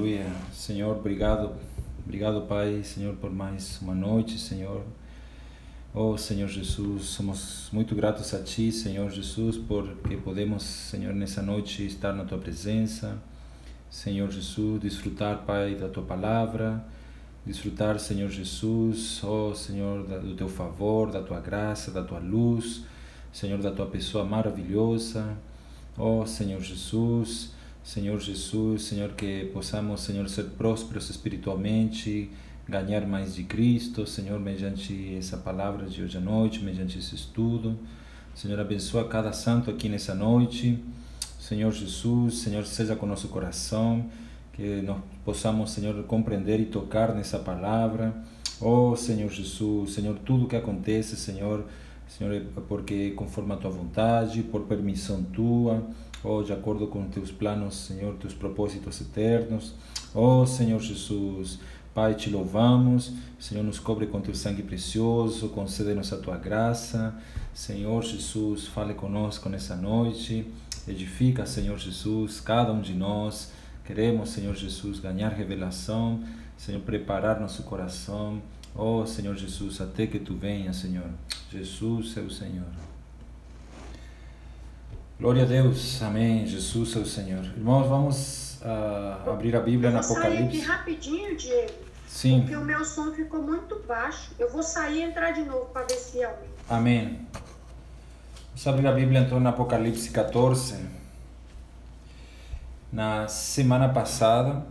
Aleluia. 0.00 0.24
Senhor, 0.50 0.96
obrigado. 0.96 1.52
Obrigado, 2.02 2.40
Pai, 2.46 2.82
Senhor, 2.82 3.14
por 3.16 3.30
mais 3.30 3.78
uma 3.82 3.94
noite, 3.94 4.38
Senhor. 4.38 4.82
Oh, 5.92 6.16
Senhor 6.16 6.48
Jesus, 6.48 7.04
somos 7.04 7.68
muito 7.70 7.94
gratos 7.94 8.32
a 8.32 8.42
Ti, 8.42 8.72
Senhor 8.72 9.10
Jesus, 9.10 9.58
porque 9.58 10.16
podemos, 10.16 10.62
Senhor, 10.62 11.12
nessa 11.12 11.42
noite 11.42 11.84
estar 11.84 12.14
na 12.14 12.24
Tua 12.24 12.38
presença. 12.38 13.18
Senhor 13.90 14.30
Jesus, 14.30 14.80
desfrutar, 14.80 15.44
Pai, 15.44 15.74
da 15.74 15.86
Tua 15.86 16.04
palavra, 16.04 16.82
desfrutar, 17.44 18.00
Senhor 18.00 18.30
Jesus, 18.30 19.22
oh, 19.22 19.54
Senhor, 19.54 20.04
do 20.04 20.34
Teu 20.34 20.48
favor, 20.48 21.10
da 21.10 21.20
Tua 21.20 21.40
graça, 21.40 21.90
da 21.90 22.02
Tua 22.02 22.20
luz, 22.20 22.84
Senhor, 23.30 23.60
da 23.60 23.70
Tua 23.70 23.84
pessoa 23.84 24.24
maravilhosa. 24.24 25.36
Oh, 25.98 26.24
Senhor 26.24 26.62
Jesus, 26.62 27.59
Senhor 27.82 28.20
Jesus, 28.20 28.82
Senhor, 28.82 29.10
que 29.12 29.46
possamos, 29.52 30.02
Senhor, 30.02 30.28
ser 30.28 30.44
prósperos 30.50 31.10
espiritualmente, 31.10 32.30
ganhar 32.68 33.06
mais 33.06 33.34
de 33.34 33.42
Cristo, 33.42 34.06
Senhor, 34.06 34.38
mediante 34.38 35.14
essa 35.16 35.36
palavra 35.36 35.86
de 35.86 36.02
hoje 36.02 36.18
à 36.18 36.20
noite, 36.20 36.62
mediante 36.62 36.98
esse 36.98 37.14
estudo. 37.14 37.78
Senhor, 38.34 38.60
abençoa 38.60 39.08
cada 39.08 39.32
santo 39.32 39.70
aqui 39.70 39.88
nessa 39.88 40.14
noite. 40.14 40.78
Senhor 41.38 41.72
Jesus, 41.72 42.38
Senhor, 42.38 42.64
seja 42.64 42.94
com 42.94 43.06
nosso 43.06 43.28
coração, 43.28 44.06
que 44.52 44.82
nós 44.82 44.98
possamos, 45.24 45.70
Senhor, 45.70 46.04
compreender 46.04 46.60
e 46.60 46.66
tocar 46.66 47.14
nessa 47.14 47.38
palavra. 47.38 48.14
Oh, 48.60 48.94
Senhor 48.94 49.30
Jesus, 49.30 49.92
Senhor, 49.94 50.18
tudo 50.24 50.46
que 50.46 50.54
acontece, 50.54 51.16
Senhor, 51.16 51.64
Senhor, 52.06 52.34
é 52.34 52.42
porque 52.68 53.10
conforme 53.12 53.52
a 53.52 53.56
tua 53.56 53.70
vontade, 53.70 54.42
por 54.42 54.62
permissão 54.62 55.22
tua, 55.22 55.82
oh, 56.22 56.42
de 56.42 56.52
acordo 56.52 56.86
com 56.86 57.08
teus 57.08 57.30
planos, 57.30 57.74
Senhor, 57.74 58.14
teus 58.16 58.34
propósitos 58.34 59.00
eternos. 59.00 59.74
Oh, 60.14 60.44
Senhor 60.46 60.80
Jesus, 60.80 61.58
Pai, 61.94 62.14
te 62.14 62.30
louvamos. 62.30 63.12
Senhor, 63.38 63.64
nos 63.64 63.78
cobre 63.78 64.06
com 64.06 64.20
teu 64.20 64.34
sangue 64.34 64.62
precioso, 64.62 65.48
concede-nos 65.48 66.12
a 66.12 66.18
tua 66.18 66.36
graça. 66.36 67.14
Senhor 67.52 68.02
Jesus, 68.04 68.66
fale 68.68 68.94
conosco 68.94 69.48
nessa 69.48 69.74
noite. 69.74 70.46
Edifica, 70.86 71.44
Senhor 71.46 71.78
Jesus, 71.78 72.40
cada 72.40 72.72
um 72.72 72.80
de 72.80 72.94
nós. 72.94 73.52
Queremos, 73.84 74.30
Senhor 74.30 74.54
Jesus, 74.54 75.00
ganhar 75.00 75.30
revelação, 75.30 76.22
Senhor, 76.56 76.80
preparar 76.82 77.40
nosso 77.40 77.64
coração. 77.64 78.40
Oh, 78.74 79.04
Senhor 79.04 79.36
Jesus, 79.36 79.80
até 79.80 80.06
que 80.06 80.20
tu 80.20 80.34
venhas, 80.34 80.76
Senhor. 80.76 81.10
Jesus 81.50 82.16
é 82.16 82.20
o 82.20 82.30
Senhor. 82.30 82.89
Glória 85.20 85.42
a 85.42 85.46
Deus. 85.46 86.02
Amém. 86.02 86.46
Jesus 86.46 86.96
é 86.96 86.98
o 86.98 87.04
Senhor. 87.04 87.44
Irmãos, 87.44 87.86
vamos 87.86 88.58
uh, 88.62 89.28
abrir 89.28 89.54
a 89.54 89.60
Bíblia 89.60 89.90
eu 89.90 89.92
no 89.92 89.98
Apocalipse. 89.98 90.38
Sair 90.38 90.46
aqui 90.46 90.60
rapidinho, 90.60 91.36
Diego. 91.36 91.72
Sim. 92.06 92.40
Porque 92.40 92.56
o 92.56 92.64
meu 92.64 92.82
som 92.86 93.12
ficou 93.12 93.42
muito 93.42 93.78
baixo. 93.86 94.30
Eu 94.38 94.50
vou 94.50 94.62
sair 94.62 95.00
e 95.00 95.02
entrar 95.02 95.32
de 95.32 95.42
novo 95.42 95.66
para 95.66 95.82
ver 95.82 95.96
se 95.96 96.24
aumenta. 96.24 96.48
Amém. 96.70 97.26
Vamos 98.46 98.66
abrir 98.66 98.86
a 98.86 98.92
Bíblia 98.92 99.20
então 99.20 99.38
no 99.38 99.46
Apocalipse 99.46 100.08
14. 100.08 100.86
Na 102.90 103.28
semana 103.28 103.90
passada, 103.90 104.64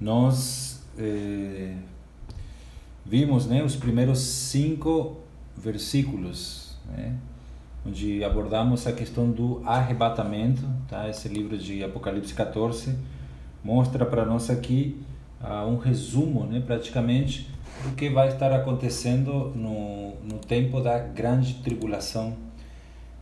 nós 0.00 0.80
eh, 0.96 1.76
vimos 3.04 3.46
né, 3.46 3.62
os 3.62 3.76
primeiros 3.76 4.20
cinco 4.20 5.20
versículos. 5.54 6.74
Né? 6.86 7.14
Onde 7.86 8.24
abordamos 8.24 8.86
a 8.86 8.92
questão 8.92 9.30
do 9.30 9.62
arrebatamento, 9.64 10.62
tá? 10.88 11.08
Esse 11.08 11.28
livro 11.28 11.56
de 11.56 11.84
Apocalipse 11.84 12.34
14 12.34 12.96
mostra 13.62 14.04
para 14.04 14.24
nós 14.24 14.50
aqui 14.50 15.00
uh, 15.40 15.68
um 15.68 15.76
resumo, 15.76 16.44
né, 16.44 16.62
praticamente, 16.64 17.48
do 17.84 17.94
que 17.94 18.08
vai 18.08 18.28
estar 18.28 18.52
acontecendo 18.52 19.52
no, 19.54 20.14
no 20.22 20.38
tempo 20.38 20.80
da 20.80 20.98
grande 20.98 21.54
tribulação. 21.54 22.34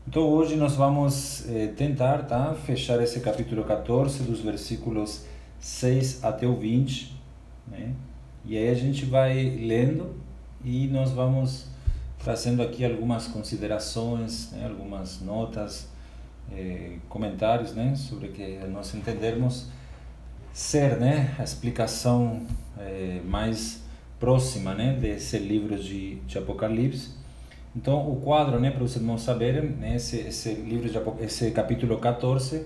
Então 0.06 0.22
hoje 0.22 0.56
nós 0.56 0.74
vamos 0.74 1.48
eh, 1.48 1.68
tentar, 1.68 2.26
tá, 2.26 2.54
fechar 2.54 3.02
esse 3.02 3.20
capítulo 3.20 3.64
14 3.64 4.22
dos 4.22 4.40
versículos 4.40 5.24
6 5.58 6.22
até 6.22 6.46
o 6.46 6.56
20, 6.56 7.16
né? 7.66 7.94
E 8.44 8.56
aí 8.58 8.68
a 8.68 8.74
gente 8.74 9.06
vai 9.06 9.42
lendo 9.44 10.14
e 10.62 10.86
nós 10.88 11.10
vamos 11.10 11.73
trazendo 12.24 12.62
aqui 12.62 12.84
algumas 12.84 13.28
considerações, 13.28 14.50
né, 14.52 14.64
algumas 14.64 15.20
notas, 15.20 15.86
eh, 16.50 16.96
comentários, 17.08 17.74
né, 17.74 17.94
sobre 17.94 18.28
que 18.28 18.58
nós 18.72 18.94
entendermos 18.94 19.66
ser, 20.52 20.96
né, 20.96 21.34
a 21.38 21.44
explicação 21.44 22.40
eh, 22.78 23.20
mais 23.26 23.82
próxima, 24.18 24.74
né, 24.74 24.94
desse 24.94 25.38
livro 25.38 25.78
de, 25.78 26.16
de 26.20 26.38
Apocalipse. 26.38 27.10
Então, 27.76 28.10
o 28.10 28.16
quadro, 28.16 28.58
né, 28.58 28.70
para 28.70 28.84
os 28.84 28.96
irmãos 28.96 29.22
saberem, 29.22 29.70
né, 29.70 29.96
esse, 29.96 30.16
esse 30.16 30.54
livro 30.54 30.88
de 30.88 30.98
esse 31.22 31.50
capítulo 31.50 31.98
14 31.98 32.64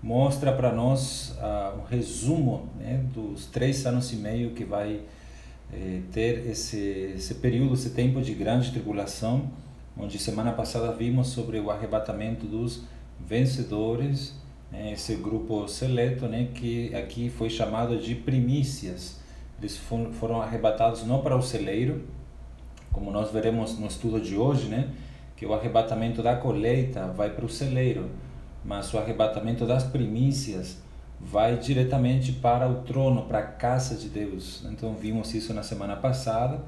mostra 0.00 0.52
para 0.52 0.72
nós 0.72 1.34
uh, 1.38 1.80
um 1.80 1.84
resumo, 1.84 2.68
né, 2.78 3.02
dos 3.12 3.46
três 3.46 3.84
anos 3.86 4.12
e 4.12 4.16
meio 4.16 4.50
que 4.50 4.64
vai 4.64 5.00
eh, 5.72 6.00
ter 6.12 6.46
esse, 6.48 7.14
esse 7.16 7.34
período, 7.36 7.74
esse 7.74 7.90
tempo 7.90 8.20
de 8.20 8.34
grande 8.34 8.70
tribulação, 8.70 9.50
onde 9.96 10.18
semana 10.18 10.52
passada 10.52 10.92
vimos 10.92 11.28
sobre 11.28 11.58
o 11.58 11.70
arrebatamento 11.70 12.46
dos 12.46 12.82
vencedores, 13.18 14.34
né, 14.70 14.92
esse 14.92 15.16
grupo 15.16 15.66
seleto, 15.68 16.26
né, 16.26 16.48
que 16.54 16.94
aqui 16.94 17.30
foi 17.30 17.48
chamado 17.50 17.98
de 17.98 18.14
primícias. 18.14 19.20
Eles 19.58 19.76
foram 19.78 20.42
arrebatados 20.42 21.04
não 21.04 21.22
para 21.22 21.36
o 21.36 21.42
celeiro, 21.42 22.02
como 22.90 23.10
nós 23.10 23.30
veremos 23.30 23.78
no 23.78 23.86
estudo 23.86 24.20
de 24.20 24.36
hoje, 24.36 24.68
né, 24.68 24.90
que 25.36 25.46
o 25.46 25.54
arrebatamento 25.54 26.22
da 26.22 26.36
colheita 26.36 27.06
vai 27.08 27.30
para 27.30 27.44
o 27.44 27.48
celeiro, 27.48 28.10
mas 28.64 28.92
o 28.92 28.98
arrebatamento 28.98 29.66
das 29.66 29.84
primícias 29.84 30.78
vai 31.22 31.56
diretamente 31.56 32.32
para 32.32 32.68
o 32.68 32.82
trono, 32.82 33.22
para 33.22 33.38
a 33.38 33.42
casa 33.42 33.94
de 33.94 34.08
Deus. 34.08 34.64
Então 34.70 34.94
vimos 34.94 35.32
isso 35.34 35.54
na 35.54 35.62
semana 35.62 35.96
passada. 35.96 36.60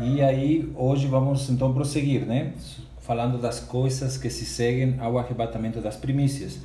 E 0.00 0.20
aí 0.20 0.70
hoje 0.74 1.06
vamos 1.06 1.48
então 1.48 1.72
prosseguir, 1.72 2.26
né? 2.26 2.52
Falando 3.00 3.38
das 3.38 3.60
coisas 3.60 4.16
que 4.16 4.30
se 4.30 4.44
seguem 4.44 4.96
ao 4.98 5.18
arrebatamento 5.18 5.80
das 5.80 5.96
primícias. 5.96 6.58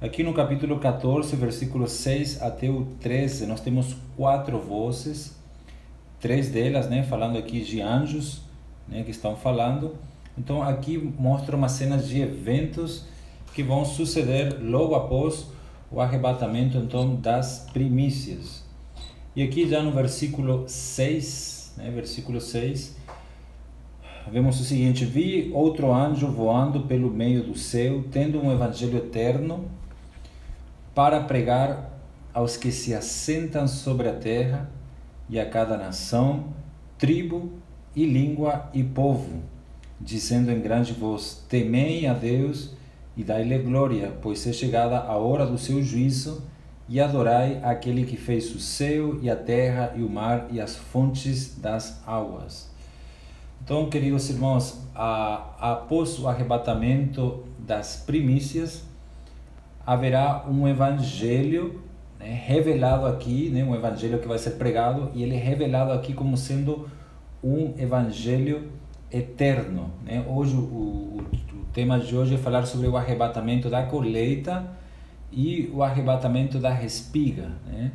Aqui 0.00 0.24
no 0.24 0.34
capítulo 0.34 0.80
14, 0.80 1.36
versículo 1.36 1.86
6 1.86 2.42
até 2.42 2.68
o 2.68 2.86
13, 3.00 3.46
nós 3.46 3.60
temos 3.60 3.94
quatro 4.16 4.58
vozes, 4.58 5.36
três 6.18 6.50
delas, 6.50 6.88
né, 6.88 7.04
falando 7.04 7.38
aqui 7.38 7.60
de 7.60 7.80
anjos, 7.80 8.42
né, 8.88 9.04
que 9.04 9.12
estão 9.12 9.36
falando. 9.36 9.94
Então 10.36 10.60
aqui 10.60 10.98
mostra 10.98 11.54
uma 11.54 11.68
cena 11.68 11.96
de 11.98 12.20
eventos 12.20 13.04
que 13.54 13.62
vão 13.62 13.84
suceder 13.84 14.58
logo 14.60 14.96
após 14.96 15.46
o 15.92 16.00
arrebatamento 16.00 16.78
então 16.78 17.14
das 17.14 17.66
primícias. 17.72 18.64
E 19.36 19.42
aqui 19.42 19.68
já 19.68 19.82
no 19.82 19.92
versículo 19.92 20.64
6, 20.66 21.74
né, 21.76 21.90
versículo 21.90 22.40
6, 22.40 22.96
vemos 24.30 24.60
o 24.60 24.64
seguinte: 24.64 25.04
Vi 25.04 25.50
outro 25.52 25.92
anjo 25.92 26.28
voando 26.28 26.82
pelo 26.82 27.10
meio 27.10 27.42
do 27.42 27.56
céu, 27.56 28.04
tendo 28.10 28.40
um 28.40 28.52
evangelho 28.52 28.98
eterno 28.98 29.66
para 30.94 31.20
pregar 31.20 31.90
aos 32.32 32.56
que 32.56 32.70
se 32.70 32.94
assentam 32.94 33.68
sobre 33.68 34.08
a 34.08 34.14
terra 34.14 34.70
e 35.28 35.38
a 35.38 35.48
cada 35.48 35.76
nação, 35.76 36.46
tribo 36.98 37.52
e 37.94 38.06
língua 38.06 38.70
e 38.72 38.82
povo, 38.82 39.42
dizendo 40.00 40.50
em 40.50 40.60
grande 40.60 40.92
voz: 40.92 41.44
Temei 41.48 42.06
a 42.06 42.14
Deus 42.14 42.74
e 43.16 43.22
dai-lhe 43.22 43.58
glória, 43.58 44.12
pois 44.22 44.46
é 44.46 44.52
chegada 44.52 44.98
a 44.98 45.16
hora 45.16 45.46
do 45.46 45.58
seu 45.58 45.82
juízo, 45.82 46.42
e 46.88 47.00
adorai 47.00 47.60
aquele 47.62 48.04
que 48.04 48.16
fez 48.16 48.54
o 48.54 48.58
céu 48.58 49.18
e 49.22 49.30
a 49.30 49.36
terra 49.36 49.94
e 49.96 50.02
o 50.02 50.10
mar 50.10 50.48
e 50.50 50.60
as 50.60 50.76
fontes 50.76 51.58
das 51.58 52.02
águas. 52.06 52.70
Então, 53.64 53.88
queridos 53.88 54.28
irmãos, 54.28 54.82
a, 54.94 55.54
após 55.72 56.18
o 56.18 56.28
arrebatamento 56.28 57.44
das 57.58 57.96
primícias, 58.04 58.82
haverá 59.86 60.44
um 60.48 60.66
evangelho 60.66 61.80
né, 62.18 62.40
revelado 62.44 63.06
aqui, 63.06 63.50
né, 63.50 63.64
um 63.64 63.74
evangelho 63.74 64.18
que 64.18 64.26
vai 64.26 64.38
ser 64.38 64.52
pregado, 64.52 65.10
e 65.14 65.22
ele 65.22 65.36
é 65.36 65.38
revelado 65.38 65.92
aqui 65.92 66.12
como 66.12 66.36
sendo 66.36 66.88
um 67.42 67.74
evangelho 67.78 68.70
eterno. 69.10 69.90
Né? 70.04 70.24
Hoje, 70.28 70.56
o, 70.56 70.58
o, 70.58 71.24
tema 71.72 71.98
de 71.98 72.14
hoje 72.14 72.34
é 72.34 72.38
falar 72.38 72.66
sobre 72.66 72.86
o 72.86 72.96
arrebatamento 72.96 73.70
da 73.70 73.82
colheita 73.84 74.64
e 75.32 75.70
o 75.72 75.82
arrebatamento 75.82 76.58
da 76.58 76.70
respiga, 76.70 77.50
né? 77.66 77.90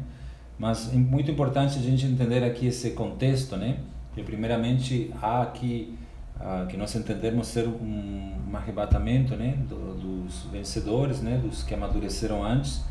Mas 0.58 0.92
é 0.92 0.98
muito 0.98 1.30
importante 1.30 1.78
a 1.78 1.82
gente 1.82 2.06
entender 2.06 2.44
aqui 2.44 2.66
esse 2.66 2.92
contexto, 2.92 3.56
né? 3.56 3.78
Que 4.16 4.24
primeiramente 4.24 5.14
há 5.22 5.44
aqui 5.44 5.96
uh, 6.38 6.66
que 6.66 6.76
nós 6.76 6.96
entendemos 6.96 7.48
ser 7.48 7.68
um, 7.68 8.34
um 8.50 8.58
arrebatamento, 8.58 9.36
né? 9.36 9.56
Do, 9.70 9.94
dos 9.94 10.48
vencedores, 10.52 11.22
né? 11.22 11.38
Dos 11.38 11.62
que 11.62 11.76
amadureceram 11.76 12.44
antes. 12.44 12.84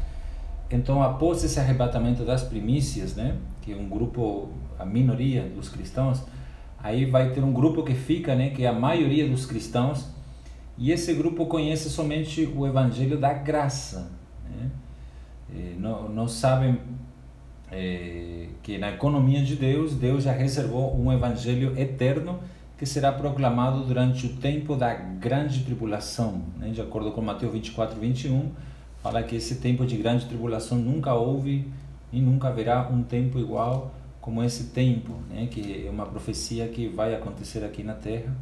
então 0.70 1.02
após 1.02 1.42
esse 1.42 1.58
arrebatamento 1.58 2.24
das 2.24 2.44
primícias, 2.44 3.16
né, 3.16 3.36
que 3.62 3.72
é 3.72 3.76
um 3.76 3.88
grupo, 3.88 4.50
a 4.78 4.84
minoria 4.84 5.42
dos 5.42 5.68
cristãos, 5.68 6.22
aí 6.80 7.04
vai 7.04 7.30
ter 7.30 7.42
um 7.42 7.52
grupo 7.52 7.82
que 7.82 7.94
fica, 7.94 8.36
né, 8.36 8.50
que 8.50 8.64
é 8.64 8.68
a 8.68 8.72
maioria 8.72 9.28
dos 9.28 9.46
cristãos, 9.46 10.15
e 10.78 10.92
esse 10.92 11.12
grupo 11.14 11.46
conhece 11.46 11.88
somente 11.88 12.44
o 12.44 12.66
evangelho 12.66 13.18
da 13.18 13.32
graça. 13.32 14.10
Né? 14.50 14.70
Não, 15.78 16.08
não 16.08 16.28
sabem 16.28 16.78
é, 17.70 18.48
que 18.62 18.78
na 18.78 18.90
economia 18.90 19.42
de 19.42 19.56
Deus, 19.56 19.94
Deus 19.94 20.24
já 20.24 20.32
reservou 20.32 20.98
um 20.98 21.12
evangelho 21.12 21.78
eterno 21.78 22.40
que 22.78 22.84
será 22.84 23.10
proclamado 23.10 23.84
durante 23.84 24.26
o 24.26 24.36
tempo 24.36 24.76
da 24.76 24.92
grande 24.94 25.64
tribulação. 25.64 26.42
Né? 26.58 26.70
De 26.70 26.80
acordo 26.80 27.10
com 27.10 27.22
Mateus 27.22 27.52
24, 27.52 27.98
21, 27.98 28.50
fala 29.02 29.22
que 29.22 29.36
esse 29.36 29.56
tempo 29.56 29.86
de 29.86 29.96
grande 29.96 30.26
tribulação 30.26 30.76
nunca 30.76 31.14
houve 31.14 31.66
e 32.12 32.20
nunca 32.20 32.48
haverá 32.48 32.88
um 32.88 33.02
tempo 33.02 33.38
igual 33.38 33.94
como 34.20 34.42
esse 34.42 34.64
tempo, 34.64 35.14
né? 35.30 35.46
que 35.50 35.86
é 35.86 35.90
uma 35.90 36.04
profecia 36.04 36.68
que 36.68 36.88
vai 36.88 37.14
acontecer 37.14 37.64
aqui 37.64 37.82
na 37.82 37.94
Terra. 37.94 38.36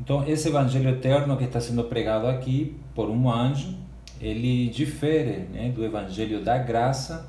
Então, 0.00 0.26
esse 0.26 0.48
evangelho 0.48 0.90
eterno 0.90 1.36
que 1.36 1.44
está 1.44 1.60
sendo 1.60 1.84
pregado 1.84 2.26
aqui 2.26 2.76
por 2.94 3.08
um 3.08 3.30
anjo, 3.30 3.74
ele 4.20 4.68
difere 4.68 5.46
né, 5.52 5.70
do 5.70 5.84
evangelho 5.84 6.42
da 6.42 6.58
graça. 6.58 7.28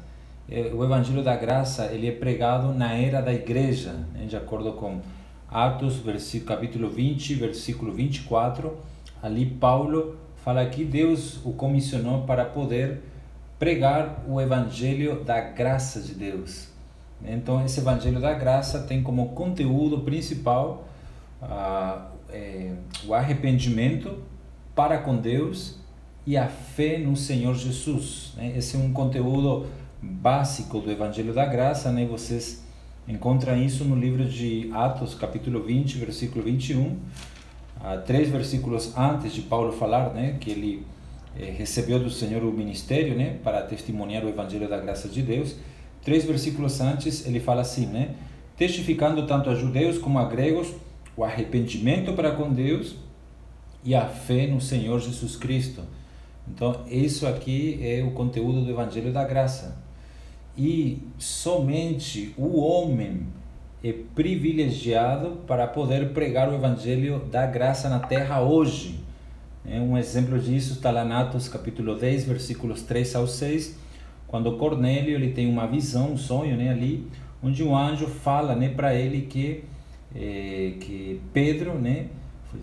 É, 0.50 0.72
o 0.74 0.84
evangelho 0.84 1.24
da 1.24 1.36
graça 1.36 1.88
ele 1.88 2.08
é 2.08 2.12
pregado 2.12 2.74
na 2.74 2.94
era 2.94 3.22
da 3.22 3.34
igreja, 3.34 3.94
né, 4.14 4.26
de 4.26 4.36
acordo 4.36 4.74
com 4.74 5.00
Atos, 5.50 5.98
versículo, 5.98 6.56
capítulo 6.56 6.90
20, 6.90 7.36
versículo 7.36 7.94
24. 7.94 8.76
Ali 9.22 9.46
Paulo 9.46 10.18
fala 10.44 10.66
que 10.66 10.84
Deus 10.84 11.40
o 11.46 11.54
comissionou 11.54 12.24
para 12.24 12.46
poder 12.46 13.02
pregar 13.58 14.24
o 14.28 14.42
evangelho 14.42 15.24
da 15.24 15.40
graça 15.40 16.02
de 16.02 16.14
Deus. 16.14 16.68
Então, 17.24 17.64
esse 17.66 17.80
evangelho 17.80 18.20
da 18.20 18.34
graça 18.34 18.80
tem 18.80 19.02
como 19.02 19.30
conteúdo 19.30 20.00
principal 20.00 20.88
ah, 21.42 22.10
é, 22.32 22.74
o 23.06 23.14
arrependimento 23.14 24.20
para 24.76 24.98
com 24.98 25.16
Deus 25.16 25.78
e 26.26 26.36
a 26.38 26.48
fé 26.48 26.98
no 26.98 27.16
Senhor 27.16 27.56
Jesus. 27.56 28.34
Né? 28.36 28.54
Esse 28.58 28.76
é 28.76 28.80
um 28.80 28.92
conteúdo 28.92 29.68
básico 30.02 30.80
do 30.80 30.92
Evangelho 30.92 31.34
da 31.34 31.46
Graça. 31.46 31.92
Né? 31.92 32.06
Vocês 32.06 32.66
encontram 33.08 33.56
isso 33.58 33.86
no 33.86 33.96
livro 33.96 34.26
de 34.26 34.70
Atos, 34.74 35.16
capítulo 35.16 35.62
20, 35.64 35.98
versículo 35.98 36.44
21. 36.44 36.98
Ah, 37.80 37.98
três 37.98 38.30
versículos 38.30 38.98
antes 38.98 39.34
de 39.34 39.42
Paulo 39.42 39.72
falar 39.72 40.14
né? 40.14 40.38
que 40.40 40.50
ele 40.50 40.86
eh, 41.38 41.54
recebeu 41.56 42.00
do 42.00 42.10
Senhor 42.10 42.44
o 42.44 42.52
ministério 42.52 43.16
né? 43.16 43.38
para 43.44 43.62
testemunhar 43.62 44.24
o 44.26 44.30
Evangelho 44.30 44.68
da 44.68 44.78
Graça 44.78 45.08
de 45.08 45.22
Deus. 45.22 45.56
Três 46.04 46.26
versículos 46.26 46.82
antes 46.82 47.28
ele 47.28 47.40
fala 47.40 47.62
assim, 47.62 47.86
né? 47.86 48.16
testificando 48.58 49.28
tanto 49.28 49.50
a 49.50 49.56
judeus 49.56 49.98
como 49.98 50.18
a 50.18 50.26
gregos 50.26 50.74
o 51.16 51.24
arrependimento 51.24 52.14
para 52.14 52.32
com 52.32 52.52
Deus 52.52 52.96
e 53.84 53.94
a 53.94 54.08
fé 54.08 54.48
no 54.48 54.60
Senhor 54.60 55.00
Jesus 55.00 55.36
Cristo. 55.36 55.82
Então, 56.48 56.84
isso 56.88 57.26
aqui 57.26 57.80
é 57.82 58.04
o 58.04 58.12
conteúdo 58.12 58.64
do 58.64 58.70
Evangelho 58.70 59.12
da 59.12 59.24
Graça. 59.24 59.78
E 60.58 61.00
somente 61.18 62.34
o 62.38 62.60
homem 62.60 63.28
é 63.84 63.94
privilegiado 63.94 65.42
para 65.48 65.68
poder 65.68 66.14
pregar 66.14 66.50
o 66.50 66.56
Evangelho 66.56 67.20
da 67.32 67.46
Graça 67.46 67.90
na 67.90 68.00
terra 68.00 68.42
hoje. 68.42 69.00
É, 69.68 69.80
um 69.80 69.98
exemplo 69.98 70.40
disso 70.40 70.74
está 70.74 70.92
lá 70.92 71.04
em 71.04 71.12
Atos 71.12 71.48
capítulo 71.48 71.96
10, 71.96 72.26
versículos 72.26 72.84
3 72.84 73.16
ao 73.16 73.28
6, 73.28 73.78
quando 74.28 74.58
Cornélio 74.58 75.16
ele 75.16 75.32
tem 75.32 75.50
uma 75.50 75.66
visão, 75.66 76.14
um 76.14 76.18
sonho 76.18 76.56
né, 76.56 76.70
ali, 76.70 77.08
onde 77.44 77.64
um 77.64 77.76
anjo 77.76 78.08
fala 78.08 78.56
né, 78.56 78.70
para 78.70 78.94
ele 78.94 79.22
que 79.22 79.64
é, 80.16 80.74
que 80.80 81.22
Pedro 81.34 81.74
né, 81.74 82.08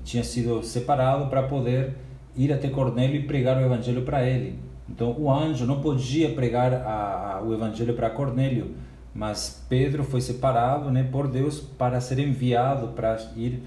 tinha 0.03 0.25
sido 0.25 0.63
separado 0.63 1.29
para 1.29 1.43
poder 1.43 1.95
ir 2.35 2.53
até 2.53 2.69
Cornélio 2.69 3.17
e 3.17 3.25
pregar 3.25 3.59
o 3.59 3.61
evangelho 3.61 4.03
para 4.03 4.27
ele. 4.27 4.59
Então 4.89 5.15
o 5.19 5.31
anjo 5.31 5.67
não 5.67 5.81
podia 5.81 6.31
pregar 6.31 6.73
a, 6.73 7.37
a, 7.37 7.43
o 7.43 7.53
evangelho 7.53 7.95
para 7.95 8.11
Cornélio, 8.11 8.75
mas 9.15 9.65
Pedro 9.69 10.03
foi 10.03 10.21
separado 10.21 10.91
né, 10.91 11.07
por 11.11 11.29
Deus 11.29 11.61
para 11.61 12.01
ser 12.01 12.19
enviado 12.19 12.89
para 12.89 13.19
ir 13.37 13.63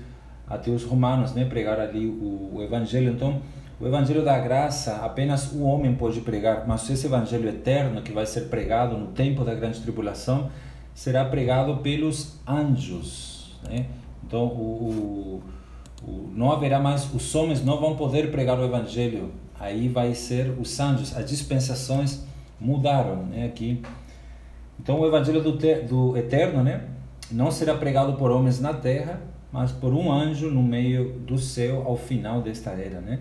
até 0.47 0.69
os 0.71 0.83
romanos, 0.83 1.33
né, 1.33 1.45
pregar 1.45 1.79
ali 1.79 2.07
o, 2.07 2.55
o 2.55 2.63
evangelho. 2.63 3.11
Então 3.11 3.41
o 3.79 3.85
evangelho 3.85 4.23
da 4.23 4.39
graça 4.39 4.97
apenas 5.03 5.51
o 5.51 5.63
homem 5.63 5.93
pode 5.93 6.21
pregar, 6.21 6.65
mas 6.67 6.89
esse 6.89 7.05
evangelho 7.05 7.49
eterno 7.49 8.01
que 8.01 8.11
vai 8.11 8.25
ser 8.25 8.41
pregado 8.41 8.97
no 8.97 9.07
tempo 9.07 9.43
da 9.43 9.53
grande 9.53 9.79
tribulação 9.81 10.49
será 10.93 11.25
pregado 11.25 11.77
pelos 11.77 12.39
anjos. 12.47 13.34
Né? 13.69 13.87
Então, 14.25 14.45
o, 14.45 15.41
o, 16.03 16.07
o, 16.07 16.31
não 16.33 16.51
haverá 16.51 16.79
mais, 16.79 17.11
os 17.13 17.33
homens 17.35 17.63
não 17.63 17.79
vão 17.79 17.95
poder 17.95 18.31
pregar 18.31 18.59
o 18.59 18.63
evangelho. 18.63 19.31
Aí 19.59 19.87
vai 19.87 20.13
ser 20.13 20.53
os 20.59 20.79
anjos, 20.79 21.15
as 21.15 21.29
dispensações 21.29 22.25
mudaram, 22.59 23.25
né? 23.25 23.45
Aqui. 23.45 23.81
Então, 24.79 24.99
o 24.99 25.07
evangelho 25.07 25.41
do, 25.41 25.57
te, 25.57 25.75
do 25.81 26.17
eterno, 26.17 26.63
né? 26.63 26.85
Não 27.31 27.49
será 27.49 27.75
pregado 27.75 28.13
por 28.13 28.31
homens 28.31 28.59
na 28.59 28.73
terra, 28.73 29.21
mas 29.51 29.71
por 29.71 29.93
um 29.93 30.11
anjo 30.11 30.51
no 30.51 30.61
meio 30.61 31.13
do 31.19 31.37
céu 31.37 31.83
ao 31.85 31.95
final 31.95 32.41
desta 32.41 32.71
era, 32.71 32.99
né? 32.99 33.19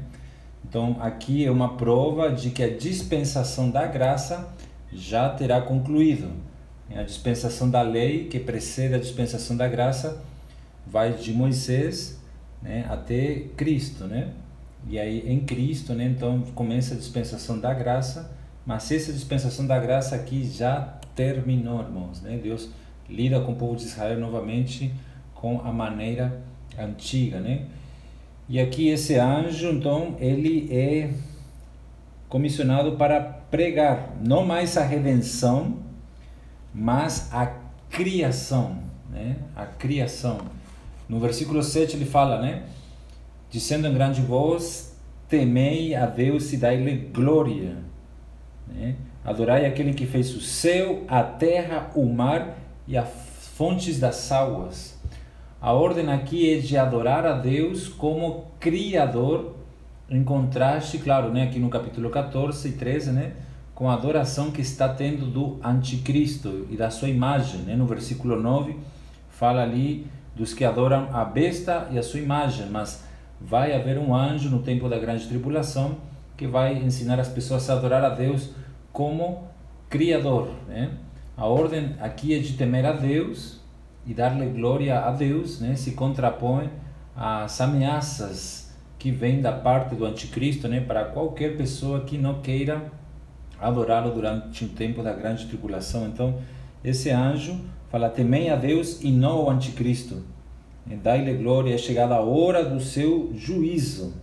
Então, 0.66 0.96
aqui 1.00 1.44
é 1.44 1.50
uma 1.50 1.76
prova 1.76 2.32
de 2.32 2.50
que 2.50 2.62
a 2.62 2.76
dispensação 2.76 3.70
da 3.70 3.86
graça 3.86 4.52
já 4.92 5.28
terá 5.28 5.60
concluído. 5.60 6.30
A 6.94 7.02
dispensação 7.02 7.70
da 7.70 7.82
lei, 7.82 8.24
que 8.24 8.38
precede 8.38 8.94
a 8.94 8.98
dispensação 8.98 9.56
da 9.56 9.68
graça, 9.68 10.22
vai 10.86 11.12
de 11.12 11.32
Moisés 11.32 12.20
né, 12.62 12.86
até 12.88 13.46
Cristo, 13.56 14.04
né? 14.04 14.32
E 14.86 14.98
aí 14.98 15.30
em 15.30 15.40
Cristo, 15.40 15.94
né, 15.94 16.04
então 16.04 16.42
começa 16.54 16.94
a 16.94 16.96
dispensação 16.96 17.58
da 17.58 17.72
graça, 17.72 18.30
mas 18.66 18.90
essa 18.90 19.12
dispensação 19.12 19.66
da 19.66 19.78
graça 19.78 20.14
aqui 20.14 20.44
já 20.44 20.98
terminou, 21.14 21.80
irmãos, 21.80 22.20
né? 22.20 22.38
Deus 22.42 22.68
lida 23.08 23.40
com 23.40 23.52
o 23.52 23.56
povo 23.56 23.76
de 23.76 23.84
Israel 23.84 24.18
novamente 24.18 24.92
com 25.34 25.60
a 25.60 25.72
maneira 25.72 26.40
antiga, 26.78 27.38
né? 27.40 27.66
E 28.48 28.60
aqui 28.60 28.88
esse 28.88 29.16
anjo, 29.16 29.70
então, 29.70 30.16
ele 30.18 30.68
é 30.70 31.10
comissionado 32.28 32.96
para 32.96 33.20
pregar 33.20 34.14
não 34.22 34.44
mais 34.44 34.76
a 34.76 34.84
redenção, 34.84 35.78
mas 36.74 37.32
a 37.32 37.46
criação, 37.88 38.78
né? 39.10 39.36
A 39.54 39.64
criação. 39.64 40.38
No 41.08 41.20
versículo 41.20 41.62
7 41.62 41.96
ele 41.96 42.04
fala, 42.04 42.40
né? 42.40 42.64
Dizendo 43.50 43.86
em 43.86 43.94
grande 43.94 44.20
voz: 44.20 44.96
Temei 45.28 45.94
a 45.94 46.06
Deus 46.06 46.52
e 46.52 46.56
dai-lhe 46.56 47.10
glória. 47.12 47.76
Né? 48.66 48.96
Adorai 49.24 49.66
aquele 49.66 49.94
que 49.94 50.06
fez 50.06 50.34
o 50.34 50.40
céu, 50.40 51.04
a 51.08 51.22
terra, 51.22 51.90
o 51.94 52.06
mar 52.06 52.58
e 52.86 52.96
as 52.96 53.08
fontes 53.56 53.98
das 53.98 54.30
águas. 54.32 54.98
A 55.60 55.72
ordem 55.72 56.10
aqui 56.12 56.52
é 56.52 56.58
de 56.58 56.76
adorar 56.76 57.24
a 57.24 57.32
Deus 57.32 57.88
como 57.88 58.46
Criador, 58.60 59.54
em 60.10 60.22
contraste, 60.22 60.98
claro, 60.98 61.32
né, 61.32 61.44
aqui 61.44 61.58
no 61.58 61.70
capítulo 61.70 62.10
14 62.10 62.68
e 62.68 62.72
13, 62.72 63.12
né, 63.12 63.32
com 63.74 63.88
a 63.88 63.94
adoração 63.94 64.50
que 64.50 64.60
está 64.60 64.88
tendo 64.88 65.24
do 65.24 65.58
anticristo 65.64 66.66
e 66.70 66.76
da 66.76 66.90
sua 66.90 67.08
imagem. 67.08 67.60
Né? 67.62 67.74
No 67.74 67.86
versículo 67.86 68.38
9, 68.38 68.76
fala 69.30 69.62
ali 69.62 70.06
dos 70.34 70.52
que 70.52 70.64
adoram 70.64 71.08
a 71.12 71.24
besta 71.24 71.88
e 71.90 71.98
a 71.98 72.02
sua 72.02 72.20
imagem, 72.20 72.66
mas 72.70 73.04
vai 73.40 73.74
haver 73.74 73.98
um 73.98 74.14
anjo 74.14 74.48
no 74.48 74.62
tempo 74.62 74.88
da 74.88 74.98
grande 74.98 75.26
tribulação 75.26 75.96
que 76.36 76.46
vai 76.46 76.74
ensinar 76.74 77.20
as 77.20 77.28
pessoas 77.28 77.68
a 77.70 77.74
adorar 77.74 78.04
a 78.04 78.08
Deus 78.08 78.50
como 78.92 79.44
Criador. 79.88 80.50
Né? 80.66 80.90
A 81.36 81.46
ordem 81.46 81.94
aqui 82.00 82.34
é 82.34 82.38
de 82.38 82.54
temer 82.54 82.84
a 82.84 82.92
Deus 82.92 83.60
e 84.06 84.12
dar-lhe 84.12 84.46
glória 84.46 85.00
a 85.00 85.10
Deus, 85.10 85.60
né? 85.60 85.76
se 85.76 85.92
contrapõe 85.92 86.70
às 87.16 87.60
ameaças 87.60 88.74
que 88.98 89.10
vêm 89.10 89.40
da 89.40 89.52
parte 89.52 89.94
do 89.94 90.04
anticristo 90.04 90.66
né? 90.66 90.80
para 90.80 91.04
qualquer 91.04 91.56
pessoa 91.56 92.00
que 92.00 92.18
não 92.18 92.40
queira 92.40 92.90
adorá-lo 93.60 94.10
durante 94.10 94.64
o 94.64 94.68
tempo 94.68 95.02
da 95.02 95.12
grande 95.12 95.46
tribulação. 95.46 96.06
Então, 96.06 96.38
esse 96.82 97.10
anjo 97.10 97.60
Fala, 97.94 98.10
temei 98.10 98.50
a 98.50 98.56
Deus 98.56 99.04
e 99.04 99.12
não 99.12 99.36
ao 99.36 99.50
anticristo. 99.50 100.24
Dai-lhe 100.84 101.32
glória, 101.34 101.72
é 101.72 101.78
chegada 101.78 102.16
a 102.16 102.20
hora 102.20 102.64
do 102.64 102.80
seu 102.80 103.30
juízo. 103.36 104.14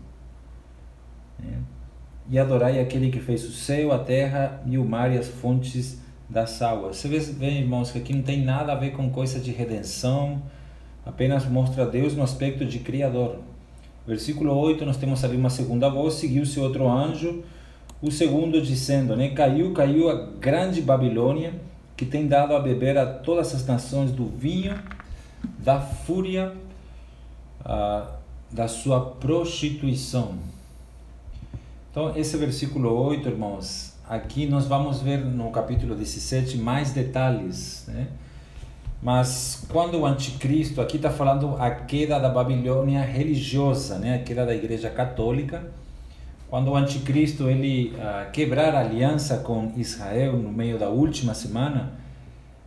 É. 1.41 1.53
E 2.29 2.37
adorai 2.37 2.81
aquele 2.81 3.09
que 3.09 3.21
fez 3.21 3.45
o 3.45 3.51
céu, 3.53 3.93
a 3.93 3.99
terra 3.99 4.61
e 4.65 4.77
o 4.77 4.83
mar 4.83 5.09
e 5.13 5.17
as 5.17 5.29
fontes 5.29 6.01
das 6.27 6.61
águas. 6.61 6.97
Você 6.97 7.07
vê, 7.07 7.49
irmãos, 7.49 7.91
que 7.91 7.99
aqui 7.99 8.13
não 8.13 8.23
tem 8.23 8.43
nada 8.43 8.73
a 8.73 8.75
ver 8.75 8.91
com 8.91 9.09
coisa 9.09 9.39
de 9.39 9.51
redenção, 9.51 10.43
apenas 11.05 11.45
mostra 11.45 11.85
Deus 11.85 12.13
no 12.13 12.23
aspecto 12.23 12.65
de 12.65 12.79
Criador. 12.79 13.39
Versículo 14.05 14.53
8, 14.53 14.85
nós 14.85 14.97
temos 14.97 15.23
ali 15.23 15.37
uma 15.37 15.49
segunda 15.49 15.87
voz, 15.87 16.15
seguiu-se 16.15 16.59
outro 16.59 16.89
anjo 16.89 17.41
O 18.01 18.11
segundo 18.11 18.61
dizendo, 18.61 19.15
né, 19.15 19.29
caiu, 19.29 19.71
caiu 19.71 20.09
a 20.09 20.27
grande 20.41 20.81
Babilônia, 20.81 21.53
que 22.01 22.05
tem 22.07 22.25
dado 22.25 22.55
a 22.55 22.59
beber 22.59 22.97
a 22.97 23.05
todas 23.05 23.53
as 23.53 23.63
nações 23.67 24.11
do 24.11 24.25
vinho 24.25 24.75
da 25.59 25.79
fúria 25.79 26.51
da 28.49 28.67
sua 28.67 28.99
prostituição. 28.99 30.33
Então, 31.91 32.17
esse 32.17 32.35
versículo 32.37 32.91
8, 32.91 33.29
irmãos, 33.29 33.93
aqui 34.09 34.47
nós 34.47 34.65
vamos 34.65 34.99
ver 34.99 35.23
no 35.23 35.51
capítulo 35.51 35.93
17 35.93 36.57
mais 36.57 36.91
detalhes, 36.91 37.85
né? 37.87 38.07
Mas 38.99 39.63
quando 39.69 39.99
o 39.99 40.05
anticristo, 40.07 40.81
aqui 40.81 40.95
está 40.95 41.11
falando 41.11 41.55
a 41.59 41.69
queda 41.69 42.19
da 42.19 42.29
Babilônia 42.29 43.01
religiosa, 43.01 43.99
né? 43.99 44.15
a 44.15 44.19
queda 44.19 44.43
da 44.43 44.55
igreja 44.55 44.89
católica, 44.89 45.71
quando 46.51 46.67
o 46.67 46.75
anticristo 46.75 47.49
ele 47.49 47.93
uh, 47.95 48.29
quebrar 48.33 48.75
a 48.75 48.81
aliança 48.81 49.37
com 49.37 49.71
Israel 49.77 50.33
no 50.33 50.51
meio 50.51 50.77
da 50.77 50.89
última 50.89 51.33
semana, 51.33 51.93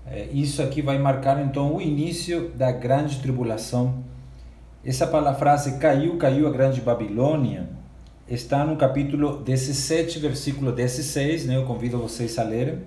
uh, 0.06 0.10
isso 0.32 0.62
aqui 0.62 0.80
vai 0.80 0.98
marcar 0.98 1.38
então 1.44 1.76
o 1.76 1.82
início 1.82 2.48
da 2.56 2.72
grande 2.72 3.20
tribulação. 3.20 4.02
Essa 4.82 5.06
palavra, 5.06 5.38
frase 5.38 5.78
caiu, 5.78 6.16
caiu 6.16 6.48
a 6.48 6.50
grande 6.50 6.80
Babilônia, 6.80 7.68
está 8.26 8.64
no 8.64 8.74
capítulo 8.74 9.42
17, 9.42 10.18
versículo 10.18 10.72
16, 10.72 11.44
né? 11.44 11.56
Eu 11.56 11.66
convido 11.66 11.98
vocês 11.98 12.38
a 12.38 12.42
lerem. 12.42 12.78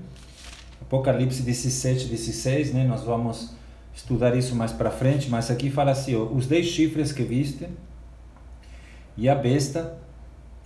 Apocalipse 0.82 1.44
17, 1.44 2.08
16, 2.08 2.74
né? 2.74 2.84
Nós 2.84 3.04
vamos 3.04 3.56
estudar 3.94 4.36
isso 4.36 4.56
mais 4.56 4.72
para 4.72 4.89
frente, 4.89 5.30
mas 5.30 5.51
aqui 5.51 5.70
fala 5.70 5.92
assim, 5.92 6.16
ó, 6.16 6.24
os 6.24 6.48
dez 6.48 6.66
chifres 6.66 7.12
que 7.12 7.22
viste 7.22 7.68
e 9.16 9.30
a 9.30 9.36
besta, 9.36 9.96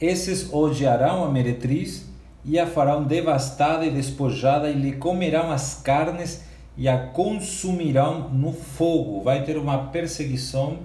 esses 0.01 0.51
odiarão 0.51 1.24
a 1.24 1.29
meretriz 1.29 2.10
e 2.43 2.58
a 2.58 2.65
farão 2.65 3.03
devastada 3.03 3.86
e 3.86 3.91
despojada 3.91 4.67
e 4.67 4.74
lhe 4.74 4.93
comerão 4.93 5.51
as 5.51 5.75
carnes 5.75 6.43
e 6.75 6.89
a 6.89 6.98
consumirão 6.98 8.29
no 8.29 8.51
fogo. 8.51 9.22
Vai 9.22 9.43
ter 9.43 9.58
uma 9.58 9.89
perseguição 9.89 10.79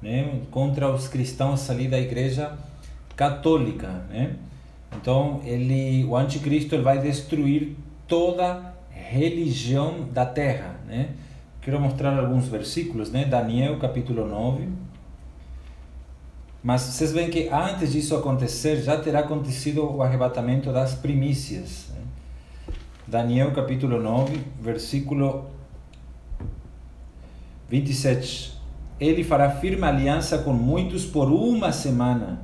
né, 0.00 0.40
contra 0.50 0.88
os 0.88 1.08
cristãos 1.08 1.68
ali 1.68 1.88
da 1.88 1.98
igreja 1.98 2.56
católica, 3.16 4.04
né? 4.08 4.36
Então 4.96 5.40
ele, 5.44 6.04
o 6.04 6.16
anticristo 6.16 6.74
ele 6.74 6.82
vai 6.82 6.98
destruir 6.98 7.76
toda 8.06 8.74
religião 8.90 10.06
da 10.12 10.24
terra, 10.24 10.76
né? 10.86 11.10
Quero 11.60 11.80
mostrar 11.80 12.18
alguns 12.18 12.48
versículos, 12.48 13.10
né? 13.10 13.24
Daniel 13.24 13.78
capítulo 13.78 14.26
9. 14.28 14.68
Mas 16.62 16.82
vocês 16.82 17.12
veem 17.12 17.28
que 17.28 17.48
antes 17.48 17.92
disso 17.92 18.14
acontecer, 18.14 18.82
já 18.82 18.96
terá 18.96 19.20
acontecido 19.20 19.84
o 19.84 20.02
arrebatamento 20.02 20.72
das 20.72 20.94
primícias. 20.94 21.88
Né? 21.92 22.00
Daniel 23.06 23.52
capítulo 23.52 24.00
9, 24.00 24.40
versículo 24.60 25.46
27. 27.68 28.56
Ele 29.00 29.24
fará 29.24 29.50
firme 29.50 29.84
aliança 29.84 30.38
com 30.38 30.52
muitos 30.52 31.04
por 31.04 31.32
uma 31.32 31.72
semana. 31.72 32.42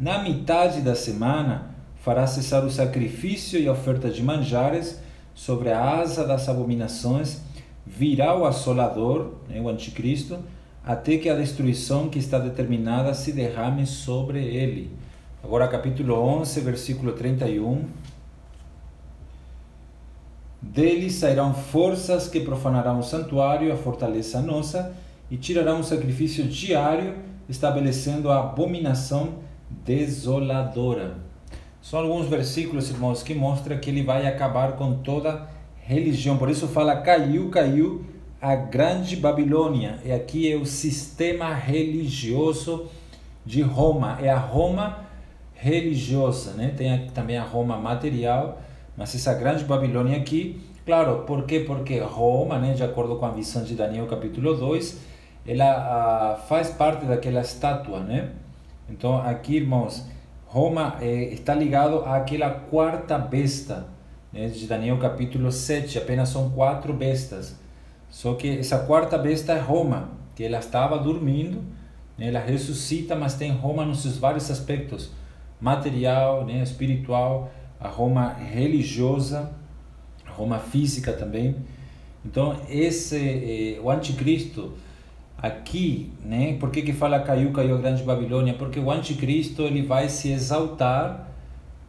Na 0.00 0.20
metade 0.20 0.80
da 0.80 0.96
semana, 0.96 1.70
fará 2.02 2.26
cessar 2.26 2.64
o 2.64 2.70
sacrifício 2.70 3.60
e 3.60 3.68
a 3.68 3.72
oferta 3.72 4.10
de 4.10 4.22
manjares 4.22 5.00
sobre 5.32 5.70
a 5.70 6.00
asa 6.00 6.26
das 6.26 6.48
abominações, 6.48 7.42
virá 7.86 8.36
o 8.36 8.44
assolador, 8.44 9.34
né, 9.48 9.60
o 9.60 9.68
anticristo, 9.68 10.38
até 10.84 11.18
que 11.18 11.28
a 11.28 11.34
destruição 11.34 12.08
que 12.08 12.18
está 12.18 12.38
determinada 12.38 13.12
se 13.14 13.32
derrame 13.32 13.86
sobre 13.86 14.44
ele. 14.44 14.90
Agora, 15.42 15.68
capítulo 15.68 16.14
11, 16.14 16.60
versículo 16.60 17.12
31. 17.12 17.84
Dele 20.60 21.10
sairão 21.10 21.54
forças 21.54 22.28
que 22.28 22.40
profanarão 22.40 22.98
o 22.98 23.02
santuário, 23.02 23.72
a 23.72 23.76
fortaleza 23.76 24.40
nossa, 24.42 24.94
e 25.30 25.36
tirarão 25.36 25.80
o 25.80 25.84
sacrifício 25.84 26.44
diário, 26.44 27.14
estabelecendo 27.48 28.30
a 28.30 28.40
abominação 28.40 29.34
desoladora. 29.70 31.16
São 31.80 32.00
alguns 32.00 32.26
versículos, 32.26 32.90
irmãos, 32.90 33.22
que 33.22 33.34
mostram 33.34 33.78
que 33.78 33.88
ele 33.88 34.02
vai 34.02 34.26
acabar 34.26 34.72
com 34.72 34.96
toda 34.96 35.48
religião. 35.78 36.36
Por 36.36 36.50
isso 36.50 36.68
fala 36.68 36.96
caiu, 36.96 37.48
caiu 37.48 38.04
a 38.40 38.54
grande 38.54 39.16
Babilônia. 39.16 39.98
E 40.04 40.10
aqui 40.10 40.50
é 40.50 40.56
o 40.56 40.64
sistema 40.64 41.52
religioso 41.54 42.88
de 43.44 43.62
Roma. 43.62 44.18
É 44.20 44.30
a 44.30 44.38
Roma 44.38 45.04
religiosa, 45.54 46.54
né? 46.54 46.72
Tem 46.76 47.06
também 47.08 47.36
a 47.36 47.42
Roma 47.42 47.76
material, 47.76 48.60
mas 48.96 49.14
essa 49.14 49.34
grande 49.34 49.64
Babilônia 49.64 50.16
aqui, 50.16 50.60
claro, 50.86 51.24
por 51.26 51.44
quê? 51.44 51.60
Porque 51.60 51.98
Roma, 51.98 52.58
né, 52.58 52.72
de 52.72 52.82
acordo 52.82 53.16
com 53.16 53.26
a 53.26 53.30
visão 53.30 53.62
de 53.62 53.74
Daniel 53.74 54.06
capítulo 54.06 54.56
2, 54.56 54.98
ela 55.46 55.64
ah, 55.64 56.36
faz 56.48 56.70
parte 56.70 57.04
daquela 57.04 57.40
estátua, 57.42 58.00
né? 58.00 58.30
Então 58.88 59.18
aqui, 59.18 59.56
irmãos, 59.56 60.06
Roma 60.46 60.96
eh, 61.00 61.32
está 61.32 61.54
ligado 61.54 62.04
àquela 62.04 62.50
quarta 62.50 63.18
besta 63.18 63.86
né, 64.32 64.48
de 64.48 64.66
Daniel 64.66 64.98
capítulo 64.98 65.52
7, 65.52 65.98
apenas 65.98 66.30
são 66.30 66.50
quatro 66.50 66.92
bestas. 66.92 67.56
Só 68.10 68.34
que 68.34 68.58
essa 68.58 68.80
quarta 68.80 69.16
besta 69.16 69.52
é 69.52 69.58
Roma, 69.58 70.10
que 70.34 70.44
ela 70.44 70.58
estava 70.58 70.98
dormindo, 70.98 71.62
né, 72.18 72.28
ela 72.28 72.40
ressuscita, 72.40 73.14
mas 73.14 73.34
tem 73.34 73.52
Roma 73.52 73.84
nos 73.84 74.02
seus 74.02 74.18
vários 74.18 74.50
aspectos, 74.50 75.10
material, 75.60 76.44
né, 76.44 76.62
espiritual, 76.62 77.50
a 77.78 77.88
Roma 77.88 78.32
religiosa, 78.34 79.52
a 80.26 80.30
Roma 80.30 80.58
física 80.58 81.12
também. 81.12 81.56
Então, 82.24 82.56
esse, 82.68 83.16
eh, 83.16 83.80
o 83.80 83.90
anticristo, 83.90 84.74
aqui, 85.42 86.12
né? 86.22 86.56
Por 86.58 86.70
que, 86.70 86.82
que 86.82 86.92
fala 86.92 87.20
caiu, 87.20 87.50
caiu 87.52 87.76
a 87.76 87.78
grande 87.78 88.02
Babilônia? 88.02 88.54
Porque 88.54 88.78
o 88.78 88.90
anticristo 88.90 89.62
ele 89.62 89.82
vai 89.82 90.08
se 90.08 90.30
exaltar 90.30 91.28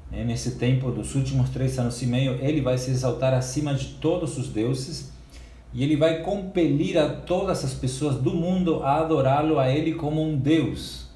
né? 0.09 0.23
nesse 0.23 0.51
tempo 0.51 0.91
dos 0.91 1.15
últimos 1.15 1.49
três 1.49 1.77
anos 1.77 2.01
e 2.01 2.05
meio, 2.05 2.37
ele 2.41 2.61
vai 2.61 2.77
se 2.77 2.91
exaltar 2.91 3.33
acima 3.33 3.73
de 3.73 3.87
todos 3.95 4.37
os 4.37 4.47
deuses 4.47 5.10
e 5.73 5.83
ele 5.83 5.95
vai 5.95 6.21
compelir 6.21 6.97
a 6.97 7.07
todas 7.07 7.63
as 7.63 7.73
pessoas 7.73 8.15
do 8.15 8.31
mundo 8.31 8.83
a 8.83 8.97
adorá-lo 8.97 9.59
a 9.59 9.69
ele 9.69 9.93
como 9.93 10.21
um 10.21 10.35
Deus. 10.35 11.07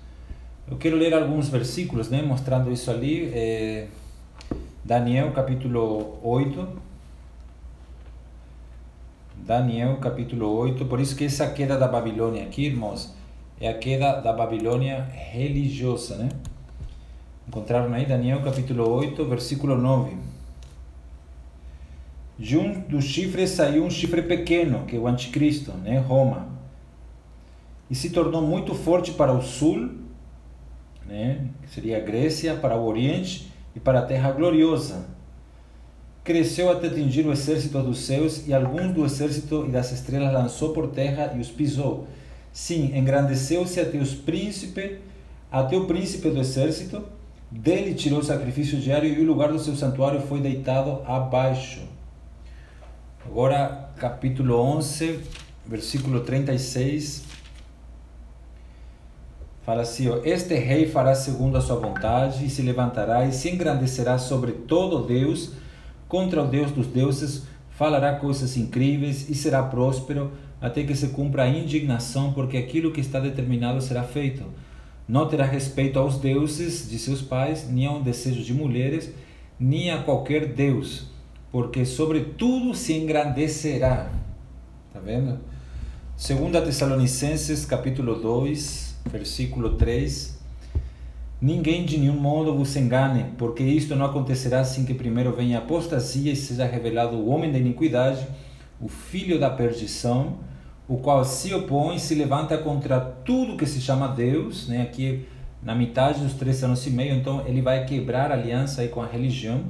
Eu 0.69 0.77
quero 0.77 0.95
ler 0.95 1.13
alguns 1.13 1.50
versículos, 1.50 2.09
né? 2.09 2.21
Mostrando 2.21 2.71
isso 2.71 2.89
ali. 2.89 3.29
É... 3.33 3.88
Daniel 4.83 5.31
capítulo 5.31 6.19
8 6.21 6.85
Daniel 9.45 9.97
capítulo 9.97 10.50
8. 10.57 10.85
Por 10.85 11.00
isso 11.00 11.15
que 11.15 11.25
essa 11.25 11.47
queda 11.47 11.77
da 11.77 11.88
Babilônia 11.88 12.43
aqui, 12.43 12.65
irmãos, 12.65 13.13
é 13.62 13.69
a 13.69 13.77
queda 13.77 14.19
da 14.19 14.33
Babilônia 14.33 15.03
religiosa, 15.13 16.15
né? 16.15 16.29
Encontraram 17.47 17.93
aí 17.93 18.07
Daniel 18.07 18.41
capítulo 18.41 18.89
8, 18.89 19.24
versículo 19.25 19.77
9. 19.77 20.17
De 22.38 22.58
um 22.58 22.82
dos 22.82 23.06
chifres 23.06 23.51
saiu 23.51 23.86
um 23.86 23.89
chifre 23.89 24.22
pequeno, 24.22 24.86
que 24.86 24.96
é 24.96 25.00
o 25.00 25.08
anticristo, 25.08 25.72
né? 25.72 25.98
Roma. 26.00 26.50
E 27.89 27.96
se 27.96 28.10
tornou 28.10 28.42
muito 28.42 28.74
forte 28.74 29.12
para 29.12 29.32
o 29.32 29.42
sul, 29.42 29.92
né? 31.06 31.48
que 31.62 31.70
seria 31.70 31.98
a 31.98 32.01
Grécia, 32.01 32.56
para 32.56 32.75
o 32.75 32.86
oriente 32.86 33.51
e 33.75 33.80
para 33.80 34.00
a 34.00 34.06
terra 34.06 34.32
gloriosa 34.32 35.15
cresceu 36.25 36.72
até 36.72 36.88
atingir 36.88 37.24
o 37.27 37.32
exército 37.32 37.80
dos 37.84 38.00
céus, 38.00 38.48
e 38.48 38.54
alguns 38.54 38.92
do 38.92 39.06
exército 39.06 39.63
e 39.68 39.72
das 39.72 39.92
estrelas 39.92 40.34
lançou 40.34 40.74
por 40.74 40.88
terra 40.88 41.32
e 41.36 41.39
os 41.39 41.50
pisou. 41.50 42.08
Sim, 42.51 42.98
engrandeceu-se 42.98 43.80
até 43.80 44.00
os 44.00 44.15
príncipe, 44.15 44.98
até 45.51 45.77
o 45.77 45.86
príncipe 45.86 46.32
do 46.32 46.39
exército, 46.39 47.04
dele 47.51 47.94
tirou 47.94 48.20
o 48.20 48.24
sacrifício 48.24 48.80
diário 48.80 49.08
e 49.08 49.22
o 49.22 49.27
lugar 49.27 49.51
do 49.51 49.60
seu 49.60 49.75
santuário 49.75 50.20
foi 50.20 50.42
deitado 50.42 51.04
abaixo. 51.06 51.82
Agora, 53.25 53.89
capítulo 53.98 54.55
11, 54.62 55.20
versículo 55.65 56.22
36. 56.22 57.25
Fala 59.65 59.82
assim: 59.82 60.08
Este 60.24 60.53
rei 60.53 60.88
fará 60.88 61.15
segundo 61.15 61.58
a 61.58 61.62
sua 61.62 61.75
vontade, 61.75 62.46
e 62.46 62.50
se 62.50 62.62
levantará 62.62 63.25
e 63.25 63.34
se 63.34 63.50
engrandecerá 63.50 64.20
sobre 64.20 64.51
todo 64.51 65.05
Deus 65.05 65.53
contra 66.08 66.44
o 66.44 66.48
Deus 66.48 66.72
dos 66.72 66.86
deuses, 66.86 67.48
falará 67.72 68.15
coisas 68.15 68.55
incríveis 68.55 69.27
e 69.27 69.34
será 69.34 69.63
próspero 69.63 70.32
até 70.62 70.84
que 70.84 70.96
se 70.96 71.08
cumpra 71.10 71.44
a 71.44 71.50
indignação, 71.50 72.32
porque 72.32 72.58
aquilo 72.58 72.91
que 72.91 73.01
está 73.01 73.20
determinado 73.20 73.82
será 73.82 74.03
feito. 74.03 74.44
Não 75.08 75.27
terá 75.27 75.46
respeito 75.46 76.00
aos 76.00 76.20
deuses 76.20 76.88
de 76.89 76.98
seus 77.00 77.22
pais, 77.22 77.67
nem 77.70 77.88
ao 77.88 78.01
desejo 78.01 78.44
de 78.44 78.53
mulheres, 78.53 79.12
nem 79.60 79.91
a 79.91 80.03
qualquer 80.03 80.53
deus, 80.53 81.14
porque 81.55 81.85
sobre 81.85 82.19
tudo 82.19 82.75
se 82.75 82.91
engrandecerá. 82.91 84.12
Tá 84.93 85.00
vendo? 85.00 85.39
a 86.57 86.62
Tessalonicenses 86.62 87.65
capítulo 87.65 88.15
2, 88.15 88.97
versículo 89.09 89.77
3. 89.77 90.38
Ninguém 91.39 91.85
de 91.85 91.97
nenhum 91.97 92.19
modo 92.19 92.53
vos 92.53 92.75
engane, 92.75 93.27
porque 93.38 93.63
isto 93.63 93.95
não 93.95 94.05
acontecerá 94.05 94.65
sem 94.65 94.83
que 94.83 94.93
primeiro 94.93 95.31
venha 95.31 95.59
a 95.59 95.62
apostasia 95.62 96.33
e 96.33 96.35
seja 96.35 96.65
revelado 96.65 97.15
o 97.15 97.29
homem 97.29 97.50
da 97.50 97.57
iniquidade, 97.57 98.27
o 98.81 98.89
filho 98.89 99.39
da 99.39 99.50
perdição, 99.50 100.39
o 100.89 100.97
qual 100.97 101.24
se 101.24 101.53
opõe, 101.53 102.00
se 102.00 102.15
levanta 102.15 102.57
contra 102.57 103.00
tudo 103.00 103.55
que 103.55 103.65
se 103.65 103.79
chama 103.79 104.09
Deus, 104.09 104.67
né? 104.67 104.81
Aqui 104.81 105.25
na 105.63 105.74
metade 105.74 106.19
dos 106.19 106.33
três 106.33 106.62
anos 106.65 106.85
e 106.85 106.89
meio, 106.89 107.15
então 107.15 107.47
ele 107.47 107.62
vai 107.62 107.85
quebrar 107.85 108.29
aliança 108.29 108.81
aí 108.81 108.89
com 108.89 109.01
a 109.01 109.07
religião 109.07 109.63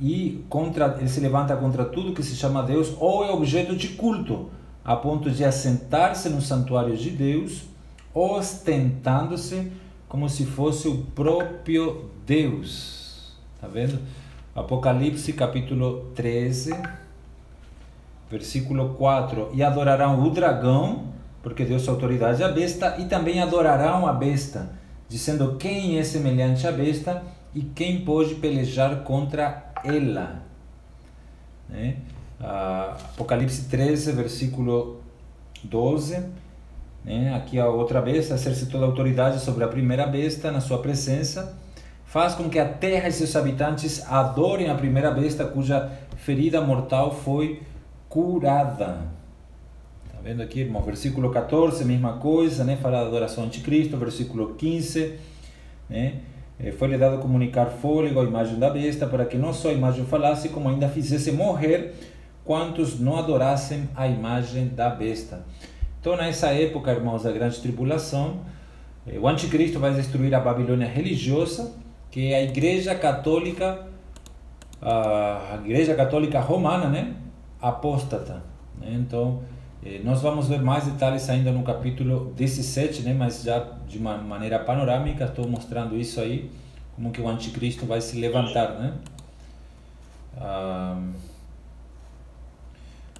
e 0.00 0.44
contra 0.48 0.96
ele 0.98 1.08
se 1.08 1.20
levanta 1.20 1.56
contra 1.56 1.84
tudo 1.84 2.12
que 2.12 2.22
se 2.22 2.34
chama 2.34 2.62
Deus 2.62 2.92
ou 2.98 3.24
é 3.24 3.30
objeto 3.30 3.76
de 3.76 3.88
culto, 3.88 4.50
a 4.84 4.96
ponto 4.96 5.30
de 5.30 5.44
assentar-se 5.44 6.28
no 6.28 6.42
santuário 6.42 6.96
de 6.96 7.10
Deus, 7.10 7.62
ostentando-se 8.12 9.70
como 10.08 10.28
se 10.28 10.44
fosse 10.44 10.88
o 10.88 10.98
próprio 11.14 12.10
Deus. 12.26 13.34
Tá 13.60 13.66
vendo? 13.66 13.98
Apocalipse 14.54 15.32
capítulo 15.32 16.10
13, 16.14 16.72
versículo 18.30 18.90
4. 18.94 19.50
E 19.54 19.62
adorarão 19.62 20.22
o 20.22 20.30
dragão, 20.30 21.06
porque 21.42 21.64
deu 21.64 21.78
sua 21.78 21.94
autoridade 21.94 22.42
à 22.42 22.48
besta, 22.48 22.96
e 22.98 23.06
também 23.06 23.40
adorarão 23.40 24.06
a 24.06 24.12
besta, 24.12 24.70
dizendo 25.08 25.56
quem 25.56 25.98
é 25.98 26.04
semelhante 26.04 26.66
à 26.66 26.72
besta 26.72 27.22
e 27.54 27.62
quem 27.62 28.04
pode 28.04 28.34
pelejar 28.36 29.02
contra 29.02 29.63
ela. 29.84 30.42
Né? 31.68 31.98
Ah, 32.40 32.96
Apocalipse 33.12 33.68
13, 33.68 34.12
versículo 34.12 35.00
12. 35.62 36.22
Né? 37.04 37.34
Aqui 37.34 37.58
a 37.58 37.68
outra 37.68 38.00
besta, 38.00 38.34
exerce 38.34 38.66
toda 38.66 38.84
a 38.84 38.88
autoridade 38.88 39.40
sobre 39.40 39.64
a 39.64 39.68
primeira 39.68 40.06
besta 40.06 40.50
na 40.50 40.60
sua 40.60 40.78
presença. 40.78 41.56
Faz 42.06 42.34
com 42.34 42.48
que 42.48 42.58
a 42.58 42.68
terra 42.68 43.08
e 43.08 43.12
seus 43.12 43.34
habitantes 43.34 44.04
adorem 44.10 44.70
a 44.70 44.74
primeira 44.74 45.10
besta 45.10 45.44
cuja 45.44 45.90
ferida 46.16 46.60
mortal 46.60 47.12
foi 47.12 47.62
curada. 48.08 49.00
Tá 50.12 50.20
vendo 50.22 50.40
aqui, 50.40 50.60
irmão? 50.60 50.80
Versículo 50.82 51.30
14, 51.30 51.84
mesma 51.84 52.14
coisa, 52.18 52.62
né? 52.62 52.76
Fala 52.76 53.00
da 53.00 53.08
adoração 53.08 53.48
de 53.48 53.60
Cristo. 53.60 53.96
Versículo 53.96 54.54
15, 54.54 55.18
né? 55.90 56.20
Eh, 56.58 56.70
foi-lhe 56.72 56.96
dado 56.96 57.18
comunicar 57.18 57.66
fôlego 57.66 58.20
à 58.20 58.24
imagem 58.24 58.58
da 58.58 58.70
besta, 58.70 59.06
para 59.06 59.24
que 59.24 59.36
não 59.36 59.52
só 59.52 59.68
a 59.68 59.72
imagem 59.72 60.04
falasse, 60.04 60.48
como 60.48 60.68
ainda 60.68 60.88
fizesse 60.88 61.32
morrer 61.32 61.94
quantos 62.44 63.00
não 63.00 63.16
adorassem 63.16 63.88
a 63.94 64.06
imagem 64.06 64.68
da 64.68 64.88
besta. 64.88 65.44
Então, 66.00 66.16
nessa 66.16 66.48
época, 66.48 66.92
irmãos, 66.92 67.22
da 67.22 67.32
grande 67.32 67.60
tribulação, 67.60 68.40
eh, 69.06 69.18
o 69.18 69.26
anticristo 69.26 69.78
vai 69.78 69.92
destruir 69.94 70.34
a 70.34 70.40
Babilônia 70.40 70.86
religiosa, 70.86 71.72
que 72.10 72.32
é 72.32 72.36
a 72.36 72.42
igreja 72.42 72.94
católica, 72.94 73.86
a 74.80 75.58
igreja 75.64 75.94
católica 75.94 76.38
romana, 76.38 76.88
né? 76.88 77.14
Apóstata. 77.60 78.42
Né? 78.78 78.88
Então, 78.92 79.42
nós 80.02 80.22
vamos 80.22 80.48
ver 80.48 80.62
mais 80.62 80.86
detalhes 80.86 81.28
ainda 81.28 81.52
no 81.52 81.62
capítulo 81.62 82.32
17, 82.36 83.02
né? 83.02 83.12
mas 83.12 83.42
já 83.42 83.58
de 83.86 83.98
uma 83.98 84.16
maneira 84.16 84.58
panorâmica, 84.58 85.24
estou 85.24 85.46
mostrando 85.46 85.94
isso 85.98 86.20
aí, 86.20 86.50
como 86.96 87.10
que 87.10 87.20
o 87.20 87.28
anticristo 87.28 87.84
vai 87.84 88.00
se 88.00 88.18
levantar. 88.18 88.70
Né? 88.78 88.94
Ah, 90.38 90.98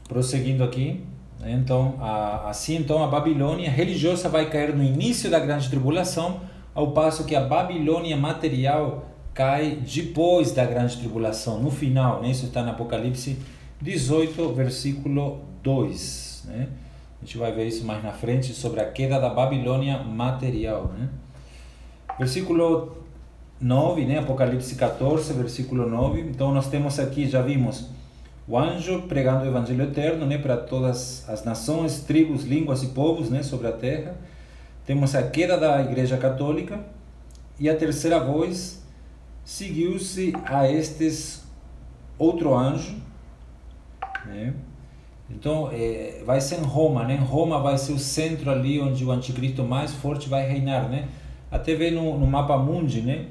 prosseguindo 0.09 0.65
aqui, 0.65 1.05
né? 1.39 1.53
então, 1.53 1.97
a, 2.01 2.49
assim 2.49 2.77
então 2.77 3.05
a 3.05 3.09
Babilônia 3.09 3.71
religiosa 3.71 4.31
vai 4.31 4.49
cair 4.49 4.75
no 4.75 4.83
início 4.83 5.31
da 5.31 5.39
grande 5.39 5.69
tribulação, 5.69 6.41
ao 6.75 6.93
passo 6.93 7.25
que 7.25 7.37
a 7.37 7.43
Babilônia 7.43 8.17
material 8.17 9.07
cai 9.35 9.83
depois 9.83 10.53
da 10.53 10.65
grande 10.65 10.97
tribulação, 10.97 11.61
no 11.61 11.71
final, 11.71 12.23
né? 12.23 12.31
isso 12.31 12.47
está 12.47 12.63
no 12.63 12.71
Apocalipse 12.71 13.39
18, 13.83 14.53
versículo 14.55 15.41
2. 15.63 16.34
Né? 16.45 16.69
A 17.21 17.25
gente 17.25 17.39
vai 17.39 17.53
ver 17.53 17.67
isso 17.67 17.85
mais 17.85 18.03
na 18.03 18.13
frente 18.13 18.53
sobre 18.53 18.81
a 18.81 18.91
queda 18.91 19.19
da 19.19 19.31
Babilônia 19.31 19.99
material. 19.99 20.93
Né? 20.99 21.09
Versículo 22.19 23.05
9, 23.61 24.05
né? 24.05 24.19
Apocalipse 24.19 24.75
14, 24.75 25.33
versículo 25.33 25.89
9. 25.89 26.21
Então 26.21 26.53
nós 26.53 26.69
temos 26.69 26.99
aqui, 26.99 27.27
já 27.27 27.41
vimos, 27.41 27.89
o 28.47 28.59
anjo 28.59 29.03
pregando 29.03 29.45
o 29.45 29.49
evangelho 29.49 29.85
eterno 29.85 30.27
né? 30.27 30.39
para 30.39 30.57
todas 30.57 31.29
as 31.29 31.45
nações, 31.45 32.01
tribos, 32.01 32.45
línguas 32.45 32.83
e 32.83 32.89
povos 32.89 33.31
né? 33.31 33.43
sobre 33.43 33.69
a 33.69 33.73
terra. 33.73 34.17
Temos 34.85 35.15
a 35.15 35.23
queda 35.23 35.57
da 35.57 35.81
Igreja 35.81 36.19
Católica. 36.19 36.79
E 37.59 37.71
a 37.71 37.77
terceira 37.77 38.19
voz 38.19 38.83
seguiu-se 39.45 40.33
a 40.45 40.69
estes 40.69 41.45
outro 42.19 42.55
anjo, 42.55 42.97
né? 44.27 44.55
Então, 45.31 45.71
é, 45.73 46.23
vai 46.25 46.41
ser 46.41 46.61
em 46.61 46.65
Roma, 46.65 47.05
né? 47.05 47.17
Roma 47.17 47.59
vai 47.59 47.79
ser 47.79 47.93
o 47.93 47.99
centro 47.99 48.51
ali 48.51 48.81
onde 48.81 49.05
o 49.05 49.11
anticristo 49.11 49.65
mais 49.65 49.93
forte 49.95 50.29
vai 50.29 50.47
reinar, 50.47 50.89
né? 50.89 51.09
Até 51.51 51.75
vê 51.75 51.91
no, 51.91 52.19
no 52.19 52.27
mapa 52.27 52.57
mundi, 52.59 53.01
né? 53.01 53.27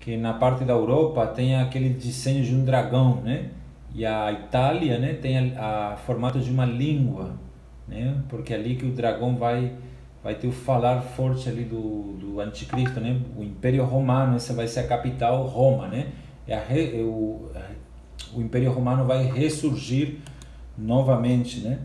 Que 0.00 0.16
na 0.16 0.34
parte 0.34 0.64
da 0.64 0.72
Europa 0.72 1.26
tem 1.26 1.56
aquele 1.56 1.90
desenho 1.90 2.44
de 2.44 2.54
um 2.54 2.64
dragão, 2.64 3.20
né? 3.22 3.50
E 3.94 4.04
a 4.06 4.32
Itália, 4.32 4.98
né? 4.98 5.14
Tem 5.14 5.54
a, 5.56 5.92
a 5.92 5.96
formato 5.96 6.40
de 6.40 6.50
uma 6.50 6.64
língua, 6.64 7.34
né? 7.86 8.16
Porque 8.28 8.52
é 8.54 8.56
ali 8.56 8.76
que 8.76 8.86
o 8.86 8.92
dragão 8.92 9.36
vai 9.36 9.72
vai 10.22 10.34
ter 10.34 10.46
o 10.46 10.52
falar 10.52 11.02
forte 11.02 11.50
ali 11.50 11.64
do, 11.64 12.14
do 12.18 12.40
anticristo, 12.40 12.98
né? 12.98 13.20
O 13.36 13.42
Império 13.44 13.84
Romano, 13.84 14.36
essa 14.36 14.54
vai 14.54 14.66
ser 14.66 14.80
a 14.80 14.86
capital, 14.86 15.44
Roma, 15.44 15.86
né? 15.88 16.06
É 16.48 16.54
a, 16.54 16.62
é 16.70 17.02
o, 17.02 17.50
o 18.34 18.40
Império 18.40 18.72
Romano 18.72 19.04
vai 19.04 19.26
ressurgir 19.26 20.20
novamente, 20.76 21.60
né? 21.60 21.78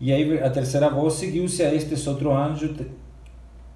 E 0.00 0.12
aí 0.12 0.42
a 0.42 0.48
terceira 0.48 0.88
voz 0.88 1.14
seguiu-se 1.14 1.62
a 1.62 1.74
este 1.74 2.08
outro 2.08 2.34
anjo, 2.34 2.74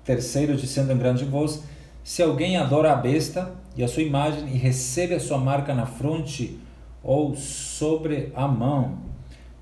terceiro 0.03 0.57
dizendo 0.57 0.93
em 0.93 0.97
grande 0.97 1.25
voz: 1.25 1.63
Se 2.03 2.23
alguém 2.23 2.57
adora 2.57 2.93
a 2.93 2.97
besta 2.97 3.53
e 3.77 3.85
a 3.85 3.89
sua 3.89 4.03
imagem 4.03 4.49
e 4.49 4.57
recebe 4.57 5.15
a 5.15 5.21
sua 5.21 5.37
marca 5.37 5.75
na 5.75 5.85
fronte 5.85 6.59
ou 7.03 7.37
sobre 7.37 8.33
a 8.35 8.49
mão, 8.49 8.99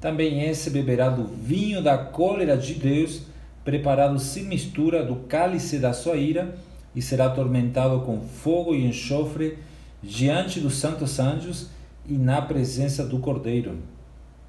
também 0.00 0.44
esse 0.44 0.70
beberá 0.70 1.08
do 1.08 1.24
vinho 1.24 1.82
da 1.82 1.98
cólera 1.98 2.56
de 2.56 2.74
Deus, 2.74 3.22
preparado 3.64 4.18
sem 4.20 4.44
mistura 4.44 5.04
do 5.04 5.16
cálice 5.16 5.78
da 5.78 5.92
sua 5.92 6.16
ira, 6.16 6.54
e 6.94 7.02
será 7.02 7.26
atormentado 7.26 8.00
com 8.02 8.20
fogo 8.20 8.74
e 8.74 8.84
enxofre 8.84 9.58
diante 10.02 10.60
dos 10.60 10.74
santos 10.74 11.18
anjos 11.18 11.70
e 12.06 12.12
na 12.12 12.40
presença 12.42 13.04
do 13.04 13.18
Cordeiro 13.18 13.78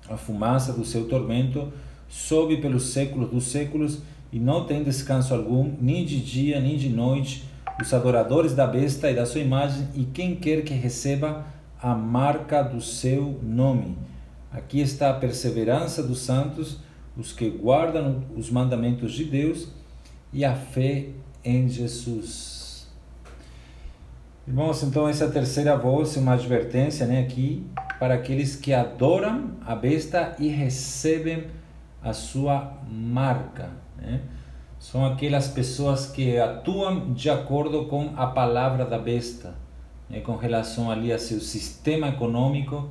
a 0.10 0.18
fumaça 0.18 0.74
do 0.74 0.86
seu 0.86 1.08
tormento 1.08 1.72
sobe 2.08 2.58
pelos 2.58 2.89
séculos 2.89 3.30
dos 3.30 3.46
séculos 3.46 4.02
e 4.32 4.39
não 4.39 4.66
tem 4.66 4.84
descanso 4.84 5.34
algum, 5.34 5.74
nem 5.80 6.06
de 6.06 6.20
dia 6.20 6.60
nem 6.60 6.78
de 6.78 6.89
noite, 6.89 7.44
os 7.82 7.94
adoradores 7.94 8.54
da 8.54 8.68
besta 8.68 9.10
e 9.10 9.16
da 9.16 9.26
sua 9.26 9.42
imagem, 9.42 9.88
e 9.96 10.06
quem 10.06 10.36
quer 10.36 10.63
que 10.63 10.74
receba 10.74 11.46
a 11.82 11.94
marca 11.94 12.62
do 12.62 12.82
seu 12.82 13.39
nome. 13.42 13.98
Aqui 14.52 14.80
está 14.80 15.10
a 15.10 15.13
perseverança 15.13 16.04
dos 16.04 16.20
santos, 16.20 16.80
os 17.18 17.32
que 17.32 17.50
guardam 17.50 18.24
os 18.36 18.50
mandamentos 18.50 19.13
de 19.13 19.26
Deus 19.26 19.68
e 20.32 20.46
a 20.46 20.56
fé 20.56 21.08
em 21.44 21.68
Jesus. 21.68 22.88
Irmãos, 24.48 24.84
então 24.84 25.08
essa 25.08 25.28
terceira 25.30 25.76
voz 25.76 26.16
é 26.18 26.20
uma 26.20 26.34
advertência, 26.34 27.06
né, 27.06 27.22
aqui 27.22 27.66
para 28.00 28.16
aqueles 28.16 28.56
que 28.56 28.74
adoram 28.74 29.52
a 29.66 29.76
besta 29.76 30.36
e 30.40 30.48
recebem 30.48 31.48
a 32.02 32.14
sua 32.14 32.78
marca. 32.90 33.70
Né? 33.98 34.22
São 34.80 35.06
aquelas 35.06 35.48
pessoas 35.48 36.08
que 36.08 36.38
atuam 36.38 37.14
de 37.14 37.30
acordo 37.30 37.86
com 37.86 38.14
a 38.18 38.28
palavra 38.28 38.86
da 38.86 39.00
besta, 39.00 39.56
né? 40.10 40.20
com 40.20 40.36
relação 40.36 40.92
ali 40.92 41.14
a 41.14 41.18
seu 41.18 41.40
sistema 41.40 42.10
econômico, 42.10 42.90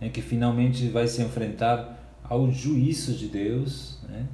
né? 0.00 0.08
que 0.08 0.22
finalmente 0.22 0.88
vai 0.88 1.06
se 1.06 1.22
enfrentar 1.22 1.98
ao 2.24 2.50
juízo 2.50 3.12
de 3.12 3.28
Deus. 3.28 4.00
Né? 4.08 4.26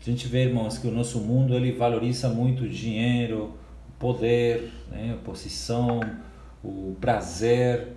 A 0.00 0.02
gente 0.02 0.26
vê, 0.26 0.44
irmãos, 0.44 0.78
que 0.78 0.88
o 0.88 0.90
nosso 0.90 1.20
mundo 1.20 1.54
ele 1.54 1.72
valoriza 1.72 2.30
muito 2.30 2.64
o 2.64 2.68
dinheiro, 2.68 3.54
o 3.88 3.92
poder, 3.98 4.72
né? 4.90 5.14
a 5.14 5.22
posição, 5.22 6.00
o 6.64 6.96
prazer, 6.98 7.96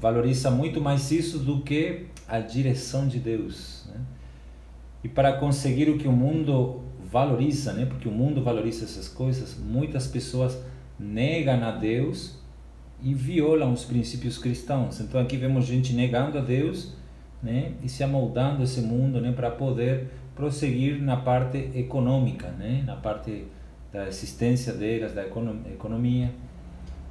valoriza 0.00 0.50
muito 0.50 0.80
mais 0.80 1.10
isso 1.10 1.38
do 1.38 1.60
que 1.60 2.06
a 2.28 2.38
direção 2.38 3.08
de 3.08 3.18
Deus. 3.18 3.86
Né? 3.92 4.00
E 5.04 5.08
para 5.08 5.32
conseguir 5.32 5.90
o 5.90 5.98
que 5.98 6.06
o 6.06 6.12
mundo 6.12 6.82
valoriza, 7.10 7.72
né? 7.72 7.86
porque 7.86 8.08
o 8.08 8.12
mundo 8.12 8.42
valoriza 8.42 8.84
essas 8.84 9.08
coisas, 9.08 9.58
muitas 9.58 10.06
pessoas 10.06 10.58
negam 10.98 11.62
a 11.64 11.72
Deus 11.72 12.38
e 13.02 13.12
violam 13.14 13.72
os 13.72 13.84
princípios 13.84 14.38
cristãos. 14.38 15.00
Então 15.00 15.20
aqui 15.20 15.36
vemos 15.36 15.64
gente 15.66 15.92
negando 15.92 16.38
a 16.38 16.40
Deus 16.40 16.94
né? 17.42 17.72
e 17.82 17.88
se 17.88 18.04
amoldando 18.04 18.62
esse 18.62 18.80
mundo 18.80 19.20
né? 19.20 19.32
para 19.32 19.50
poder 19.50 20.08
prosseguir 20.36 21.02
na 21.02 21.16
parte 21.16 21.70
econômica, 21.74 22.48
né? 22.52 22.82
na 22.86 22.96
parte 22.96 23.44
da 23.92 24.06
existência 24.06 24.72
delas, 24.72 25.12
da 25.12 25.26
economia. 25.26 26.30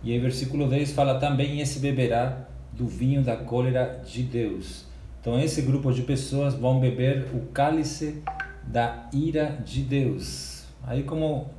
E 0.03 0.13
aí, 0.13 0.19
versículo 0.19 0.67
10 0.67 0.91
fala 0.91 1.19
também: 1.19 1.59
esse 1.59 1.79
beberá 1.79 2.47
do 2.71 2.87
vinho 2.87 3.21
da 3.21 3.35
cólera 3.35 4.01
de 4.05 4.23
Deus. 4.23 4.85
Então, 5.19 5.39
esse 5.39 5.61
grupo 5.61 5.91
de 5.91 6.03
pessoas 6.03 6.53
vão 6.53 6.79
beber 6.79 7.27
o 7.33 7.47
cálice 7.47 8.23
da 8.65 9.09
ira 9.11 9.61
de 9.65 9.81
Deus. 9.81 10.63
Aí, 10.83 11.03
como 11.03 11.49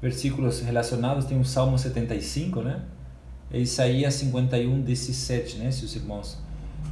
versículos 0.00 0.60
relacionados, 0.60 1.24
tem 1.24 1.38
o 1.38 1.44
Salmo 1.44 1.78
75, 1.78 2.62
né? 2.62 2.82
E 3.50 3.60
Isaías 3.60 4.14
51, 4.14 4.80
17, 4.80 5.56
né? 5.58 5.70
Se 5.70 5.84
os 5.84 5.96
irmãos 5.96 6.38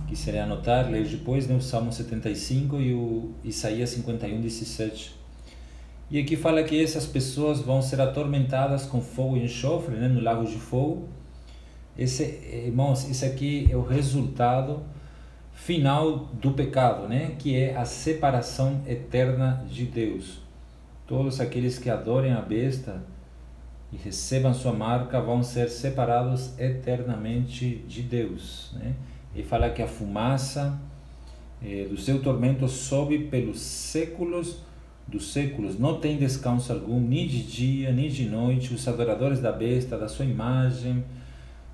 quiserem 0.08 0.40
anotar, 0.40 0.90
ler 0.90 1.06
depois, 1.06 1.46
né? 1.46 1.54
O 1.54 1.60
Salmo 1.60 1.92
75 1.92 2.80
e 2.80 2.92
o 2.92 3.32
Isaías 3.44 3.90
51, 3.90 4.40
17. 4.40 5.19
E 6.10 6.18
aqui 6.18 6.34
fala 6.34 6.64
que 6.64 6.82
essas 6.82 7.06
pessoas 7.06 7.60
vão 7.60 7.80
ser 7.80 8.00
atormentadas 8.00 8.84
com 8.84 9.00
fogo 9.00 9.36
e 9.36 9.44
enxofre, 9.44 9.94
né? 9.94 10.08
No 10.08 10.20
lago 10.20 10.44
de 10.44 10.56
fogo. 10.56 11.08
Esse, 11.96 12.24
irmãos, 12.64 13.08
isso 13.08 13.24
aqui 13.24 13.68
é 13.70 13.76
o 13.76 13.82
resultado 13.82 14.82
final 15.54 16.28
do 16.32 16.50
pecado, 16.50 17.06
né? 17.06 17.36
Que 17.38 17.54
é 17.54 17.76
a 17.76 17.84
separação 17.84 18.82
eterna 18.88 19.64
de 19.70 19.84
Deus. 19.84 20.40
Todos 21.06 21.40
aqueles 21.40 21.78
que 21.78 21.88
adorem 21.88 22.32
a 22.32 22.40
besta 22.40 23.04
e 23.92 23.96
recebam 23.96 24.52
sua 24.52 24.72
marca 24.72 25.20
vão 25.20 25.44
ser 25.44 25.68
separados 25.68 26.58
eternamente 26.58 27.84
de 27.86 28.02
Deus, 28.02 28.72
né? 28.74 28.96
E 29.32 29.44
fala 29.44 29.70
que 29.70 29.80
a 29.80 29.86
fumaça 29.86 30.76
eh, 31.62 31.86
do 31.88 31.96
seu 31.96 32.20
tormento 32.20 32.66
sobe 32.66 33.26
pelos 33.26 33.60
séculos 33.60 34.68
dos 35.10 35.32
séculos, 35.32 35.78
não 35.78 35.98
tem 35.98 36.16
descanso 36.16 36.72
algum, 36.72 37.00
nem 37.00 37.26
de 37.26 37.42
dia, 37.42 37.92
nem 37.92 38.08
de 38.08 38.26
noite, 38.26 38.72
os 38.72 38.86
adoradores 38.86 39.40
da 39.40 39.50
besta, 39.50 39.98
da 39.98 40.08
sua 40.08 40.24
imagem. 40.24 41.04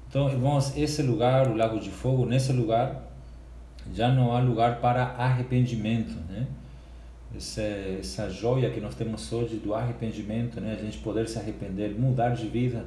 Então, 0.09 0.29
irmãos, 0.31 0.77
esse 0.77 1.03
lugar, 1.03 1.49
o 1.49 1.55
Lago 1.55 1.79
de 1.79 1.91
Fogo, 1.91 2.25
nesse 2.25 2.51
lugar, 2.53 3.07
já 3.93 4.09
não 4.09 4.35
há 4.35 4.41
lugar 4.41 4.81
para 4.81 5.03
arrependimento, 5.19 6.15
né? 6.31 6.47
Essa, 7.37 7.61
essa 7.61 8.31
joia 8.31 8.71
que 8.71 8.81
nós 8.81 8.95
temos 8.95 9.31
hoje 9.31 9.57
do 9.57 9.75
arrependimento, 9.75 10.59
né? 10.59 10.77
A 10.79 10.83
gente 10.83 10.99
poder 10.99 11.29
se 11.29 11.39
arrepender, 11.39 11.91
mudar 11.99 12.31
de 12.31 12.47
vida, 12.47 12.87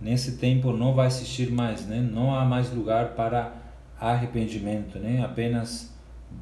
nesse 0.00 0.36
tempo 0.36 0.72
não 0.72 0.94
vai 0.94 1.08
existir 1.08 1.50
mais, 1.50 1.86
né? 1.86 2.00
Não 2.00 2.32
há 2.32 2.44
mais 2.44 2.72
lugar 2.72 3.14
para 3.14 3.52
arrependimento, 3.98 5.00
né? 5.00 5.24
Apenas 5.24 5.92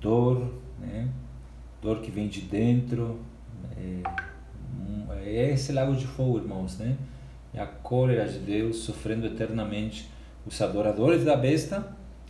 dor, 0.01 0.53
né? 0.79 1.09
Dor 1.81 2.01
que 2.01 2.11
vem 2.11 2.29
de 2.29 2.43
dentro. 2.43 3.19
É, 3.77 4.03
é 5.25 5.53
esse 5.53 5.73
lago 5.73 5.95
de 5.95 6.07
fogo, 6.07 6.39
irmãos, 6.39 6.79
né? 6.79 6.97
É 7.53 7.61
a 7.61 7.67
cólera 7.67 8.27
de 8.27 8.39
Deus 8.39 8.79
sofrendo 8.79 9.27
eternamente 9.27 10.09
os 10.47 10.61
adoradores 10.61 11.25
da 11.25 11.37
besta 11.37 11.87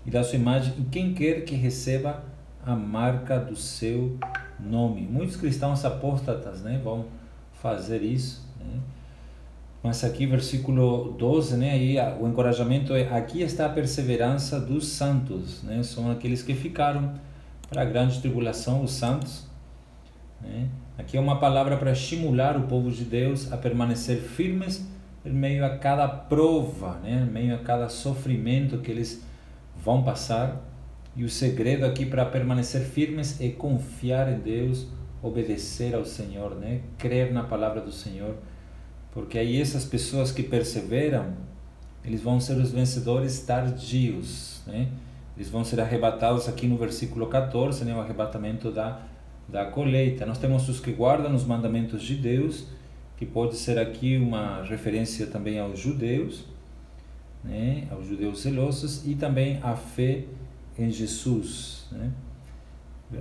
e 0.06 0.10
da 0.10 0.22
sua 0.24 0.38
imagem 0.38 0.74
e 0.78 0.84
quem 0.84 1.12
quer 1.12 1.44
que 1.44 1.54
receba 1.54 2.24
a 2.64 2.74
marca 2.74 3.38
do 3.38 3.56
seu 3.56 4.18
nome. 4.58 5.02
Muitos 5.02 5.36
cristãos 5.36 5.84
apóstatas 5.84 6.62
né, 6.62 6.80
vão 6.82 7.06
fazer 7.54 8.02
isso. 8.02 8.46
Né? 8.58 8.80
Mas 9.82 10.02
aqui, 10.04 10.26
versículo 10.26 11.12
12, 11.12 11.56
né, 11.56 11.70
aí, 11.70 11.96
o 12.20 12.26
encorajamento 12.28 12.94
é: 12.94 13.08
aqui 13.16 13.42
está 13.42 13.66
a 13.66 13.68
perseverança 13.68 14.60
dos 14.60 14.88
santos. 14.88 15.62
Né? 15.62 15.82
São 15.82 16.10
aqueles 16.10 16.42
que 16.42 16.54
ficaram 16.54 17.14
para 17.68 17.82
a 17.82 17.84
grande 17.84 18.20
tribulação, 18.20 18.82
os 18.82 18.92
santos. 18.92 19.46
Né? 20.40 20.68
Aqui 20.98 21.16
é 21.16 21.20
uma 21.20 21.38
palavra 21.38 21.76
para 21.76 21.92
estimular 21.92 22.56
o 22.56 22.62
povo 22.62 22.90
de 22.90 23.04
Deus 23.04 23.52
a 23.52 23.56
permanecer 23.56 24.18
firmes 24.18 24.84
em 25.24 25.30
meio 25.30 25.64
a 25.64 25.78
cada 25.78 26.08
prova, 26.08 26.98
né? 26.98 27.24
em 27.24 27.32
meio 27.32 27.54
a 27.54 27.58
cada 27.58 27.88
sofrimento 27.88 28.78
que 28.78 28.90
eles 28.90 29.24
vão 29.76 30.02
passar. 30.02 30.60
E 31.14 31.22
o 31.22 31.30
segredo 31.30 31.86
aqui 31.86 32.04
para 32.04 32.24
permanecer 32.24 32.80
firmes 32.82 33.40
é 33.40 33.48
confiar 33.48 34.28
em 34.28 34.40
Deus, 34.40 34.88
obedecer 35.22 35.94
ao 35.94 36.04
Senhor, 36.04 36.56
né? 36.56 36.80
crer 36.98 37.32
na 37.32 37.44
palavra 37.44 37.80
do 37.80 37.92
Senhor. 37.92 38.34
Porque 39.12 39.38
aí 39.38 39.60
essas 39.60 39.84
pessoas 39.84 40.32
que 40.32 40.42
perseveram, 40.42 41.32
eles 42.04 42.20
vão 42.20 42.40
ser 42.40 42.56
os 42.56 42.72
vencedores 42.72 43.38
tardios. 43.38 44.62
Né? 44.66 44.88
Eles 45.36 45.48
vão 45.48 45.64
ser 45.64 45.80
arrebatados 45.80 46.48
aqui 46.48 46.66
no 46.66 46.76
versículo 46.76 47.28
14, 47.28 47.84
né? 47.84 47.94
o 47.94 48.00
arrebatamento 48.00 48.72
da, 48.72 49.00
da 49.48 49.64
colheita. 49.64 50.26
Nós 50.26 50.38
temos 50.38 50.68
os 50.68 50.80
que 50.80 50.92
guardam 50.92 51.34
os 51.34 51.44
mandamentos 51.44 52.02
de 52.02 52.14
Deus, 52.14 52.66
que 53.16 53.24
pode 53.24 53.56
ser 53.56 53.78
aqui 53.78 54.16
uma 54.16 54.62
referência 54.62 55.26
também 55.26 55.58
aos 55.58 55.78
judeus 55.78 56.44
né, 57.44 57.84
aos 57.90 58.06
judeus 58.06 58.42
zelosos 58.42 59.06
e 59.06 59.14
também 59.14 59.58
a 59.62 59.74
fé 59.74 60.24
em 60.78 60.90
Jesus. 60.90 61.86
Né? 61.90 62.10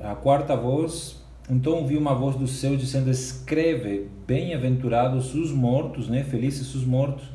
A 0.04 0.16
quarta 0.16 0.56
voz, 0.56 1.24
então 1.50 1.74
ouvi 1.74 1.96
uma 1.98 2.14
voz 2.14 2.36
do 2.36 2.48
céu 2.48 2.76
dizendo: 2.76 3.10
Escreve, 3.10 4.10
bem-aventurados 4.26 5.34
os 5.34 5.52
mortos, 5.52 6.10
né, 6.10 6.24
felizes 6.24 6.74
os 6.76 6.86
mortos, 6.86 7.26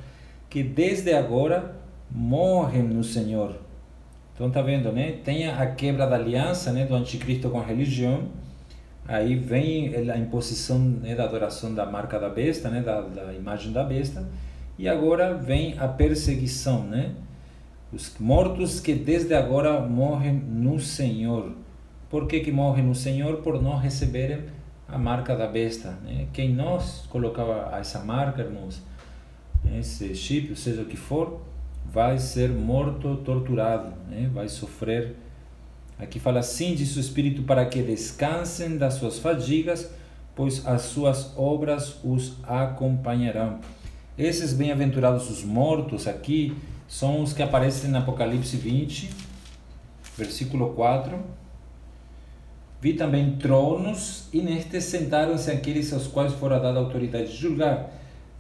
que 0.50 0.62
desde 0.62 1.12
agora 1.14 1.76
morrem 2.10 2.82
no 2.82 3.02
Senhor. 3.02 3.56
Então 4.34 4.50
tá 4.50 4.60
vendo, 4.60 4.90
né? 4.92 5.12
Tem 5.24 5.48
a 5.48 5.66
quebra 5.66 6.06
da 6.06 6.16
aliança, 6.16 6.72
né, 6.72 6.84
do 6.84 6.94
anticristo 6.94 7.48
com 7.48 7.60
a 7.60 7.64
religião. 7.64 8.28
Aí 9.06 9.34
vem 9.34 9.94
a 10.10 10.16
imposição 10.16 10.78
né, 10.78 11.14
da 11.14 11.24
adoração 11.24 11.74
da 11.74 11.84
marca 11.84 12.18
da 12.18 12.28
besta, 12.28 12.70
né, 12.70 12.80
da, 12.80 13.00
da 13.00 13.32
imagem 13.32 13.72
da 13.72 13.82
besta 13.82 14.24
e 14.78 14.88
agora 14.88 15.34
vem 15.34 15.78
a 15.78 15.86
perseguição, 15.86 16.82
né? 16.84 17.14
Os 17.92 18.16
mortos 18.18 18.80
que 18.80 18.94
desde 18.94 19.34
agora 19.34 19.80
morrem 19.80 20.32
no 20.32 20.80
Senhor. 20.80 21.52
Por 22.08 22.26
que, 22.26 22.40
que 22.40 22.50
morrem 22.50 22.84
no 22.84 22.94
Senhor? 22.94 23.38
Por 23.42 23.62
não 23.62 23.76
receberem 23.76 24.40
a 24.88 24.96
marca 24.96 25.36
da 25.36 25.46
besta. 25.46 25.90
Né? 26.02 26.26
Quem 26.32 26.54
nós 26.54 27.06
colocava 27.10 27.76
essa 27.78 28.00
marca, 28.00 28.42
irmãos, 28.42 28.82
esse 29.78 30.14
chip, 30.14 30.56
seja 30.56 30.82
o 30.82 30.86
que 30.86 30.96
for, 30.96 31.42
vai 31.86 32.18
ser 32.18 32.48
morto, 32.48 33.16
torturado, 33.18 33.92
né? 34.08 34.30
vai 34.32 34.48
sofrer. 34.48 35.14
Aqui 36.02 36.18
fala 36.18 36.40
assim: 36.40 36.74
diz 36.74 36.96
o 36.96 37.00
Espírito, 37.00 37.42
para 37.42 37.64
que 37.64 37.80
descansem 37.80 38.76
das 38.76 38.94
suas 38.94 39.18
fadigas, 39.18 39.88
pois 40.34 40.66
as 40.66 40.82
suas 40.82 41.32
obras 41.36 41.96
os 42.02 42.34
acompanharão. 42.42 43.60
Esses 44.18 44.52
bem-aventurados 44.52 45.30
os 45.30 45.44
mortos 45.44 46.08
aqui 46.08 46.54
são 46.88 47.22
os 47.22 47.32
que 47.32 47.42
aparecem 47.42 47.90
no 47.90 47.98
Apocalipse 47.98 48.56
20, 48.56 49.10
versículo 50.18 50.70
4. 50.74 51.18
Vi 52.80 52.94
também 52.94 53.36
tronos, 53.36 54.28
e 54.32 54.42
nestes 54.42 54.84
sentaram-se 54.84 55.50
aqueles 55.50 55.92
aos 55.92 56.08
quais 56.08 56.32
fora 56.32 56.58
dada 56.58 56.80
a 56.80 56.82
autoridade 56.82 57.28
de 57.28 57.36
julgar. 57.36 57.90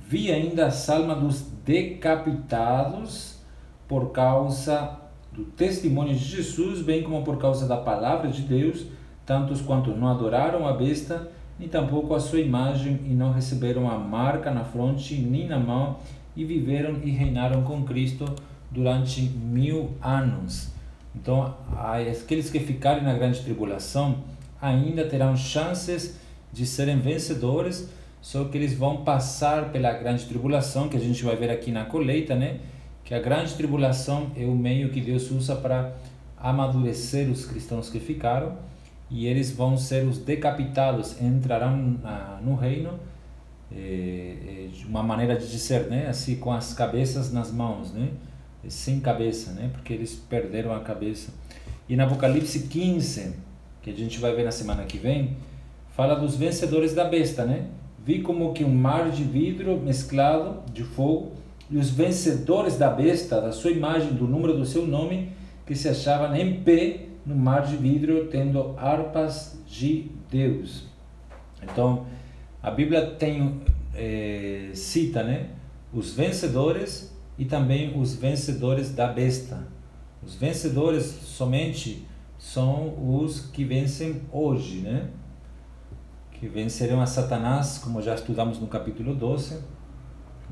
Vi 0.06 0.32
ainda 0.32 0.66
as 0.66 0.90
almas 0.90 1.20
dos 1.20 1.40
decapitados 1.64 3.36
por 3.86 4.10
causa 4.10 4.98
do 5.32 5.44
testemunho 5.44 6.14
de 6.14 6.24
Jesus, 6.24 6.82
bem 6.82 7.02
como 7.02 7.22
por 7.22 7.38
causa 7.38 7.66
da 7.66 7.76
palavra 7.76 8.28
de 8.28 8.42
Deus, 8.42 8.86
tantos 9.24 9.60
quanto 9.60 9.90
não 9.90 10.08
adoraram 10.08 10.66
a 10.66 10.72
besta 10.72 11.30
nem 11.58 11.68
tampouco 11.68 12.14
a 12.14 12.20
sua 12.20 12.40
imagem, 12.40 12.98
e 13.04 13.10
não 13.10 13.32
receberam 13.32 13.88
a 13.88 13.96
marca 13.96 14.50
na 14.50 14.64
fronte 14.64 15.14
nem 15.14 15.46
na 15.46 15.58
mão, 15.58 15.96
e 16.34 16.44
viveram 16.44 17.00
e 17.04 17.10
reinaram 17.10 17.62
com 17.62 17.84
Cristo 17.84 18.24
durante 18.70 19.20
mil 19.20 19.90
anos. 20.02 20.72
Então, 21.14 21.54
aqueles 21.76 22.50
que 22.50 22.58
ficarem 22.58 23.04
na 23.04 23.14
grande 23.14 23.42
tribulação 23.42 24.24
ainda 24.60 25.04
terão 25.06 25.36
chances 25.36 26.18
de 26.52 26.64
serem 26.64 26.98
vencedores, 26.98 27.88
só 28.20 28.44
que 28.44 28.56
eles 28.56 28.74
vão 28.74 29.04
passar 29.04 29.70
pela 29.70 29.92
grande 29.92 30.24
tribulação, 30.24 30.88
que 30.88 30.96
a 30.96 31.00
gente 31.00 31.22
vai 31.22 31.36
ver 31.36 31.50
aqui 31.50 31.70
na 31.70 31.84
colheita, 31.84 32.34
né? 32.34 32.60
Que 33.04 33.14
a 33.14 33.20
grande 33.20 33.54
tribulação 33.54 34.30
é 34.36 34.44
o 34.44 34.54
meio 34.54 34.90
que 34.90 35.00
Deus 35.00 35.30
usa 35.30 35.56
para 35.56 35.92
amadurecer 36.36 37.30
os 37.30 37.44
cristãos 37.44 37.88
que 37.88 38.00
ficaram 38.00 38.56
e 39.10 39.26
eles 39.26 39.52
vão 39.52 39.76
ser 39.76 40.04
os 40.04 40.18
decapitados, 40.18 41.20
entrarão 41.20 41.98
ah, 42.04 42.40
no 42.42 42.54
reino 42.54 42.98
eh, 43.70 44.68
de 44.72 44.86
uma 44.86 45.02
maneira 45.02 45.36
de 45.36 45.48
dizer, 45.50 45.88
né, 45.88 46.06
assim 46.08 46.36
com 46.36 46.52
as 46.52 46.72
cabeças 46.72 47.32
nas 47.32 47.52
mãos, 47.52 47.92
né, 47.92 48.08
sem 48.68 49.00
cabeça, 49.00 49.52
né, 49.52 49.70
porque 49.72 49.92
eles 49.92 50.14
perderam 50.14 50.74
a 50.74 50.80
cabeça. 50.80 51.32
E 51.88 51.96
na 51.96 52.04
Apocalipse 52.04 52.60
15, 52.68 53.34
que 53.82 53.90
a 53.90 53.92
gente 53.92 54.18
vai 54.18 54.34
ver 54.34 54.44
na 54.44 54.52
semana 54.52 54.84
que 54.84 54.96
vem, 54.96 55.36
fala 55.90 56.14
dos 56.14 56.36
vencedores 56.36 56.94
da 56.94 57.04
besta, 57.04 57.44
né? 57.44 57.66
Vi 58.04 58.22
como 58.22 58.52
que 58.52 58.64
um 58.64 58.74
mar 58.74 59.10
de 59.10 59.22
vidro 59.24 59.78
mesclado 59.78 60.62
de 60.72 60.82
fogo 60.82 61.32
e 61.72 61.78
os 61.78 61.88
vencedores 61.88 62.76
da 62.76 62.90
besta, 62.90 63.40
da 63.40 63.50
sua 63.50 63.70
imagem, 63.70 64.12
do 64.12 64.26
número 64.26 64.58
do 64.58 64.66
seu 64.66 64.86
nome, 64.86 65.32
que 65.66 65.74
se 65.74 65.88
achavam 65.88 66.36
em 66.36 66.62
pé 66.62 67.06
no 67.24 67.34
mar 67.34 67.62
de 67.62 67.76
vidro 67.78 68.26
tendo 68.26 68.74
harpas 68.76 69.58
de 69.66 70.10
Deus. 70.30 70.84
Então, 71.62 72.06
a 72.62 72.70
Bíblia 72.70 73.06
tem 73.18 73.62
é, 73.94 74.70
cita 74.74 75.22
né, 75.22 75.48
os 75.94 76.12
vencedores 76.12 77.16
e 77.38 77.46
também 77.46 77.98
os 77.98 78.14
vencedores 78.14 78.94
da 78.94 79.06
besta. 79.06 79.66
Os 80.22 80.34
vencedores 80.34 81.04
somente 81.04 82.06
são 82.38 82.94
os 83.16 83.46
que 83.46 83.64
vencem 83.64 84.20
hoje, 84.30 84.80
né? 84.80 85.08
Que 86.32 86.46
vencerão 86.48 87.00
a 87.00 87.06
Satanás, 87.06 87.78
como 87.78 88.02
já 88.02 88.14
estudamos 88.14 88.60
no 88.60 88.66
capítulo 88.66 89.14
12, 89.14 89.58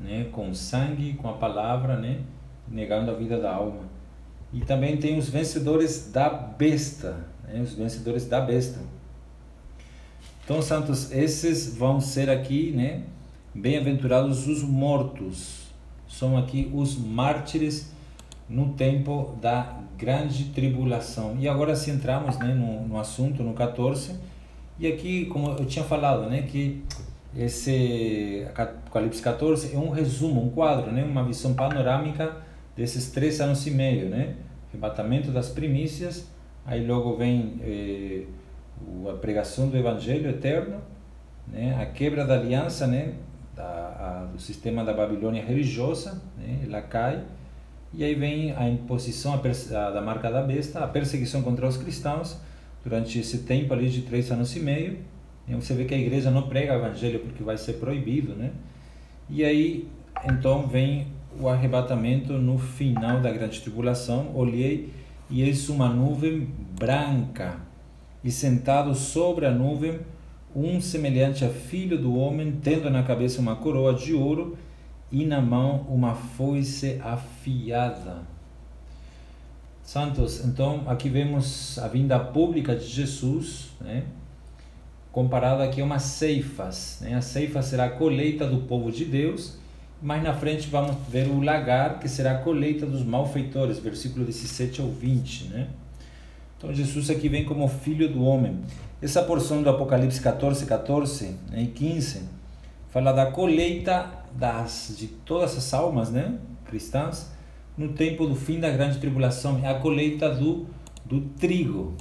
né? 0.01 0.27
com 0.31 0.53
sangue, 0.53 1.13
com 1.13 1.29
a 1.29 1.33
palavra, 1.33 1.97
né? 1.97 2.21
negando 2.67 3.11
a 3.11 3.13
vida 3.13 3.39
da 3.39 3.53
alma. 3.53 3.83
E 4.53 4.61
também 4.61 4.97
tem 4.97 5.17
os 5.17 5.29
vencedores 5.29 6.11
da 6.11 6.29
besta, 6.29 7.25
né? 7.47 7.61
os 7.61 7.73
vencedores 7.73 8.27
da 8.27 8.41
besta. 8.41 8.79
Então, 10.43 10.61
santos, 10.61 11.11
esses 11.11 11.77
vão 11.77 12.01
ser 12.01 12.29
aqui, 12.29 12.71
né? 12.71 13.03
Bem-aventurados 13.53 14.47
os 14.47 14.63
mortos. 14.63 15.67
São 16.09 16.37
aqui 16.37 16.69
os 16.73 16.97
mártires 16.97 17.91
no 18.49 18.73
tempo 18.73 19.37
da 19.41 19.77
grande 19.97 20.45
tribulação. 20.45 21.37
E 21.39 21.47
agora 21.47 21.75
se 21.75 21.91
entramos 21.91 22.37
né, 22.37 22.53
no, 22.53 22.87
no 22.87 22.99
assunto, 22.99 23.43
no 23.43 23.53
14, 23.53 24.15
e 24.77 24.87
aqui, 24.87 25.25
como 25.27 25.51
eu 25.51 25.65
tinha 25.65 25.85
falado, 25.85 26.27
né, 26.27 26.41
que 26.41 26.83
esse 27.35 28.45
Apocalipse 28.55 29.21
14 29.21 29.73
é 29.73 29.77
um 29.77 29.89
resumo, 29.89 30.43
um 30.43 30.49
quadro, 30.49 30.91
né, 30.91 31.03
uma 31.03 31.23
visão 31.23 31.53
panorâmica 31.53 32.37
desses 32.75 33.11
três 33.11 33.39
anos 33.39 33.65
e 33.65 33.71
meio, 33.71 34.09
né, 34.09 34.35
arrebatamento 34.69 35.31
das 35.31 35.49
primícias, 35.49 36.27
aí 36.65 36.85
logo 36.85 37.15
vem 37.15 37.59
eh, 37.61 38.23
a 39.09 39.13
pregação 39.13 39.69
do 39.69 39.77
Evangelho 39.77 40.29
eterno, 40.29 40.81
né, 41.47 41.77
a 41.81 41.85
quebra 41.85 42.25
da 42.25 42.35
aliança, 42.35 42.87
né, 42.87 43.13
da, 43.55 43.63
a, 43.63 44.29
do 44.31 44.39
sistema 44.39 44.83
da 44.83 44.93
Babilônia 44.93 45.43
religiosa, 45.43 46.21
né, 46.37 46.59
ela 46.65 46.81
cai, 46.81 47.23
e 47.93 48.03
aí 48.03 48.15
vem 48.15 48.53
a 48.55 48.69
imposição 48.69 49.33
a, 49.33 49.91
da 49.91 50.01
marca 50.01 50.31
da 50.31 50.41
besta, 50.41 50.79
a 50.79 50.87
perseguição 50.87 51.41
contra 51.41 51.67
os 51.67 51.75
cristãos 51.75 52.37
durante 52.83 53.19
esse 53.19 53.39
tempo 53.39 53.73
ali 53.73 53.89
de 53.89 54.03
três 54.03 54.31
anos 54.31 54.55
e 54.55 54.59
meio. 54.59 54.99
Você 55.55 55.73
vê 55.73 55.85
que 55.85 55.93
a 55.93 55.97
igreja 55.97 56.31
não 56.31 56.43
prega 56.43 56.73
o 56.73 56.75
evangelho 56.77 57.19
porque 57.19 57.43
vai 57.43 57.57
ser 57.57 57.73
proibido, 57.73 58.35
né? 58.35 58.51
E 59.29 59.43
aí 59.43 59.87
então 60.23 60.67
vem 60.67 61.07
o 61.39 61.47
arrebatamento 61.47 62.33
no 62.33 62.57
final 62.57 63.19
da 63.19 63.31
grande 63.31 63.61
tribulação. 63.61 64.31
Olhei 64.35 64.91
e 65.29 65.41
eis 65.41 65.69
uma 65.69 65.89
nuvem 65.89 66.47
branca 66.77 67.59
e 68.23 68.31
sentado 68.31 68.93
sobre 68.93 69.45
a 69.45 69.51
nuvem 69.51 69.99
um 70.55 70.81
semelhante 70.81 71.45
a 71.45 71.49
filho 71.49 71.97
do 71.97 72.15
homem, 72.15 72.59
tendo 72.61 72.89
na 72.89 73.03
cabeça 73.03 73.39
uma 73.39 73.55
coroa 73.55 73.93
de 73.93 74.13
ouro 74.13 74.57
e 75.11 75.25
na 75.25 75.41
mão 75.41 75.85
uma 75.89 76.13
foice 76.13 76.99
afiada. 77.01 78.23
Santos, 79.83 80.45
então 80.45 80.83
aqui 80.87 81.09
vemos 81.09 81.79
a 81.79 81.87
vinda 81.87 82.19
pública 82.19 82.75
de 82.75 82.85
Jesus, 82.85 83.71
né? 83.79 84.03
Comparado 85.11 85.61
aqui 85.61 85.81
a 85.81 85.83
umas 85.83 86.03
ceifas. 86.03 86.99
Né? 87.01 87.13
A 87.15 87.21
ceifa 87.21 87.61
será 87.61 87.85
a 87.85 87.89
colheita 87.89 88.45
do 88.47 88.61
povo 88.61 88.91
de 88.91 89.05
Deus, 89.05 89.57
mais 90.01 90.23
na 90.23 90.33
frente 90.33 90.67
vamos 90.67 90.95
ver 91.09 91.27
o 91.27 91.41
lagar, 91.41 91.99
que 91.99 92.07
será 92.07 92.31
a 92.31 92.37
colheita 92.37 92.85
dos 92.85 93.03
malfeitores, 93.03 93.79
versículo 93.79 94.25
17 94.25 94.81
ao 94.81 94.87
20. 94.87 95.45
Né? 95.45 95.67
Então 96.57 96.73
Jesus 96.73 97.09
aqui 97.09 97.27
vem 97.27 97.43
como 97.43 97.67
filho 97.67 98.09
do 98.09 98.23
homem. 98.23 98.59
Essa 99.01 99.23
porção 99.23 99.61
do 99.61 99.69
Apocalipse 99.69 100.21
14, 100.21 100.65
14 100.65 101.35
né, 101.49 101.63
e 101.63 101.67
15 101.67 102.21
fala 102.89 103.11
da 103.11 103.25
colheita 103.25 104.11
das, 104.31 104.95
de 104.97 105.07
todas 105.07 105.57
as 105.57 105.73
almas 105.73 106.11
né, 106.11 106.37
cristãs 106.65 107.31
no 107.77 107.93
tempo 107.93 108.27
do 108.27 108.35
fim 108.35 108.59
da 108.59 108.69
grande 108.69 108.99
tribulação, 108.99 109.59
é 109.63 109.69
a 109.69 109.75
colheita 109.75 110.29
do, 110.29 110.67
do 111.05 111.21
trigo. 111.21 111.95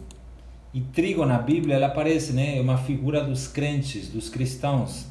E 0.72 0.80
trigo 0.80 1.26
na 1.26 1.38
Bíblia 1.38 1.76
ela 1.76 1.88
aparece, 1.88 2.33
né, 2.33 2.59
é 2.59 2.61
uma 2.61 2.78
figura 2.78 3.24
dos 3.24 3.48
crentes, 3.48 4.09
dos 4.09 4.28
cristãos. 4.28 5.06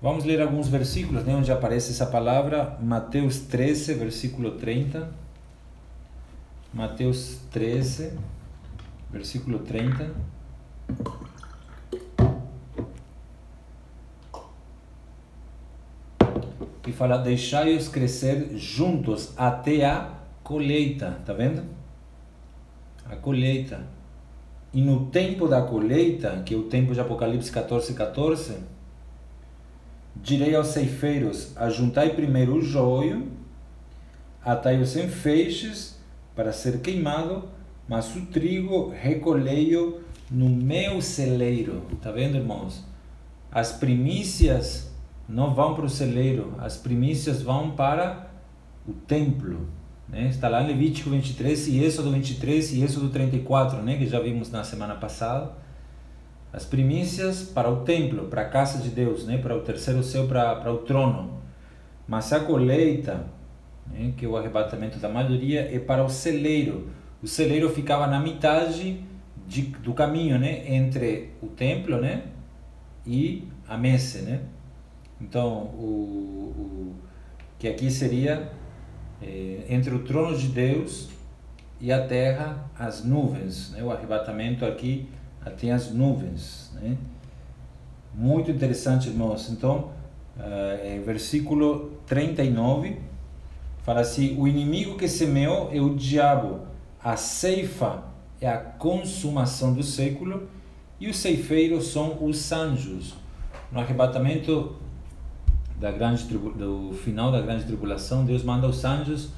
Vamos 0.00 0.24
ler 0.24 0.40
alguns 0.40 0.68
versículos 0.68 1.24
né, 1.24 1.34
onde 1.34 1.52
aparece 1.52 1.90
essa 1.90 2.06
palavra, 2.06 2.78
Mateus 2.82 3.40
13, 3.40 3.94
versículo 3.94 4.52
30. 4.52 5.10
Mateus 6.72 7.38
13, 7.50 8.12
versículo 9.10 9.58
30. 9.60 10.14
e 16.86 16.92
fala: 16.92 17.18
Deixai-os 17.18 17.88
crescer 17.88 18.56
juntos 18.56 19.32
até 19.36 19.84
a 19.84 20.10
colheita. 20.42 21.18
Tá 21.26 21.32
vendo? 21.32 21.64
A 23.04 23.16
colheita. 23.16 23.95
E 24.72 24.80
no 24.80 25.06
tempo 25.06 25.48
da 25.48 25.62
colheita, 25.62 26.42
que 26.44 26.54
é 26.54 26.56
o 26.56 26.64
tempo 26.64 26.92
de 26.92 27.00
Apocalipse 27.00 27.50
14, 27.50 27.94
14, 27.94 28.56
direi 30.16 30.54
aos 30.54 30.68
ceifeiros: 30.68 31.56
Ajuntai 31.56 32.10
primeiro 32.10 32.56
o 32.56 32.62
joio, 32.62 33.28
atai-os 34.44 34.96
em 34.96 35.08
feixes 35.08 35.98
para 36.34 36.52
ser 36.52 36.80
queimado, 36.80 37.48
mas 37.88 38.14
o 38.14 38.26
trigo 38.26 38.90
recolhei-o 38.90 40.00
no 40.30 40.48
meu 40.48 41.00
celeiro. 41.00 41.82
Tá 42.02 42.10
vendo, 42.10 42.36
irmãos? 42.36 42.84
As 43.50 43.72
primícias 43.72 44.90
não 45.28 45.54
vão 45.54 45.74
para 45.74 45.86
o 45.86 45.90
celeiro, 45.90 46.54
as 46.58 46.76
primícias 46.76 47.42
vão 47.42 47.70
para 47.70 48.30
o 48.86 48.92
templo. 48.92 49.66
Né? 50.08 50.28
Está 50.28 50.48
lá 50.48 50.62
em 50.62 50.68
Levítico 50.68 51.10
23 51.10 51.68
e 51.68 51.84
Êxodo 51.84 52.10
23 52.10 52.74
e 52.74 52.82
Êxodo 52.82 53.08
34, 53.08 53.82
né? 53.82 53.96
que 53.96 54.06
já 54.06 54.20
vimos 54.20 54.50
na 54.50 54.62
semana 54.62 54.94
passada. 54.94 55.52
As 56.52 56.64
primícias 56.64 57.42
para 57.42 57.70
o 57.70 57.84
templo, 57.84 58.26
para 58.28 58.42
a 58.42 58.48
casa 58.48 58.82
de 58.82 58.88
Deus, 58.88 59.26
né? 59.26 59.38
para 59.38 59.56
o 59.56 59.60
terceiro 59.60 60.02
céu, 60.02 60.26
para, 60.26 60.56
para 60.56 60.72
o 60.72 60.78
trono. 60.78 61.40
Mas 62.06 62.32
a 62.32 62.40
colheita, 62.40 63.26
né? 63.86 64.12
que 64.16 64.24
é 64.24 64.28
o 64.28 64.36
arrebatamento 64.36 64.98
da 64.98 65.08
maioria, 65.08 65.68
é 65.74 65.78
para 65.78 66.04
o 66.04 66.08
celeiro. 66.08 66.88
O 67.22 67.26
celeiro 67.26 67.68
ficava 67.70 68.06
na 68.06 68.20
metade 68.20 69.00
de, 69.46 69.62
do 69.62 69.92
caminho 69.92 70.38
né? 70.38 70.72
entre 70.72 71.32
o 71.42 71.48
templo 71.48 72.00
né? 72.00 72.22
e 73.04 73.48
a 73.68 73.76
messe. 73.76 74.22
Né? 74.22 74.40
Então, 75.20 75.48
o, 75.74 76.54
o 76.56 76.94
que 77.58 77.66
aqui 77.66 77.90
seria 77.90 78.52
é, 79.22 79.64
entre 79.68 79.94
o 79.94 80.00
trono 80.00 80.36
de 80.36 80.48
Deus 80.48 81.08
e 81.80 81.92
a 81.92 82.06
terra, 82.06 82.70
as 82.78 83.04
nuvens, 83.04 83.70
né? 83.70 83.82
o 83.82 83.90
arrebatamento 83.90 84.64
aqui 84.64 85.08
até 85.44 85.70
as 85.70 85.92
nuvens. 85.92 86.72
Né? 86.74 86.96
Muito 88.14 88.50
interessante, 88.50 89.08
irmãos. 89.08 89.50
Então, 89.50 89.90
uh, 90.38 91.04
versículo 91.04 91.92
39 92.06 92.98
fala 93.82 94.00
assim: 94.00 94.36
O 94.38 94.48
inimigo 94.48 94.96
que 94.96 95.06
semeou 95.06 95.70
é 95.72 95.80
o 95.80 95.94
diabo, 95.94 96.60
a 97.02 97.16
ceifa 97.16 98.04
é 98.40 98.48
a 98.48 98.56
consumação 98.56 99.72
do 99.72 99.82
século, 99.82 100.48
e 100.98 101.08
os 101.08 101.16
ceifeiros 101.18 101.88
são 101.88 102.24
os 102.24 102.50
anjos. 102.52 103.14
No 103.70 103.80
arrebatamento 103.80 104.76
da 105.78 105.90
grande 105.90 106.24
do 106.24 106.92
final 107.04 107.30
da 107.30 107.40
grande 107.40 107.64
tribulação, 107.64 108.24
Deus 108.24 108.42
manda 108.42 108.66
os 108.66 108.84
anjos 108.84 109.30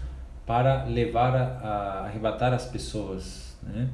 para 0.46 0.85
levar 0.85 1.35
a, 1.35 1.42
a 1.42 2.05
arrebatar 2.07 2.53
as 2.53 2.66
pessoas, 2.66 3.57
né? 3.62 3.88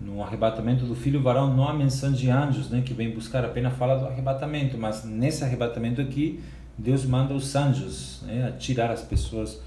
No 0.00 0.22
arrebatamento 0.22 0.86
do 0.86 0.94
filho 0.94 1.22
varão 1.22 1.54
não 1.54 1.68
há 1.68 1.74
menção 1.74 2.10
de 2.10 2.30
anjos, 2.30 2.70
né, 2.70 2.80
que 2.80 2.94
vem 2.94 3.10
buscar, 3.10 3.44
apenas 3.44 3.76
fala 3.76 3.96
do 3.96 4.06
arrebatamento, 4.06 4.78
mas 4.78 5.04
nesse 5.04 5.44
arrebatamento 5.44 6.00
aqui 6.00 6.40
Deus 6.78 7.04
manda 7.04 7.34
os 7.34 7.54
anjos, 7.54 8.22
né, 8.22 8.48
a 8.48 8.52
tirar 8.52 8.90
as 8.90 9.02
pessoas 9.02 9.60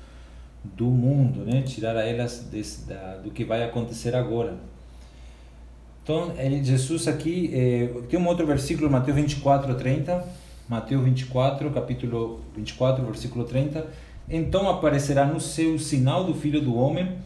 do 0.63 0.85
mundo, 0.85 1.41
né, 1.41 1.61
tirar 1.61 1.95
elas 1.97 2.47
desse, 2.51 2.87
da, 2.87 3.17
do 3.17 3.29
que 3.29 3.45
vai 3.45 3.63
acontecer 3.63 4.15
agora. 4.15 4.55
Então, 6.03 6.33
ele, 6.37 6.63
Jesus 6.63 7.07
aqui, 7.07 7.51
eh, 7.53 8.01
tem 8.09 8.19
um 8.19 8.27
outro 8.27 8.45
versículo, 8.45 8.89
Mateus 8.89 9.15
24, 9.15 9.73
30, 9.75 10.25
Mateus 10.67 11.03
24, 11.03 11.69
capítulo 11.71 12.39
24, 12.55 13.05
versículo 13.05 13.43
30. 13.43 13.85
Então 14.29 14.69
aparecerá 14.69 15.25
no 15.25 15.39
céu 15.39 15.73
o 15.73 15.79
sinal 15.79 16.23
do 16.23 16.33
Filho 16.33 16.61
do 16.61 16.75
Homem, 16.75 17.17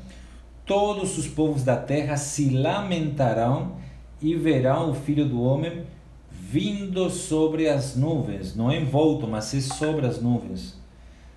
todos 0.65 1.17
os 1.17 1.27
povos 1.27 1.63
da 1.63 1.77
terra 1.77 2.17
se 2.17 2.49
lamentarão 2.49 3.73
e 4.19 4.33
verão 4.35 4.89
o 4.89 4.95
Filho 4.95 5.25
do 5.25 5.41
Homem 5.41 5.83
vindo 6.31 7.09
sobre 7.09 7.67
as 7.67 7.95
nuvens, 7.95 8.55
não 8.55 8.71
envolto, 8.71 9.27
mas 9.27 9.53
é 9.53 9.61
sobre 9.61 10.07
as 10.07 10.21
nuvens, 10.21 10.79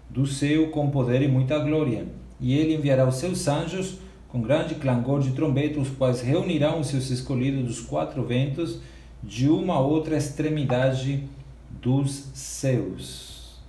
do 0.09 0.27
céu 0.27 0.71
com 0.71 0.89
poder 0.89 1.21
e 1.21 1.29
muita 1.29 1.59
glória. 1.59 2.07
E 2.41 2.57
ele 2.57 2.75
enviará 2.75 3.07
os 3.07 3.17
seus 3.17 3.47
anjos 3.47 3.99
com 4.29 4.41
grande 4.41 4.77
clangor 4.77 5.21
de 5.21 5.33
trombeta, 5.33 5.81
os 5.81 5.91
quais 5.91 6.23
reunirão 6.23 6.81
os 6.81 6.87
seus 6.87 7.11
escolhidos 7.11 7.65
dos 7.65 7.81
quatro 7.81 8.25
ventos 8.25 8.81
de 9.23 9.49
uma 9.49 9.81
outra 9.81 10.17
extremidade 10.17 11.25
dos 11.81 12.31
seus. 12.35 13.61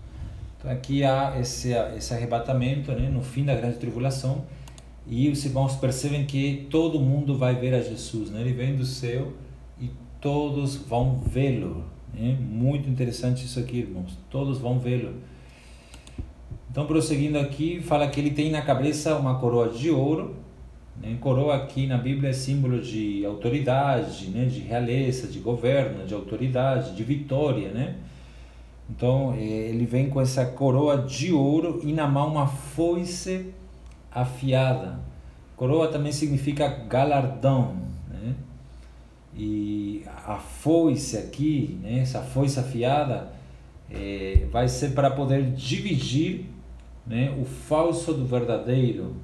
Então 0.58 0.72
aqui 0.72 1.04
há 1.04 1.40
esse, 1.40 1.74
esse 1.96 2.14
arrebatamento 2.14 2.92
né, 2.92 3.10
no 3.10 3.22
fim 3.22 3.44
da 3.44 3.56
grande 3.56 3.78
tribulação 3.78 4.46
e 5.08 5.30
os 5.30 5.44
irmãos 5.44 5.76
percebem 5.76 6.26
que 6.26 6.68
todo 6.70 7.00
mundo 7.00 7.38
vai 7.38 7.56
ver 7.56 7.74
a 7.74 7.82
Jesus. 7.82 8.30
Né? 8.30 8.42
Ele 8.42 8.54
vem 8.54 8.76
do 8.76 8.86
céu 8.86 9.34
e 9.80 9.90
todos 10.20 10.76
vão 10.76 11.20
vê-lo. 11.20 11.84
Né? 12.14 12.38
Muito 12.40 12.90
interessante 12.90 13.46
isso 13.46 13.60
aqui, 13.60 13.80
irmãos. 13.80 14.18
Todos 14.30 14.60
vão 14.60 14.80
vê-lo. 14.80 15.16
Então, 16.70 16.86
prosseguindo 16.86 17.38
aqui, 17.38 17.82
fala 17.82 18.08
que 18.08 18.20
ele 18.20 18.32
tem 18.32 18.50
na 18.50 18.62
cabeça 18.62 19.18
uma 19.18 19.40
coroa 19.40 19.70
de 19.70 19.90
ouro. 19.90 20.36
Né? 21.02 21.18
Coroa 21.20 21.56
aqui 21.56 21.88
na 21.88 21.98
Bíblia 21.98 22.30
é 22.30 22.34
símbolo 22.34 22.80
de 22.80 23.26
autoridade, 23.26 24.30
né? 24.30 24.46
de 24.46 24.60
realeza, 24.60 25.28
de 25.28 25.40
governo, 25.40 26.06
de 26.06 26.14
autoridade, 26.14 26.96
de 26.96 27.04
vitória. 27.04 27.70
Né? 27.70 27.96
Então, 28.90 29.34
eh, 29.36 29.70
ele 29.70 29.86
vem 29.86 30.10
com 30.10 30.22
essa 30.22 30.46
coroa 30.46 30.98
de 30.98 31.34
ouro 31.34 31.82
e 31.84 31.92
na 31.92 32.08
mão 32.08 32.30
uma 32.30 32.48
foice 32.48 33.48
afiada. 34.12 35.00
Coroa 35.56 35.88
também 35.88 36.12
significa 36.12 36.68
galardão. 36.68 37.76
Né? 38.10 38.36
E 39.36 40.04
a 40.28 40.38
foice 40.38 41.18
aqui, 41.18 41.80
né? 41.82 42.00
essa 42.00 42.22
foice 42.22 42.60
afiada, 42.60 43.32
é, 43.90 44.46
vai 44.52 44.68
ser 44.68 44.92
para 44.92 45.12
poder 45.12 45.52
dividir 45.52 46.46
né, 47.06 47.36
o 47.40 47.46
falso 47.46 48.14
do 48.14 48.26
verdadeiro. 48.26 49.16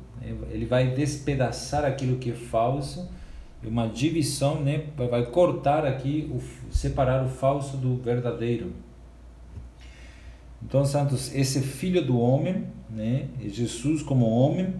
Ele 0.50 0.66
vai 0.66 0.92
despedaçar 0.92 1.86
aquilo 1.86 2.18
que 2.18 2.32
é 2.32 2.34
falso, 2.34 3.10
uma 3.64 3.88
divisão, 3.88 4.62
né, 4.62 4.84
vai 4.96 5.26
cortar 5.26 5.86
aqui, 5.86 6.32
separar 6.70 7.26
o 7.26 7.28
falso 7.28 7.76
do 7.78 7.98
verdadeiro. 7.98 8.72
Então, 10.64 10.86
santos, 10.86 11.34
esse 11.34 11.62
filho 11.62 12.06
do 12.06 12.20
homem, 12.20 12.66
né, 12.90 13.28
Jesus 13.46 14.02
como 14.02 14.30
homem, 14.30 14.74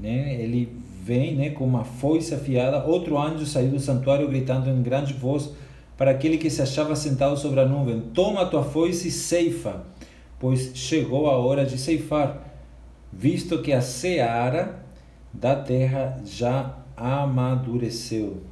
né, 0.00 0.34
ele 0.40 0.76
vem 1.02 1.36
né, 1.36 1.50
com 1.50 1.64
uma 1.64 1.84
foice 1.84 2.34
afiada. 2.34 2.84
Outro 2.84 3.18
anjo 3.18 3.46
saiu 3.46 3.70
do 3.70 3.80
santuário 3.80 4.28
gritando 4.28 4.68
em 4.68 4.82
grande 4.82 5.12
voz 5.12 5.50
para 5.96 6.10
aquele 6.10 6.38
que 6.38 6.50
se 6.50 6.60
achava 6.60 6.94
sentado 6.96 7.36
sobre 7.36 7.60
a 7.60 7.66
nuvem: 7.66 8.00
Toma 8.12 8.42
a 8.42 8.46
tua 8.46 8.64
foice 8.64 9.08
e 9.08 9.10
ceifa 9.10 9.84
pois 10.38 10.72
chegou 10.74 11.28
a 11.28 11.36
hora 11.36 11.64
de 11.64 11.78
ceifar, 11.78 12.45
visto 13.12 13.62
que 13.62 13.72
a 13.72 13.80
seara 13.80 14.84
da 15.32 15.56
terra 15.56 16.20
já 16.24 16.76
amadureceu. 16.96 18.42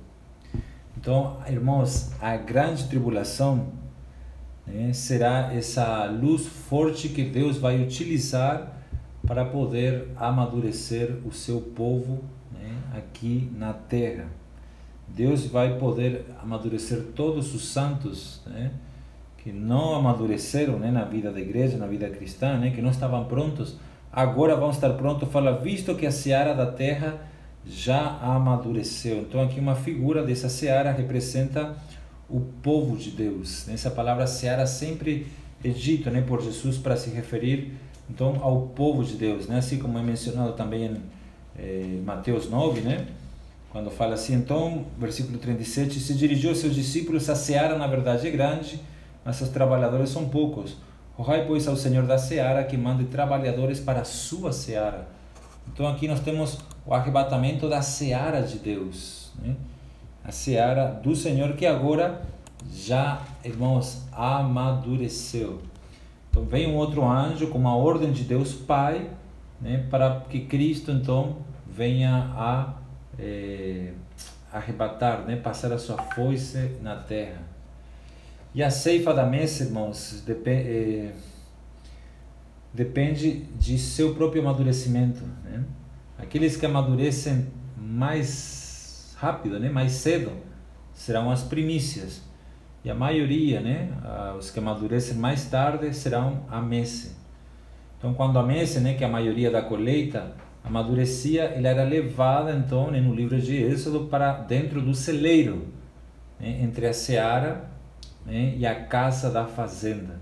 Então, 0.96 1.38
irmãos, 1.48 2.12
a 2.20 2.36
grande 2.36 2.88
tribulação 2.88 3.68
né, 4.66 4.92
será 4.92 5.52
essa 5.52 6.06
luz 6.06 6.46
forte 6.46 7.08
que 7.08 7.22
Deus 7.22 7.58
vai 7.58 7.82
utilizar 7.82 8.72
para 9.26 9.44
poder 9.44 10.08
amadurecer 10.16 11.18
o 11.26 11.32
seu 11.32 11.60
povo 11.60 12.22
né, 12.52 12.74
aqui 12.96 13.50
na 13.56 13.72
terra. 13.72 14.26
Deus 15.08 15.46
vai 15.46 15.78
poder 15.78 16.26
amadurecer 16.42 17.02
todos 17.14 17.54
os 17.54 17.68
santos, 17.68 18.42
né, 18.46 18.72
que 19.38 19.52
não 19.52 19.94
amadureceram 19.94 20.78
né, 20.78 20.90
na 20.90 21.04
vida 21.04 21.30
da 21.30 21.40
igreja, 21.40 21.76
na 21.76 21.86
vida 21.86 22.08
cristã, 22.08 22.58
né, 22.58 22.70
que 22.70 22.80
não 22.80 22.90
estavam 22.90 23.24
prontos, 23.24 23.76
agora 24.14 24.56
vão 24.56 24.70
estar 24.70 24.90
prontos. 24.90 25.28
Fala, 25.30 25.56
visto 25.56 25.94
que 25.94 26.06
a 26.06 26.12
seara 26.12 26.54
da 26.54 26.66
terra 26.66 27.20
já 27.66 28.18
amadureceu. 28.20 29.18
Então, 29.18 29.42
aqui 29.42 29.58
uma 29.58 29.74
figura 29.74 30.22
dessa 30.22 30.48
seara 30.48 30.92
representa 30.92 31.76
o 32.28 32.40
povo 32.40 32.96
de 32.96 33.10
Deus. 33.10 33.68
Essa 33.68 33.90
palavra 33.90 34.26
seara 34.26 34.66
sempre 34.66 35.26
é 35.62 35.68
dito 35.68 36.10
né, 36.10 36.20
por 36.20 36.42
Jesus 36.42 36.76
para 36.76 36.96
se 36.96 37.10
referir 37.10 37.72
então 38.08 38.38
ao 38.42 38.62
povo 38.68 39.02
de 39.02 39.14
Deus, 39.14 39.46
né? 39.46 39.58
assim 39.58 39.78
como 39.78 39.98
é 39.98 40.02
mencionado 40.02 40.52
também 40.52 40.84
em 40.84 41.00
eh, 41.58 42.00
Mateus 42.04 42.50
9, 42.50 42.82
né? 42.82 43.06
quando 43.70 43.90
fala 43.90 44.14
assim, 44.14 44.34
então, 44.34 44.84
versículo 44.98 45.38
37, 45.38 45.98
se 45.98 46.14
dirigiu 46.14 46.50
aos 46.50 46.58
seus 46.58 46.74
discípulos, 46.74 47.28
a 47.28 47.34
seara 47.34 47.76
na 47.76 47.86
verdade 47.86 48.26
é 48.26 48.30
grande, 48.30 48.80
mas 49.24 49.40
os 49.40 49.48
trabalhadores 49.48 50.10
são 50.10 50.28
poucos. 50.28 50.76
Rogai, 51.16 51.44
pois, 51.46 51.68
ao 51.68 51.76
Senhor 51.76 52.04
da 52.06 52.18
seara 52.18 52.64
que 52.64 52.76
mande 52.76 53.04
trabalhadores 53.04 53.78
para 53.78 54.00
a 54.00 54.04
sua 54.04 54.52
seara. 54.52 55.06
Então, 55.72 55.86
aqui 55.86 56.08
nós 56.08 56.20
temos 56.20 56.58
o 56.84 56.92
arrebatamento 56.92 57.68
da 57.68 57.82
seara 57.82 58.42
de 58.42 58.58
Deus. 58.58 59.32
Né? 59.40 59.54
A 60.24 60.32
seara 60.32 60.86
do 60.86 61.14
Senhor 61.14 61.54
que 61.54 61.66
agora 61.66 62.22
já, 62.72 63.22
irmãos, 63.44 64.02
amadureceu. 64.12 65.62
Então, 66.30 66.44
vem 66.44 66.66
um 66.66 66.74
outro 66.74 67.08
anjo 67.08 67.46
com 67.46 67.58
uma 67.58 67.76
ordem 67.76 68.10
de 68.10 68.24
Deus 68.24 68.52
Pai 68.52 69.08
né, 69.60 69.86
para 69.90 70.20
que 70.28 70.40
Cristo, 70.40 70.90
então, 70.90 71.36
venha 71.66 72.32
a 72.34 72.74
é, 73.18 73.92
arrebatar, 74.52 75.20
né, 75.20 75.36
passar 75.36 75.72
a 75.72 75.78
sua 75.78 75.96
foice 75.96 76.76
na 76.82 76.96
terra. 76.96 77.53
E 78.54 78.62
a 78.62 78.70
ceifa 78.70 79.12
da 79.12 79.26
mesa, 79.26 79.64
irmãos, 79.64 80.22
depende, 80.24 80.68
é, 80.68 81.12
depende 82.72 83.46
de 83.58 83.76
seu 83.76 84.14
próprio 84.14 84.42
amadurecimento. 84.42 85.22
Né? 85.42 85.64
Aqueles 86.16 86.56
que 86.56 86.64
amadurecem 86.64 87.48
mais 87.76 89.16
rápido, 89.18 89.58
né? 89.58 89.68
mais 89.68 89.90
cedo, 89.92 90.30
serão 90.92 91.32
as 91.32 91.42
primícias. 91.42 92.22
E 92.84 92.90
a 92.90 92.94
maioria, 92.94 93.60
né? 93.60 93.88
os 94.38 94.52
que 94.52 94.60
amadurecem 94.60 95.16
mais 95.16 95.46
tarde, 95.46 95.92
serão 95.92 96.44
a 96.48 96.60
mesa. 96.60 97.10
Então, 97.98 98.14
quando 98.14 98.38
a 98.38 98.42
mesa, 98.44 98.78
né? 98.78 98.94
que 98.94 99.02
é 99.02 99.06
a 99.08 99.10
maioria 99.10 99.50
da 99.50 99.62
colheita, 99.62 100.32
amadurecia, 100.62 101.42
ela 101.42 101.66
era 101.66 101.82
levada, 101.82 102.52
então, 102.52 102.88
né? 102.92 103.00
no 103.00 103.12
livro 103.12 103.40
de 103.40 103.56
Êxodo, 103.56 104.04
para 104.04 104.32
dentro 104.32 104.80
do 104.80 104.94
celeiro, 104.94 105.66
né? 106.38 106.60
entre 106.62 106.86
a 106.86 106.92
seara 106.92 107.73
né, 108.24 108.54
e 108.56 108.66
a 108.66 108.74
casa 108.84 109.30
da 109.30 109.46
fazenda. 109.46 110.20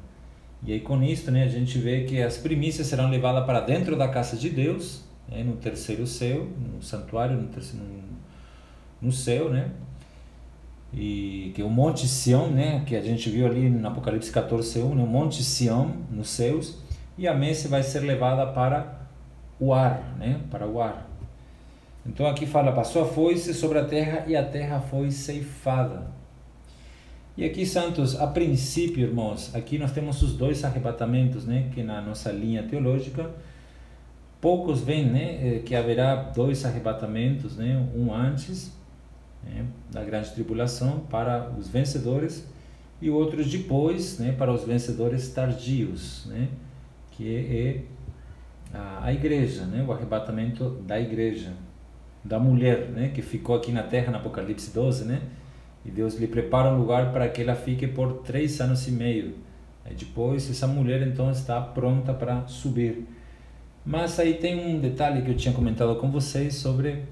E 0.64 0.72
aí 0.72 0.80
com 0.80 1.02
isso 1.02 1.30
né, 1.30 1.44
a 1.44 1.48
gente 1.48 1.78
vê 1.78 2.04
que 2.04 2.22
as 2.22 2.36
primícias 2.36 2.86
serão 2.86 3.10
levadas 3.10 3.44
para 3.44 3.60
dentro 3.60 3.96
da 3.96 4.08
casa 4.08 4.36
de 4.36 4.48
Deus, 4.50 5.02
né, 5.28 5.42
no 5.42 5.56
terceiro 5.56 6.06
céu, 6.06 6.46
no 6.72 6.82
santuário, 6.82 7.36
no, 7.36 7.48
terceiro, 7.48 7.84
no, 7.84 8.02
no 9.08 9.12
céu, 9.12 9.50
né? 9.50 9.70
E 10.94 11.52
que 11.54 11.62
é 11.62 11.64
o 11.64 11.70
Monte 11.70 12.06
Sião, 12.06 12.50
né, 12.50 12.82
que 12.86 12.94
a 12.94 13.00
gente 13.00 13.30
viu 13.30 13.46
ali 13.46 13.70
no 13.70 13.88
Apocalipse 13.88 14.30
14, 14.30 14.78
1, 14.80 14.94
né, 14.94 15.02
o 15.02 15.06
Monte 15.06 15.42
Sião 15.42 15.96
nos 16.10 16.28
céus, 16.28 16.78
e 17.16 17.26
a 17.26 17.34
messe 17.34 17.66
vai 17.66 17.82
ser 17.82 18.00
levada 18.00 18.46
para 18.46 19.00
o 19.58 19.72
ar, 19.72 20.14
né, 20.18 20.40
para 20.50 20.66
o 20.66 20.80
ar. 20.80 21.08
Então 22.04 22.26
aqui 22.26 22.46
fala, 22.46 22.72
passou 22.72 23.02
a 23.02 23.06
foice 23.06 23.54
sobre 23.54 23.78
a 23.78 23.84
terra 23.84 24.24
e 24.26 24.36
a 24.36 24.44
terra 24.44 24.80
foi 24.80 25.10
ceifada. 25.10 26.21
E 27.34 27.46
aqui, 27.46 27.64
Santos, 27.64 28.20
a 28.20 28.26
princípio, 28.26 29.02
irmãos, 29.06 29.54
aqui 29.54 29.78
nós 29.78 29.90
temos 29.90 30.20
os 30.22 30.34
dois 30.34 30.64
arrebatamentos, 30.64 31.46
né, 31.46 31.70
que 31.72 31.82
na 31.82 32.02
nossa 32.02 32.30
linha 32.30 32.62
teológica, 32.62 33.30
poucos 34.38 34.82
veem, 34.82 35.06
né, 35.06 35.56
eh, 35.56 35.58
que 35.60 35.74
haverá 35.74 36.14
dois 36.14 36.62
arrebatamentos, 36.66 37.56
né, 37.56 37.88
um 37.94 38.12
antes 38.12 38.70
né, 39.42 39.64
da 39.90 40.04
grande 40.04 40.30
tribulação 40.32 41.00
para 41.10 41.50
os 41.58 41.68
vencedores 41.68 42.46
e 43.00 43.08
outros 43.08 43.50
depois, 43.50 44.18
né, 44.18 44.32
para 44.32 44.52
os 44.52 44.64
vencedores 44.64 45.32
tardios, 45.32 46.26
né, 46.26 46.48
que 47.12 47.34
é 47.34 48.76
a, 48.76 49.06
a 49.06 49.12
igreja, 49.14 49.64
né, 49.64 49.82
o 49.82 49.90
arrebatamento 49.90 50.68
da 50.86 51.00
igreja, 51.00 51.54
da 52.22 52.38
mulher, 52.38 52.90
né, 52.90 53.08
que 53.08 53.22
ficou 53.22 53.56
aqui 53.56 53.72
na 53.72 53.82
terra 53.82 54.10
no 54.10 54.18
Apocalipse 54.18 54.70
12, 54.70 55.06
né, 55.06 55.22
e 55.84 55.90
Deus 55.90 56.14
lhe 56.14 56.26
prepara 56.26 56.72
um 56.72 56.78
lugar 56.78 57.12
para 57.12 57.28
que 57.28 57.42
ela 57.42 57.54
fique 57.54 57.86
por 57.86 58.22
três 58.22 58.60
anos 58.60 58.86
e 58.86 58.92
meio. 58.92 59.34
Depois 59.98 60.48
essa 60.48 60.66
mulher 60.66 61.06
então 61.06 61.30
está 61.30 61.60
pronta 61.60 62.14
para 62.14 62.46
subir. 62.46 63.06
Mas 63.84 64.18
aí 64.18 64.34
tem 64.34 64.58
um 64.58 64.80
detalhe 64.80 65.22
que 65.22 65.30
eu 65.30 65.36
tinha 65.36 65.52
comentado 65.52 65.96
com 65.96 66.10
vocês 66.10 66.54
sobre 66.54 67.02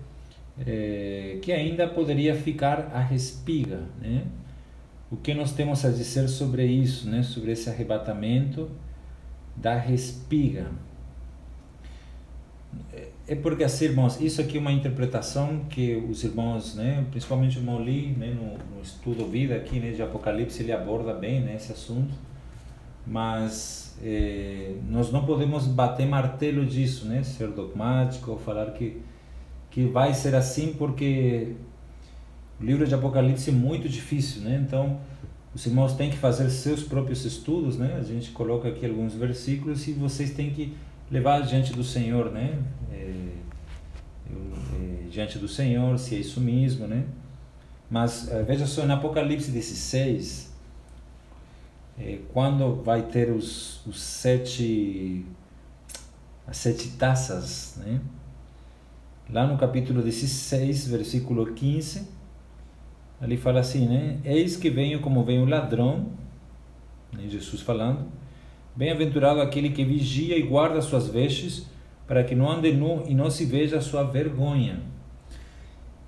é, 0.67 1.39
que 1.43 1.53
ainda 1.53 1.89
poderia 1.89 2.35
ficar 2.35 2.91
a 2.93 3.01
respiga, 3.01 3.81
né? 4.01 4.25
O 5.11 5.17
que 5.17 5.35
nós 5.35 5.53
temos 5.53 5.85
a 5.85 5.91
dizer 5.91 6.29
sobre 6.29 6.65
isso, 6.65 7.11
né? 7.11 7.23
Sobre 7.25 7.51
esse 7.51 7.69
arrebatamento 7.69 8.71
da 9.57 9.77
respiga. 9.77 10.71
É 13.31 13.37
porque 13.37 13.63
assim, 13.63 13.85
irmãos, 13.85 14.21
isso 14.21 14.41
aqui 14.41 14.57
é 14.57 14.61
uma 14.61 14.73
interpretação 14.73 15.61
que 15.71 15.95
os 15.95 16.25
irmãos, 16.25 16.75
né, 16.75 17.07
principalmente 17.13 17.61
o 17.61 17.79
Lee, 17.79 18.09
né, 18.19 18.35
no, 18.35 18.75
no 18.75 18.83
estudo 18.83 19.25
vida 19.25 19.55
aqui, 19.55 19.79
né, 19.79 19.93
de 19.93 20.03
Apocalipse, 20.03 20.61
ele 20.61 20.73
aborda 20.73 21.15
bem, 21.15 21.41
né, 21.41 21.55
esse 21.55 21.71
assunto. 21.71 22.13
Mas 23.07 23.97
eh, 24.03 24.75
nós 24.89 25.13
não 25.13 25.25
podemos 25.25 25.65
bater 25.69 26.09
martelo 26.09 26.67
disso, 26.67 27.07
né, 27.07 27.23
ser 27.23 27.47
dogmático 27.53 28.33
ou 28.33 28.37
falar 28.37 28.73
que 28.73 29.01
que 29.71 29.85
vai 29.85 30.13
ser 30.13 30.35
assim 30.35 30.75
porque 30.77 31.55
o 32.61 32.65
livro 32.65 32.85
de 32.85 32.97
Apocalipse 32.97 33.51
é 33.51 33.53
muito 33.53 33.89
difícil, 33.89 34.43
né? 34.43 34.61
Então, 34.67 34.99
os 35.55 35.65
irmãos 35.67 35.93
têm 35.93 36.11
que 36.11 36.17
fazer 36.17 36.51
seus 36.51 36.83
próprios 36.83 37.25
estudos, 37.25 37.79
né? 37.79 37.97
A 37.97 38.03
gente 38.03 38.33
coloca 38.33 38.69
aqui 38.69 38.85
alguns 38.85 39.15
versículos 39.15 39.87
e 39.87 39.93
vocês 39.93 40.33
têm 40.33 40.51
que 40.51 40.75
levar 41.11 41.41
diante 41.43 41.73
do 41.73 41.83
Senhor, 41.83 42.31
né? 42.31 42.59
É, 42.93 42.95
é, 44.33 45.09
diante 45.11 45.39
do 45.39 45.49
Senhor, 45.49 45.99
se 45.99 46.15
é 46.15 46.19
isso 46.19 46.41
mesmo, 46.41 46.87
né? 46.87 47.05
Mas 47.91 48.31
é, 48.31 48.43
veja 48.43 48.67
só, 48.67 48.85
em 48.85 48.91
Apocalipse 48.91 49.51
16, 49.51 50.53
é, 51.99 52.21
quando 52.33 52.83
vai 52.83 53.03
ter 53.03 53.31
os, 53.33 53.85
os 53.85 54.01
sete, 54.01 55.27
as 56.47 56.57
sete 56.57 56.91
taças, 56.93 57.77
né? 57.79 58.01
Lá 59.29 59.47
no 59.47 59.59
capítulo 59.59 60.03
16, 60.03 60.89
versículo 60.89 61.53
15, 61.53 62.09
ali 63.21 63.37
fala 63.37 63.61
assim, 63.61 63.87
né? 63.87 64.21
Eis 64.25 64.57
que 64.57 64.71
venho 64.71 65.01
como 65.01 65.25
vem 65.25 65.43
o 65.43 65.45
ladrão, 65.45 66.07
né? 67.13 67.29
Jesus 67.29 67.61
falando, 67.63 68.07
bem-aventurado 68.75 69.41
aquele 69.41 69.71
que 69.71 69.85
vigia 69.85 70.37
e 70.37 70.43
guarda 70.43 70.81
suas 70.81 71.09
vestes, 71.09 71.67
para 72.07 72.25
que 72.25 72.35
não 72.35 72.51
ande 72.51 72.73
nu 72.73 73.05
e 73.07 73.15
não 73.15 73.31
se 73.31 73.45
veja 73.45 73.81
sua 73.81 74.03
vergonha. 74.03 74.81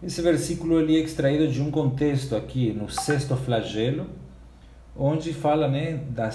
Esse 0.03 0.21
versículo 0.21 0.81
ele 0.81 0.97
é 0.97 1.01
extraído 1.01 1.47
de 1.47 1.63
um 1.63 1.71
contexto 1.71 2.35
aqui 2.35 2.73
no 2.73 2.89
sexto 2.91 3.37
flagelo, 3.37 4.07
onde 4.97 5.33
fala 5.33 5.69
né, 5.69 6.01
da, 6.11 6.29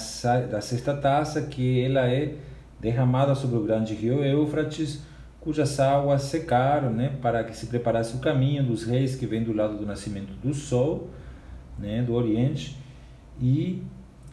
da 0.49 0.61
sexta 0.61 0.95
taça 0.95 1.41
que 1.41 1.83
ela 1.83 2.07
é 2.07 2.35
derramada 2.79 3.35
sobre 3.35 3.57
o 3.57 3.63
grande 3.63 3.93
rio 3.93 4.23
Eufrates, 4.23 5.01
cujas 5.39 5.79
águas 5.79 6.23
secaram 6.23 6.89
né, 6.89 7.17
para 7.21 7.43
que 7.43 7.55
se 7.55 7.67
preparasse 7.67 8.15
o 8.15 8.19
caminho 8.19 8.63
dos 8.63 8.83
reis 8.83 9.15
que 9.15 9.25
vem 9.25 9.43
do 9.43 9.53
lado 9.53 9.77
do 9.77 9.85
nascimento 9.85 10.33
do 10.41 10.53
sol, 10.53 11.09
né, 11.77 12.01
do 12.01 12.13
Oriente, 12.13 12.77
e 13.41 13.81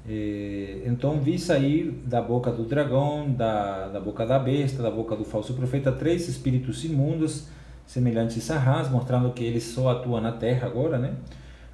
eh, 0.08 0.82
então 0.84 1.18
vi 1.20 1.38
sair 1.38 1.90
da 2.06 2.20
boca 2.20 2.50
do 2.50 2.64
dragão, 2.64 3.30
da, 3.30 3.88
da 3.88 4.00
boca 4.00 4.26
da 4.26 4.38
besta, 4.38 4.82
da 4.82 4.90
boca 4.90 5.16
do 5.16 5.24
falso 5.24 5.54
profeta, 5.54 5.90
três 5.90 6.28
espíritos 6.28 6.84
imundos, 6.84 7.46
semelhantes 7.86 8.50
a 8.50 8.58
rãs, 8.58 8.90
mostrando 8.90 9.30
que 9.32 9.44
eles 9.44 9.64
só 9.64 9.90
atuam 9.90 10.20
na 10.20 10.32
terra 10.32 10.66
agora, 10.66 10.98
né? 10.98 11.14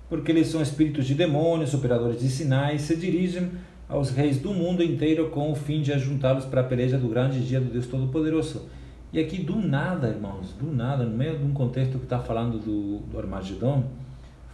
Porque 0.09 0.31
eles 0.31 0.49
são 0.49 0.63
espíritos 0.63 1.07
de 1.07 1.15
demônios, 1.15 1.75
operadores 1.75 2.21
de 2.21 2.29
sinais, 2.29 2.83
se 2.83 2.97
dirigem 2.97 3.51
aos 3.89 4.11
reis 4.11 4.39
do 4.39 4.53
mundo 4.53 4.83
inteiro 4.83 5.31
com 5.31 5.51
o 5.51 5.55
fim 5.55 5.83
de 5.83 5.93
ajuntá-los 5.93 6.45
para 6.45 6.61
a 6.61 6.65
peleja 6.65 6.97
do 6.97 7.09
grande 7.09 7.41
dia 7.41 7.61
do 7.61 7.73
Deus 7.73 7.87
Todo-Poderoso. 7.87 8.69
E 9.13 9.19
aqui, 9.19 9.43
do 9.43 9.57
nada, 9.57 10.07
irmãos, 10.07 10.53
do 10.53 10.71
nada, 10.73 11.05
no 11.05 11.17
meio 11.17 11.37
de 11.37 11.45
um 11.45 11.53
contexto 11.53 11.99
que 11.99 12.05
está 12.05 12.21
falando 12.21 12.61
do, 12.61 12.99
do 13.11 13.19
Armagedon, 13.19 13.83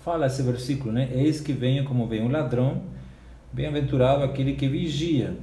fala 0.01 0.27
esse 0.27 0.43
versículo, 0.43 0.93
né? 0.93 1.11
Eis 1.13 1.43
que 1.43 1.53
venha 1.53 1.85
como 1.85 2.07
vem 2.07 2.25
o 2.25 2.29
ladrão, 2.29 2.81
bem-aventurado 3.57 4.23
aquele 4.23 4.53
que 4.53 4.69
vigia, 4.69 5.35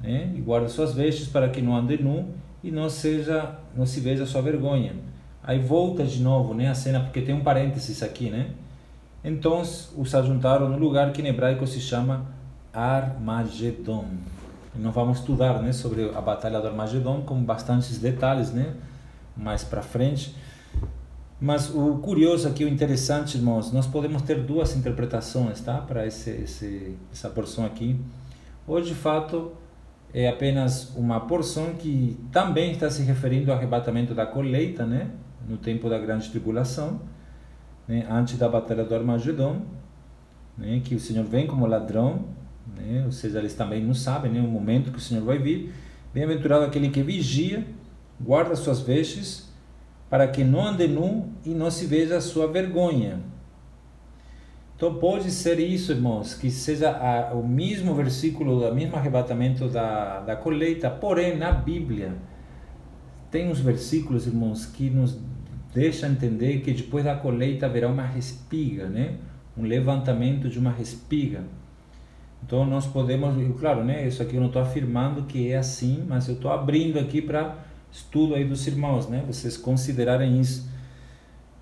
né? 0.00 0.32
E 0.34 0.40
guarda 0.40 0.68
suas 0.68 0.94
vestes 0.94 1.28
para 1.28 1.48
que 1.48 1.60
não 1.60 1.76
ande 1.76 2.02
nu 2.02 2.28
e 2.62 2.70
não 2.70 2.88
seja, 2.88 3.58
não 3.76 3.84
se 3.84 4.00
veja 4.00 4.24
sua 4.24 4.40
vergonha. 4.40 4.94
Aí 5.42 5.58
volta 5.58 6.04
de 6.04 6.22
novo, 6.22 6.54
né, 6.54 6.68
a 6.68 6.74
cena 6.74 7.00
porque 7.00 7.20
tem 7.20 7.34
um 7.34 7.42
parênteses 7.42 8.02
aqui, 8.02 8.30
né? 8.30 8.50
Então 9.24 9.60
os 9.60 10.14
ajuntaram 10.14 10.68
no 10.68 10.78
lugar 10.78 11.12
que 11.12 11.20
em 11.20 11.26
hebraico 11.26 11.66
se 11.66 11.80
chama 11.80 12.26
Armagedon 12.72 14.06
nós 14.74 14.94
vamos 14.94 15.18
estudar 15.18 15.60
né, 15.60 15.72
sobre 15.72 16.10
a 16.14 16.20
Batalha 16.20 16.58
do 16.58 16.66
Armagedon 16.66 17.22
com 17.22 17.42
bastantes 17.42 17.98
detalhes 17.98 18.52
né, 18.52 18.74
mais 19.36 19.62
para 19.62 19.82
frente. 19.82 20.34
Mas 21.42 21.74
o 21.74 21.96
curioso 21.96 22.46
aqui, 22.46 22.64
o 22.64 22.68
interessante, 22.68 23.36
irmãos, 23.36 23.72
nós 23.72 23.84
podemos 23.84 24.22
ter 24.22 24.40
duas 24.44 24.76
interpretações 24.76 25.60
tá, 25.60 25.78
para 25.78 26.06
esse, 26.06 26.30
esse, 26.30 26.96
essa 27.12 27.28
porção 27.28 27.66
aqui. 27.66 27.98
Hoje, 28.64 28.90
de 28.90 28.94
fato, 28.94 29.50
é 30.14 30.28
apenas 30.28 30.94
uma 30.94 31.18
porção 31.18 31.74
que 31.74 32.16
também 32.30 32.70
está 32.70 32.88
se 32.88 33.02
referindo 33.02 33.50
ao 33.50 33.58
arrebatamento 33.58 34.14
da 34.14 34.24
colheita, 34.24 34.86
né, 34.86 35.10
no 35.48 35.56
tempo 35.56 35.90
da 35.90 35.98
grande 35.98 36.30
tribulação, 36.30 37.00
né, 37.88 38.06
antes 38.08 38.38
da 38.38 38.48
Batalha 38.48 38.84
do 38.84 38.94
Armagedon, 38.94 39.62
né, 40.56 40.80
que 40.84 40.94
o 40.94 41.00
Senhor 41.00 41.24
vem 41.24 41.48
como 41.48 41.66
ladrão 41.66 42.24
né? 42.76 43.02
ou 43.04 43.12
seja, 43.12 43.38
eles 43.38 43.54
também 43.54 43.82
não 43.84 43.94
sabem 43.94 44.30
né, 44.30 44.40
o 44.40 44.46
momento 44.46 44.90
que 44.90 44.98
o 44.98 45.00
Senhor 45.00 45.24
vai 45.24 45.38
vir. 45.38 45.72
Bem-aventurado 46.12 46.64
aquele 46.64 46.90
que 46.90 47.02
vigia, 47.02 47.66
guarda 48.20 48.54
suas 48.54 48.80
vestes, 48.80 49.51
para 50.12 50.28
que 50.28 50.44
não 50.44 50.62
ande 50.62 50.86
nu 50.86 51.30
e 51.42 51.54
não 51.54 51.70
se 51.70 51.86
veja 51.86 52.18
a 52.18 52.20
sua 52.20 52.46
vergonha. 52.46 53.20
Então 54.76 54.96
pode 54.96 55.30
ser 55.30 55.58
isso, 55.58 55.90
irmãos, 55.90 56.34
que 56.34 56.50
seja 56.50 56.90
a, 56.90 57.32
o 57.32 57.42
mesmo 57.42 57.94
versículo, 57.94 58.68
o 58.68 58.74
mesmo 58.74 58.94
arrebatamento 58.94 59.68
da, 59.68 60.20
da 60.20 60.36
colheita, 60.36 60.90
porém 60.90 61.38
na 61.38 61.50
Bíblia 61.50 62.12
tem 63.30 63.48
uns 63.48 63.60
versículos, 63.60 64.26
irmãos, 64.26 64.66
que 64.66 64.90
nos 64.90 65.18
deixam 65.72 66.10
entender 66.10 66.60
que 66.60 66.74
depois 66.74 67.06
da 67.06 67.14
colheita 67.14 67.64
haverá 67.64 67.88
uma 67.88 68.04
respiga, 68.04 68.90
né? 68.90 69.14
um 69.56 69.62
levantamento 69.62 70.46
de 70.50 70.58
uma 70.58 70.72
respiga. 70.72 71.42
Então 72.44 72.66
nós 72.66 72.86
podemos, 72.86 73.34
claro, 73.58 73.82
né, 73.82 74.06
isso 74.06 74.22
aqui 74.22 74.34
eu 74.34 74.40
não 74.40 74.48
estou 74.48 74.60
afirmando 74.60 75.22
que 75.22 75.50
é 75.50 75.56
assim, 75.56 76.04
mas 76.06 76.28
eu 76.28 76.34
estou 76.34 76.50
abrindo 76.50 76.98
aqui 76.98 77.22
para 77.22 77.71
estudo 77.92 78.34
aí 78.34 78.44
dos 78.44 78.66
irmãos, 78.66 79.06
né, 79.08 79.22
vocês 79.26 79.56
considerarem 79.56 80.40
isso. 80.40 80.66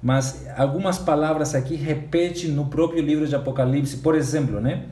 Mas 0.03 0.47
algumas 0.57 0.99
palavras 0.99 1.55
aqui 1.55 1.75
repetem 1.75 2.51
no 2.51 2.67
próprio 2.67 3.03
livro 3.03 3.27
de 3.27 3.35
Apocalipse, 3.35 3.99
por 3.99 4.15
exemplo, 4.15 4.61
né, 4.61 4.87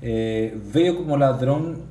é, 0.00 0.52
veio 0.56 0.96
como 0.96 1.16
ladrão 1.16 1.82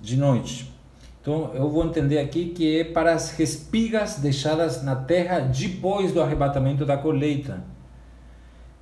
de 0.00 0.16
noite. 0.16 0.74
Então 1.22 1.52
eu 1.54 1.70
vou 1.70 1.86
entender 1.86 2.18
aqui 2.18 2.50
que 2.50 2.80
é 2.80 2.84
para 2.84 3.14
as 3.14 3.30
respigas 3.30 4.16
deixadas 4.18 4.82
na 4.82 4.94
terra 4.94 5.38
depois 5.38 6.12
do 6.12 6.20
arrebatamento 6.20 6.84
da 6.84 6.98
colheita. 6.98 7.64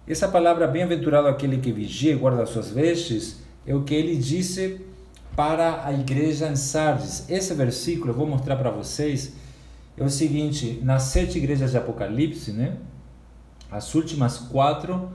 Essa 0.09 0.27
palavra 0.27 0.67
bem-aventurado 0.67 1.29
aquele 1.29 1.59
que 1.59 1.71
vigia 1.71 2.13
e 2.13 2.17
guarda 2.17 2.45
suas 2.45 2.69
vestes 2.71 3.41
é 3.65 3.73
o 3.73 3.85
que 3.85 3.95
ele 3.95 4.17
disse 4.17 4.81
para 5.37 5.87
a 5.87 5.93
igreja 5.93 6.49
em 6.49 6.57
Sardes. 6.57 7.29
Esse 7.29 7.55
versículo 7.55 8.11
eu 8.11 8.17
vou 8.17 8.27
mostrar 8.27 8.57
para 8.57 8.71
vocês. 8.71 9.35
É 9.97 10.05
o 10.05 10.11
seguinte: 10.11 10.81
nas 10.83 11.05
sete 11.05 11.39
igrejas 11.39 11.71
de 11.71 11.79
Apocalipse, 11.79 12.53
né? 12.53 12.77
As 13.71 13.95
últimas 13.95 14.39
quatro 14.39 15.11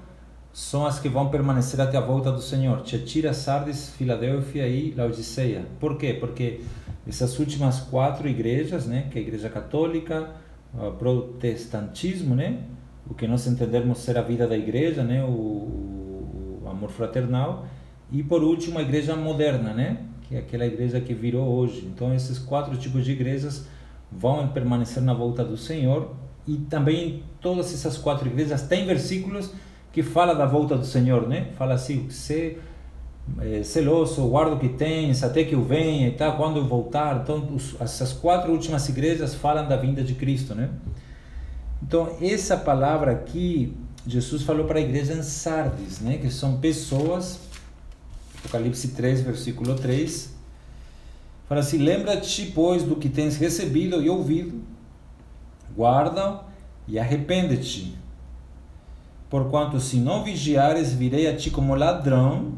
são 0.52 0.88
as 0.88 1.00
que 1.00 1.08
vão 1.08 1.30
permanecer 1.30 1.80
até 1.80 1.98
a 1.98 2.02
volta 2.02 2.32
do 2.32 2.42
Senhor. 2.42 2.82
Tiatira, 2.82 3.32
Sardes, 3.32 3.90
Filadélfia 3.92 4.68
e 4.68 4.92
Laodiceia. 4.92 5.66
Por 5.80 5.98
quê? 5.98 6.16
Porque 6.20 6.62
essas 7.08 7.38
últimas 7.38 7.80
quatro 7.80 8.28
igrejas, 8.28 8.88
né, 8.88 9.08
que 9.12 9.20
é 9.20 9.22
a 9.22 9.24
igreja 9.24 9.50
católica, 9.50 10.32
o 10.74 10.92
protestantismo, 10.94 12.36
né, 12.36 12.64
o 13.08 13.14
que 13.14 13.28
nós 13.28 13.46
entendermos 13.46 14.00
ser 14.00 14.18
a 14.18 14.24
vida 14.24 14.48
da 14.48 14.58
igreja, 14.58 15.04
né, 15.04 15.24
o, 15.24 15.28
o 15.30 16.68
amor 16.68 16.90
fraternal, 16.90 17.68
e 18.12 18.24
por 18.24 18.44
último, 18.44 18.80
a 18.80 18.82
igreja 18.82 19.16
moderna, 19.16 19.74
né? 19.74 19.98
que 20.28 20.36
é 20.36 20.40
aquela 20.40 20.66
igreja 20.66 21.00
que 21.00 21.14
virou 21.14 21.48
hoje. 21.48 21.90
Então, 21.94 22.14
esses 22.14 22.38
quatro 22.38 22.76
tipos 22.78 23.06
de 23.06 23.12
igrejas 23.12 23.66
vão 24.12 24.48
permanecer 24.50 25.02
na 25.02 25.14
volta 25.14 25.44
do 25.44 25.58
Senhor. 25.58 26.12
E 26.46 26.58
também 26.58 27.24
todas 27.42 27.74
essas 27.74 27.98
quatro 27.98 28.28
igrejas 28.28 28.64
têm 28.64 28.86
versículos 28.86 29.52
que 29.92 30.04
fala 30.04 30.34
da 30.34 30.46
volta 30.46 30.78
do 30.78 30.86
Senhor, 30.86 31.28
né? 31.28 31.48
Fala 31.58 31.74
assim, 31.74 32.10
ser 32.10 32.62
é, 33.40 33.64
celoso, 33.64 34.22
guarda 34.28 34.56
o 34.56 34.60
que 34.60 34.70
tens, 34.70 35.24
até 35.24 35.44
que 35.44 35.56
eu 35.56 35.64
venha 35.64 36.08
e 36.08 36.12
tal, 36.12 36.36
quando 36.36 36.58
eu 36.58 36.66
voltar. 36.66 37.22
Então, 37.24 37.48
os, 37.54 37.80
essas 37.80 38.12
quatro 38.12 38.52
últimas 38.52 38.88
igrejas 38.90 39.34
falam 39.34 39.68
da 39.68 39.78
vinda 39.78 40.04
de 40.04 40.14
Cristo, 40.14 40.54
né? 40.54 40.70
Então, 41.82 42.18
essa 42.22 42.58
palavra 42.58 43.12
aqui, 43.12 43.74
Jesus 44.06 44.42
falou 44.44 44.66
para 44.66 44.80
a 44.80 44.82
igreja 44.82 45.14
em 45.14 45.24
Sardes, 45.24 46.02
né? 46.02 46.18
Que 46.18 46.30
são 46.30 46.58
pessoas 46.58 47.47
Apocalipse 48.48 48.90
3, 48.90 49.22
versículo 49.22 49.76
3. 49.76 50.34
Fala 51.50 51.60
assim: 51.60 51.80
Lembra-te, 51.80 52.46
pois, 52.56 52.84
do 52.84 52.96
que 52.96 53.10
tens 53.10 53.36
recebido 53.36 54.02
e 54.02 54.10
ouvido, 54.10 54.62
guarda 55.76 56.42
e 56.88 56.98
arrepende-te. 56.98 57.96
Porquanto, 59.30 59.80
se 59.82 59.98
não 59.98 60.24
vigiares, 60.24 60.94
virei 60.94 61.28
a 61.28 61.36
ti 61.36 61.52
como 61.52 61.76
ladrão, 61.76 62.54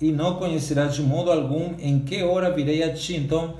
e 0.00 0.10
não 0.10 0.34
conhecerás 0.34 0.94
de 0.94 1.02
modo 1.02 1.30
algum 1.30 1.76
em 1.78 2.00
que 2.00 2.24
hora 2.24 2.52
virei 2.52 2.82
a 2.82 2.92
ti. 2.92 3.14
Então, 3.14 3.54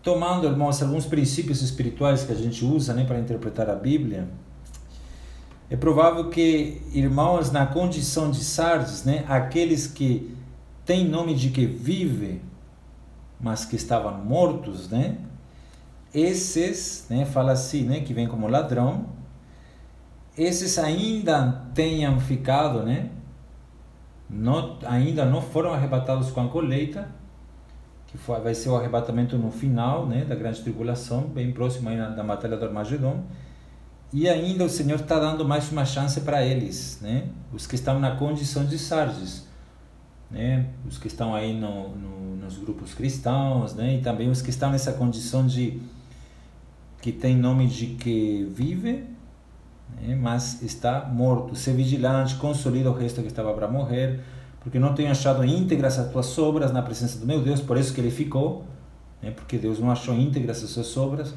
tomando, 0.00 0.46
irmãos, 0.46 0.80
alguns 0.80 1.06
princípios 1.06 1.60
espirituais 1.60 2.22
que 2.22 2.30
a 2.30 2.36
gente 2.36 2.64
usa 2.64 2.94
né, 2.94 3.04
para 3.04 3.18
interpretar 3.18 3.68
a 3.68 3.74
Bíblia, 3.74 4.28
é 5.70 5.76
provável 5.76 6.30
que 6.30 6.80
irmãos 6.92 7.50
na 7.50 7.66
condição 7.66 8.30
de 8.30 8.42
Sardes, 8.42 9.04
né, 9.04 9.24
aqueles 9.28 9.86
que 9.86 10.34
têm 10.84 11.06
nome 11.06 11.34
de 11.34 11.50
que 11.50 11.66
vive, 11.66 12.40
mas 13.40 13.64
que 13.64 13.76
estavam 13.76 14.24
mortos, 14.24 14.88
né? 14.88 15.18
Esses, 16.12 17.06
né, 17.10 17.26
fala 17.26 17.52
assim, 17.52 17.84
né, 17.84 18.00
que 18.00 18.14
vem 18.14 18.26
como 18.26 18.48
ladrão, 18.48 19.06
esses 20.36 20.78
ainda 20.78 21.66
tenham 21.74 22.18
ficado, 22.18 22.82
né, 22.82 23.10
não, 24.28 24.78
ainda 24.86 25.26
não 25.26 25.42
foram 25.42 25.72
arrebatados 25.72 26.30
com 26.30 26.40
a 26.40 26.48
colheita, 26.48 27.08
que 28.06 28.16
foi, 28.16 28.40
vai 28.40 28.54
ser 28.54 28.70
o 28.70 28.76
arrebatamento 28.76 29.36
no 29.36 29.50
final 29.50 30.06
né, 30.06 30.24
da 30.24 30.34
grande 30.34 30.62
tribulação, 30.62 31.22
bem 31.22 31.52
próximo 31.52 31.90
aí 31.90 31.96
da 31.96 32.22
batalha 32.22 32.56
do 32.56 32.64
Armagedon. 32.64 33.22
E 34.12 34.26
ainda 34.26 34.64
o 34.64 34.70
Senhor 34.70 34.98
está 34.98 35.18
dando 35.18 35.44
mais 35.44 35.70
uma 35.70 35.84
chance 35.84 36.22
para 36.22 36.42
eles, 36.42 36.98
né? 37.02 37.28
os 37.52 37.66
que 37.66 37.74
estão 37.74 38.00
na 38.00 38.16
condição 38.16 38.64
de 38.64 38.78
Sardes, 38.78 39.46
né? 40.30 40.66
os 40.88 40.96
que 40.96 41.08
estão 41.08 41.34
aí 41.34 41.52
no, 41.52 41.90
no, 41.90 42.36
nos 42.36 42.56
grupos 42.56 42.94
cristãos, 42.94 43.74
né? 43.74 43.96
e 43.96 44.00
também 44.00 44.30
os 44.30 44.40
que 44.40 44.48
estão 44.48 44.70
nessa 44.70 44.94
condição 44.94 45.46
de 45.46 45.82
que 47.02 47.12
tem 47.12 47.36
nome 47.36 47.66
de 47.66 47.88
que 47.88 48.50
vive, 48.50 49.04
né? 50.00 50.16
mas 50.16 50.62
está 50.62 51.04
morto. 51.04 51.54
Ser 51.54 51.74
vigilante, 51.74 52.36
consolida 52.36 52.90
o 52.90 52.94
resto 52.94 53.20
que 53.20 53.28
estava 53.28 53.52
para 53.52 53.68
morrer, 53.68 54.20
porque 54.60 54.78
não 54.78 54.94
tenho 54.94 55.10
achado 55.10 55.44
íntegras 55.44 55.98
as 55.98 56.10
tuas 56.10 56.38
obras 56.38 56.72
na 56.72 56.80
presença 56.80 57.18
do 57.18 57.26
meu 57.26 57.42
Deus, 57.42 57.60
por 57.60 57.76
isso 57.76 57.92
que 57.92 58.00
ele 58.00 58.10
ficou, 58.10 58.64
né? 59.22 59.32
porque 59.32 59.58
Deus 59.58 59.78
não 59.78 59.90
achou 59.90 60.14
íntegras 60.14 60.64
as 60.64 60.70
suas 60.70 60.96
obras. 60.96 61.34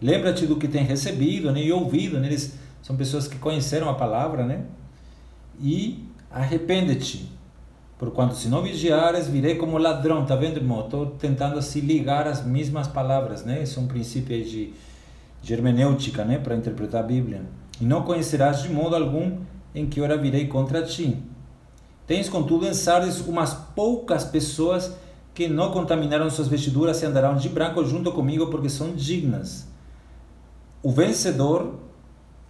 Lembra-te 0.00 0.46
do 0.46 0.56
que 0.56 0.68
tem 0.68 0.84
recebido 0.84 1.50
né? 1.50 1.62
e 1.62 1.72
ouvido. 1.72 2.18
Né? 2.18 2.28
Eles 2.28 2.54
são 2.82 2.96
pessoas 2.96 3.26
que 3.26 3.36
conheceram 3.36 3.88
a 3.88 3.94
palavra, 3.94 4.44
né? 4.46 4.64
E 5.60 6.04
arrepende-te. 6.30 7.28
Porquanto 7.98 8.36
se 8.36 8.48
não 8.48 8.62
vigiares, 8.62 9.26
virei 9.26 9.56
como 9.56 9.76
ladrão. 9.76 10.24
Tá 10.24 10.36
vendo, 10.36 10.58
irmão? 10.58 10.84
Estou 10.84 11.06
tentando 11.06 11.58
assim 11.58 11.80
ligar 11.80 12.28
as 12.28 12.44
mesmas 12.44 12.86
palavras, 12.86 13.44
né? 13.44 13.62
Esse 13.62 13.76
é 13.76 13.80
um 13.80 13.88
princípio 13.88 14.42
de, 14.44 14.72
de 15.42 15.52
hermenêutica, 15.52 16.24
né? 16.24 16.38
Para 16.38 16.54
interpretar 16.54 17.02
a 17.02 17.06
Bíblia. 17.06 17.42
E 17.80 17.84
não 17.84 18.02
conhecerás 18.02 18.62
de 18.62 18.68
modo 18.68 18.94
algum 18.94 19.38
em 19.74 19.86
que 19.86 20.00
hora 20.00 20.16
virei 20.16 20.46
contra 20.46 20.82
ti. 20.82 21.16
Tens, 22.06 22.28
contudo, 22.28 22.66
em 22.66 22.72
Sardes 22.72 23.20
umas 23.20 23.52
poucas 23.52 24.24
pessoas 24.24 24.94
que 25.34 25.46
não 25.46 25.70
contaminaram 25.70 26.30
suas 26.30 26.48
vestiduras 26.48 27.02
e 27.02 27.06
andarão 27.06 27.36
de 27.36 27.48
branco 27.48 27.84
junto 27.84 28.10
comigo 28.12 28.46
porque 28.46 28.68
são 28.68 28.94
dignas. 28.94 29.68
O 30.82 30.92
vencedor 30.92 31.78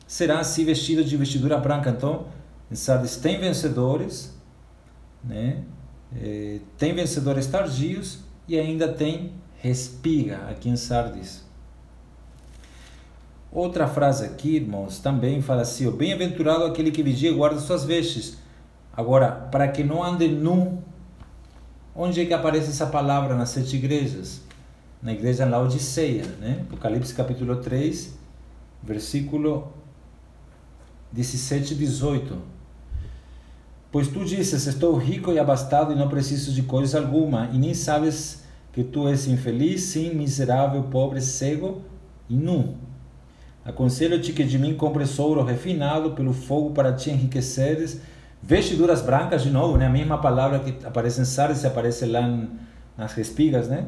será 0.07 0.41
assim 0.41 0.65
vestido 0.65 1.05
de 1.05 1.17
vestidura 1.17 1.59
branca. 1.59 1.91
Então, 1.91 2.27
Sardes 2.73 3.17
tem 3.17 3.39
vencedores, 3.39 4.35
né? 5.25 5.65
É, 6.17 6.61
tem 6.77 6.95
vencedores 6.95 7.47
tardios 7.47 8.21
e 8.47 8.59
ainda 8.59 8.89
tem 8.89 9.33
respiga 9.59 10.39
aqui 10.49 10.69
em 10.69 10.77
Sardes. 10.77 11.45
Outra 13.51 13.87
frase 13.87 14.25
aqui, 14.25 14.57
irmãos, 14.57 14.99
também 14.99 15.41
fala 15.41 15.63
assim: 15.63 15.91
Bem-aventurado 15.91 16.65
aquele 16.65 16.91
que 16.91 17.03
vigia 17.03 17.31
e 17.31 17.35
guarda 17.35 17.59
suas 17.61 17.85
vestes. 17.85 18.37
Agora, 18.93 19.31
para 19.31 19.69
que 19.69 19.83
não 19.85 20.03
ande 20.03 20.29
nu, 20.29 20.83
onde 21.95 22.21
é 22.21 22.27
que 22.27 22.35
aparece 22.35 22.71
essa 22.71 22.87
palavra 22.87 23.35
nas 23.35 23.51
sete 23.51 23.77
igrejas? 23.77 24.43
Na 25.03 25.13
igreja 25.13 25.47
Laodiceia, 25.47 26.27
né? 26.41 26.65
Apocalipse 26.67 27.15
capítulo 27.15 27.57
3, 27.57 28.18
versículo 28.83 29.73
17 31.13 31.75
e 31.75 31.77
18. 31.77 32.39
Pois 33.91 34.09
tu 34.09 34.25
dizes: 34.25 34.67
Estou 34.67 34.97
rico 34.97 35.33
e 35.33 35.39
abastado 35.39 35.93
e 35.93 35.97
não 35.97 36.09
preciso 36.09 36.53
de 36.53 36.63
coisa 36.63 36.99
alguma, 36.99 37.49
e 37.53 37.59
nem 37.59 37.75
sabes 37.75 38.45
que 38.73 38.85
tu 38.85 39.09
és 39.09 39.27
infeliz, 39.27 39.83
sim, 39.83 40.15
miserável, 40.15 40.85
pobre, 40.85 41.21
cego 41.21 41.83
e 42.29 42.35
nu. 42.35 42.77
Aconselho-te 43.65 44.33
que 44.33 44.45
de 44.45 44.59
mim 44.59 44.75
compres 44.75 45.19
ouro 45.19 45.43
refinado 45.43 46.13
pelo 46.13 46.33
fogo 46.33 46.71
para 46.71 46.93
te 46.93 47.11
enriqueceres, 47.11 48.01
vestiduras 48.43 49.03
brancas, 49.03 49.43
de 49.43 49.51
novo, 49.51 49.77
né? 49.77 49.87
a 49.87 49.91
mesma 49.91 50.19
palavra 50.19 50.61
que 50.61 50.87
aparece 50.87 51.21
em 51.21 51.25
Sardes, 51.25 51.65
aparece 51.65 52.07
lá 52.07 52.49
nas 52.97 53.13
respigas, 53.13 53.69
né? 53.69 53.87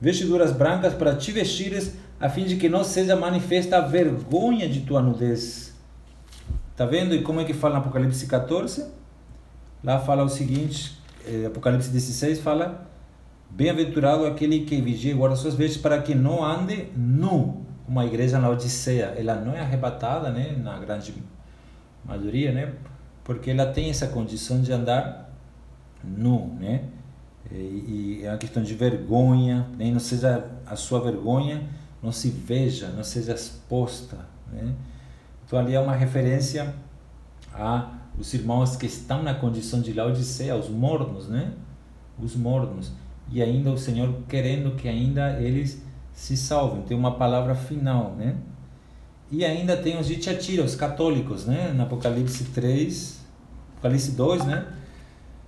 Vestiduras 0.00 0.50
brancas 0.50 0.94
para 0.94 1.14
te 1.14 1.30
vestires 1.30 1.92
a 2.22 2.28
fim 2.28 2.44
de 2.44 2.54
que 2.54 2.68
não 2.68 2.84
seja 2.84 3.16
manifesta 3.16 3.78
a 3.78 3.80
vergonha 3.80 4.68
de 4.68 4.82
tua 4.82 5.02
nudez. 5.02 5.74
Tá 6.76 6.86
vendo? 6.86 7.16
E 7.16 7.22
como 7.22 7.40
é 7.40 7.44
que 7.44 7.52
fala 7.52 7.74
no 7.74 7.80
Apocalipse 7.80 8.28
14? 8.28 8.86
Lá 9.82 9.98
fala 9.98 10.22
o 10.22 10.28
seguinte, 10.28 10.96
eh, 11.26 11.46
Apocalipse 11.46 11.90
16 11.90 12.38
fala: 12.38 12.86
Bem-aventurado 13.50 14.24
aquele 14.24 14.60
que 14.60 14.80
vigia 14.80 15.10
e 15.10 15.14
guarda 15.16 15.34
suas 15.34 15.56
vestes 15.56 15.82
para 15.82 16.00
que 16.00 16.14
não 16.14 16.44
ande 16.44 16.92
nu, 16.96 17.66
como 17.84 17.98
a 17.98 18.06
igreja 18.06 18.38
na 18.38 18.48
Odisseia. 18.48 19.14
Ela 19.16 19.34
não 19.34 19.52
é 19.52 19.60
arrebatada, 19.60 20.30
né, 20.30 20.56
na 20.56 20.78
grande 20.78 21.12
maioria, 22.04 22.52
né, 22.52 22.72
porque 23.24 23.50
ela 23.50 23.66
tem 23.66 23.90
essa 23.90 24.06
condição 24.06 24.62
de 24.62 24.72
andar 24.72 25.28
nu, 26.04 26.54
né, 26.60 26.84
e, 27.50 28.20
e 28.20 28.24
é 28.24 28.28
uma 28.28 28.38
questão 28.38 28.62
de 28.62 28.74
vergonha, 28.74 29.66
nem 29.76 29.88
né? 29.88 29.94
não 29.94 30.00
seja 30.00 30.44
a 30.64 30.76
sua 30.76 31.00
vergonha 31.00 31.81
não 32.02 32.12
se 32.12 32.30
veja, 32.30 32.88
não 32.88 33.04
seja 33.04 33.34
exposta. 33.34 34.18
Né? 34.50 34.74
Então 35.46 35.58
ali 35.58 35.74
é 35.74 35.80
uma 35.80 35.94
referência 35.94 36.74
a 37.52 37.98
os 38.18 38.34
irmãos 38.34 38.76
que 38.76 38.86
estão 38.86 39.22
na 39.22 39.34
condição 39.34 39.80
de 39.80 39.92
Laodiceia, 39.92 40.54
os 40.54 40.68
mornos, 40.68 41.28
né? 41.28 41.52
Os 42.18 42.36
mornos. 42.36 42.92
E 43.30 43.42
ainda 43.42 43.70
o 43.70 43.78
Senhor 43.78 44.14
querendo 44.28 44.76
que 44.76 44.86
ainda 44.86 45.40
eles 45.40 45.82
se 46.12 46.36
salvem. 46.36 46.82
Tem 46.82 46.96
uma 46.96 47.12
palavra 47.12 47.54
final, 47.54 48.14
né? 48.14 48.36
E 49.30 49.44
ainda 49.44 49.76
tem 49.76 49.98
os 49.98 50.06
de 50.06 50.16
Tiatira, 50.16 50.62
os 50.62 50.74
católicos, 50.74 51.46
né? 51.46 51.72
No 51.74 51.84
Apocalipse 51.84 52.44
3, 52.44 53.20
Apocalipse 53.74 54.12
2, 54.12 54.44
né? 54.44 54.66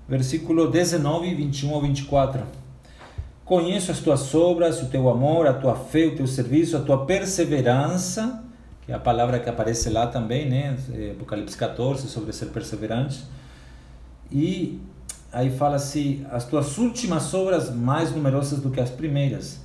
Versículo 0.08 0.70
19, 0.70 1.34
21 1.34 1.74
ao 1.74 1.82
24. 1.82 2.63
Conheço 3.44 3.90
as 3.92 4.00
tuas 4.00 4.34
obras, 4.34 4.82
o 4.82 4.86
teu 4.86 5.06
amor, 5.10 5.46
a 5.46 5.52
tua 5.52 5.76
fé, 5.76 6.06
o 6.06 6.16
teu 6.16 6.26
serviço, 6.26 6.78
a 6.78 6.80
tua 6.80 7.04
perseverança, 7.04 8.42
que 8.86 8.90
é 8.90 8.94
a 8.94 8.98
palavra 8.98 9.38
que 9.38 9.50
aparece 9.50 9.90
lá 9.90 10.06
também, 10.06 10.48
né? 10.48 10.74
É, 10.94 11.10
Apocalipse 11.10 11.54
14, 11.54 12.08
sobre 12.08 12.32
ser 12.32 12.46
perseverante. 12.46 13.22
E 14.32 14.80
aí 15.30 15.50
fala-se 15.50 16.24
as 16.30 16.46
tuas 16.46 16.78
últimas 16.78 17.34
obras 17.34 17.70
mais 17.70 18.12
numerosas 18.12 18.60
do 18.60 18.70
que 18.70 18.80
as 18.80 18.88
primeiras. 18.88 19.60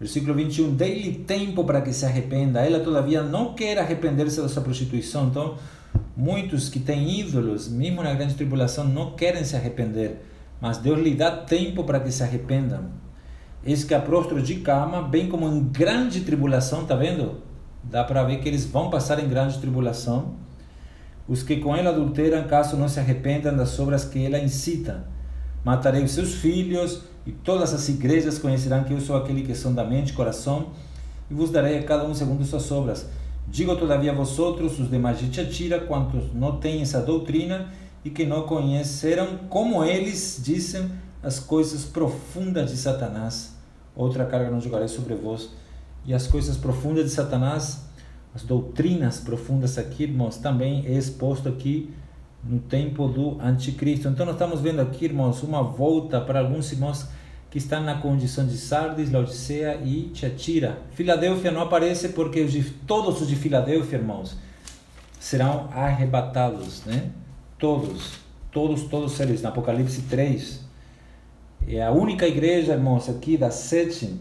Versículo 0.00 0.34
21, 0.34 0.74
dê-lhe 0.74 1.12
tempo 1.12 1.62
para 1.62 1.82
que 1.82 1.92
se 1.92 2.04
arrependa. 2.04 2.66
Ela 2.66 2.80
todavia 2.80 3.22
não 3.22 3.54
quer 3.54 3.78
arrepender-se 3.78 4.40
da 4.40 4.48
sua 4.48 4.62
prostituição. 4.62 5.28
Então, 5.28 5.56
muitos 6.16 6.68
que 6.68 6.80
têm 6.80 7.20
ídolos, 7.20 7.68
mesmo 7.68 8.02
na 8.02 8.12
grande 8.12 8.34
tribulação, 8.34 8.84
não 8.84 9.12
querem 9.12 9.44
se 9.44 9.54
arrepender. 9.54 10.20
Mas 10.60 10.78
Deus 10.78 10.98
lhe 10.98 11.14
dá 11.14 11.30
tempo 11.30 11.84
para 11.84 12.00
que 12.00 12.10
se 12.10 12.24
arrependam. 12.24 12.90
Eis 13.64 13.84
que 13.84 13.92
a 13.92 14.00
prostro 14.00 14.42
de 14.42 14.56
cama, 14.56 15.02
bem 15.02 15.28
como 15.28 15.46
em 15.46 15.62
grande 15.64 16.22
tribulação, 16.22 16.86
tá 16.86 16.94
vendo? 16.94 17.42
Dá 17.84 18.02
para 18.02 18.22
ver 18.22 18.40
que 18.40 18.48
eles 18.48 18.64
vão 18.64 18.88
passar 18.88 19.22
em 19.22 19.28
grande 19.28 19.58
tribulação. 19.58 20.34
Os 21.28 21.42
que 21.42 21.56
com 21.56 21.76
ela 21.76 21.90
adulteram, 21.90 22.42
caso 22.44 22.76
não 22.76 22.88
se 22.88 22.98
arrependam 22.98 23.54
das 23.54 23.78
obras 23.78 24.04
que 24.04 24.24
ela 24.24 24.38
incita. 24.38 25.06
Matarei 25.64 26.02
os 26.02 26.12
seus 26.12 26.34
filhos, 26.34 27.02
e 27.26 27.32
todas 27.32 27.74
as 27.74 27.88
igrejas 27.88 28.38
conhecerão 28.38 28.82
que 28.82 28.94
eu 28.94 29.00
sou 29.00 29.16
aquele 29.16 29.42
que 29.42 29.54
são 29.54 29.74
da 29.74 29.84
mente 29.84 30.10
e 30.10 30.14
coração, 30.14 30.68
e 31.30 31.34
vos 31.34 31.50
darei 31.50 31.78
a 31.78 31.82
cada 31.82 32.04
um 32.04 32.14
segundo 32.14 32.44
suas 32.44 32.70
obras. 32.72 33.06
Digo 33.46 33.76
todavia 33.76 34.12
a 34.12 34.14
vosotros, 34.14 34.78
os 34.78 34.88
demais 34.88 35.18
de 35.18 35.28
Tiatira, 35.28 35.80
quantos 35.80 36.32
não 36.32 36.56
têm 36.56 36.80
essa 36.80 37.00
doutrina 37.00 37.68
e 38.04 38.08
que 38.08 38.24
não 38.24 38.42
conheceram, 38.42 39.38
como 39.48 39.84
eles 39.84 40.40
dizem, 40.42 40.90
as 41.22 41.38
coisas 41.38 41.84
profundas 41.84 42.70
de 42.70 42.76
Satanás. 42.76 43.56
Outra 43.94 44.24
carga 44.24 44.50
não 44.50 44.60
jogarei 44.60 44.88
sobre 44.88 45.14
vós. 45.14 45.50
E 46.06 46.14
as 46.14 46.26
coisas 46.26 46.56
profundas 46.56 47.04
de 47.04 47.10
Satanás, 47.10 47.84
as 48.34 48.42
doutrinas 48.42 49.20
profundas 49.20 49.76
aqui, 49.76 50.04
irmãos, 50.04 50.38
também 50.38 50.86
é 50.86 50.92
exposto 50.92 51.48
aqui 51.48 51.92
no 52.42 52.58
tempo 52.58 53.06
do 53.06 53.38
anticristo. 53.40 54.08
Então 54.08 54.24
nós 54.24 54.34
estamos 54.34 54.60
vendo 54.60 54.80
aqui, 54.80 55.04
irmãos, 55.04 55.42
uma 55.42 55.62
volta 55.62 56.20
para 56.20 56.40
alguns 56.40 56.72
irmãos 56.72 57.06
que 57.50 57.58
estão 57.58 57.82
na 57.82 57.96
condição 57.96 58.46
de 58.46 58.56
Sardes, 58.56 59.10
Laodicea 59.10 59.80
e 59.84 60.04
Tiatira. 60.14 60.78
Filadélfia 60.92 61.50
não 61.50 61.60
aparece 61.60 62.10
porque 62.10 62.40
os 62.40 62.52
de, 62.52 62.62
todos 62.62 63.20
os 63.20 63.28
de 63.28 63.34
Filadélfia, 63.34 63.98
irmãos, 63.98 64.36
serão 65.18 65.68
arrebatados, 65.72 66.84
né? 66.86 67.10
Todos, 67.58 68.20
todos, 68.52 68.84
todos 68.84 69.18
eles, 69.20 69.42
no 69.42 69.48
Apocalipse 69.48 70.02
3. 70.02 70.69
É 71.66 71.82
a 71.82 71.90
única 71.90 72.26
igreja, 72.26 72.72
irmãos, 72.72 73.08
aqui 73.08 73.36
das 73.36 73.54
sete, 73.54 74.20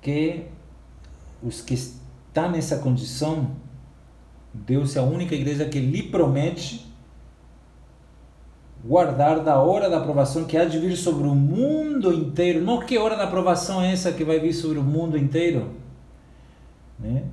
que 0.00 0.46
os 1.42 1.60
que 1.60 1.74
estão 1.74 2.50
nessa 2.50 2.78
condição, 2.78 3.50
Deus 4.52 4.96
é 4.96 5.00
a 5.00 5.02
única 5.02 5.34
igreja 5.34 5.64
que 5.64 5.80
lhe 5.80 6.02
promete 6.02 6.92
guardar 8.84 9.40
da 9.40 9.60
hora 9.60 9.88
da 9.88 9.96
aprovação 9.96 10.44
que 10.44 10.56
há 10.56 10.64
de 10.66 10.78
vir 10.78 10.96
sobre 10.96 11.26
o 11.26 11.34
mundo 11.34 12.12
inteiro. 12.12 12.62
Não 12.62 12.80
que 12.80 12.98
hora 12.98 13.16
da 13.16 13.24
aprovação 13.24 13.80
é 13.80 13.92
essa 13.92 14.12
que 14.12 14.22
vai 14.22 14.38
vir 14.38 14.52
sobre 14.52 14.78
o 14.78 14.82
mundo 14.82 15.16
inteiro. 15.16 15.70
Né? 16.98 17.24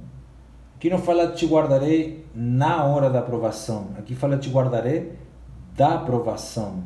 Aqui 0.78 0.90
não 0.90 0.98
fala 0.98 1.28
te 1.28 1.46
guardarei 1.46 2.26
na 2.34 2.86
hora 2.86 3.10
da 3.10 3.20
aprovação. 3.20 3.90
Aqui 3.98 4.16
fala 4.16 4.38
te 4.38 4.50
guardarei 4.50 5.12
da 5.76 5.98
provação. 5.98 6.84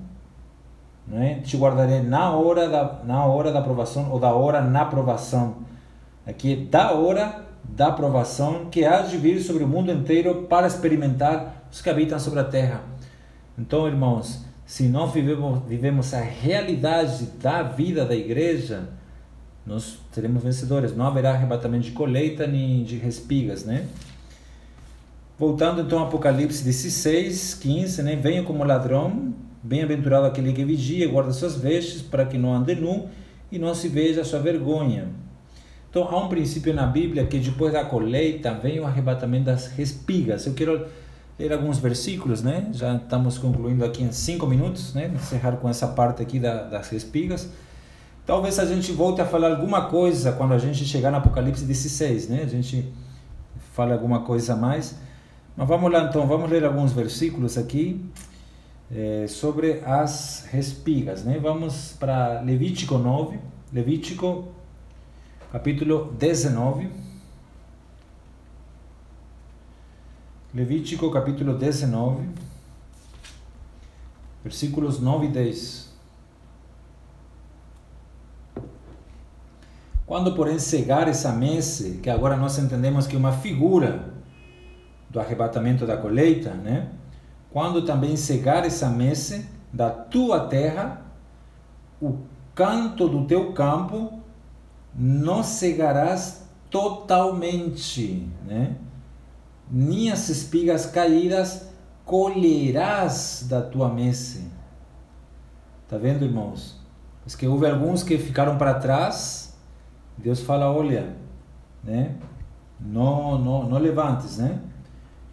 Não 1.07 1.21
é? 1.21 1.35
Te 1.35 1.55
guardarei 1.55 2.01
na 2.01 2.31
hora 2.31 2.67
da 2.67 3.01
na 3.03 3.25
hora 3.25 3.51
da 3.51 3.61
provação 3.61 4.11
ou 4.11 4.19
da 4.19 4.33
hora 4.33 4.61
na 4.61 4.85
provação. 4.85 5.57
Aqui 6.25 6.55
da 6.55 6.91
hora 6.93 7.45
da 7.63 7.91
provação 7.91 8.65
que 8.65 8.85
há 8.85 9.01
de 9.01 9.17
vir 9.17 9.39
sobre 9.39 9.63
o 9.63 9.67
mundo 9.67 9.91
inteiro 9.91 10.47
para 10.49 10.67
experimentar 10.67 11.67
os 11.71 11.81
que 11.81 11.89
habitam 11.89 12.19
sobre 12.19 12.39
a 12.39 12.43
terra. 12.43 12.81
Então, 13.57 13.87
irmãos, 13.87 14.43
se 14.65 14.87
nós 14.87 15.13
vivemos, 15.13 15.63
vivemos 15.67 16.13
a 16.13 16.21
realidade 16.21 17.25
da 17.39 17.61
vida 17.63 18.03
da 18.05 18.15
igreja, 18.15 18.89
nós 19.65 19.99
seremos 20.11 20.43
vencedores. 20.43 20.95
Não 20.95 21.05
haverá 21.05 21.31
arrebatamento 21.31 21.85
de 21.85 21.91
colheita 21.91 22.47
nem 22.47 22.83
de 22.83 22.97
respigas, 22.97 23.63
né? 23.63 23.87
Voltando 25.37 25.81
então 25.81 25.99
ao 25.99 26.07
Apocalipse 26.07 26.63
16, 26.63 27.55
15, 27.55 28.03
né? 28.03 28.15
Venha 28.15 28.43
como 28.43 28.63
ladrão, 28.63 29.33
bem-aventurado 29.65 30.27
aquele 30.27 30.53
que 30.53 30.63
vigia, 30.63 31.07
guarda 31.07 31.33
suas 31.33 31.55
vestes, 31.55 32.01
para 32.01 32.25
que 32.25 32.37
não 32.37 32.53
ande 32.53 32.75
nu 32.75 33.09
e 33.51 33.57
não 33.57 33.73
se 33.73 33.87
veja 33.87 34.23
sua 34.23 34.39
vergonha. 34.39 35.07
Então 35.89 36.03
há 36.03 36.23
um 36.23 36.29
princípio 36.29 36.73
na 36.73 36.85
Bíblia 36.85 37.25
que 37.25 37.39
depois 37.39 37.73
da 37.73 37.83
colheita 37.83 38.53
vem 38.53 38.79
o 38.79 38.85
arrebatamento 38.85 39.45
das 39.45 39.67
respigas. 39.67 40.45
Eu 40.45 40.53
quero 40.53 40.85
ler 41.39 41.51
alguns 41.51 41.79
versículos, 41.79 42.43
né? 42.43 42.69
Já 42.73 42.95
estamos 42.95 43.37
concluindo 43.37 43.83
aqui 43.83 44.03
em 44.03 44.11
cinco 44.11 44.45
minutos, 44.45 44.93
né? 44.93 45.11
Encerrar 45.15 45.53
com 45.53 45.67
essa 45.67 45.87
parte 45.87 46.21
aqui 46.21 46.39
da, 46.39 46.63
das 46.63 46.91
espigas. 46.91 47.49
Talvez 48.25 48.59
a 48.59 48.65
gente 48.65 48.91
volte 48.91 49.21
a 49.21 49.25
falar 49.25 49.51
alguma 49.51 49.85
coisa 49.85 50.31
quando 50.31 50.53
a 50.53 50.57
gente 50.59 50.85
chegar 50.85 51.11
no 51.11 51.17
Apocalipse 51.17 51.65
16, 51.65 52.29
né? 52.29 52.41
A 52.43 52.47
gente 52.47 52.91
fala 53.73 53.93
alguma 53.93 54.21
coisa 54.21 54.53
a 54.53 54.55
mais. 54.55 54.95
Mas 55.57 55.67
vamos 55.67 55.91
lá 55.91 56.03
então, 56.03 56.27
vamos 56.27 56.49
ler 56.49 56.65
alguns 56.65 56.91
versículos 56.91 57.57
aqui 57.57 58.03
é, 58.91 59.25
sobre 59.27 59.81
as 59.83 60.47
respigas, 60.51 61.23
né? 61.23 61.39
Vamos 61.39 61.93
para 61.99 62.41
Levítico 62.41 62.97
9, 62.97 63.39
Levítico 63.73 64.53
capítulo 65.51 66.11
19. 66.13 66.89
Levítico 70.53 71.11
capítulo 71.11 71.57
19, 71.57 72.29
versículos 74.41 75.01
9 75.01 75.25
e 75.25 75.29
10. 75.29 75.93
Quando, 80.05 80.33
porém, 80.35 80.59
cegar 80.59 81.09
essa 81.09 81.33
messe, 81.33 81.97
que 81.97 82.09
agora 82.09 82.37
nós 82.37 82.57
entendemos 82.57 83.07
que 83.07 83.15
é 83.15 83.19
uma 83.19 83.33
figura 83.33 84.13
do 85.09 85.19
arrebatamento 85.19 85.85
da 85.85 85.97
colheita, 85.97 86.53
né? 86.53 86.89
Quando 87.55 87.83
também 87.83 88.17
cegar 88.17 88.65
essa 88.65 88.89
messe 88.89 89.47
da 89.71 89.89
tua 89.89 90.41
terra, 90.47 91.05
o 92.01 92.17
canto 92.53 93.07
do 93.07 93.23
teu 93.23 93.53
campo 93.53 94.19
não 94.93 95.41
cegarás 95.41 96.49
totalmente, 96.69 98.27
né? 98.45 98.75
nem 99.71 100.11
as 100.11 100.27
espigas 100.27 100.85
caídas 100.85 101.69
colherás 102.03 103.47
da 103.49 103.61
tua 103.61 103.87
messe. 103.87 104.51
Tá 105.87 105.97
vendo, 105.97 106.25
irmãos? 106.25 106.77
Mas 107.23 107.37
que 107.37 107.47
houve 107.47 107.69
alguns 107.69 108.03
que 108.03 108.17
ficaram 108.17 108.57
para 108.57 108.73
trás. 108.73 109.57
Deus 110.17 110.41
fala, 110.41 110.69
olha, 110.69 111.15
né? 111.81 112.17
Não, 112.77 113.37
não, 113.37 113.69
não 113.69 113.77
levantes, 113.77 114.39
né? 114.39 114.59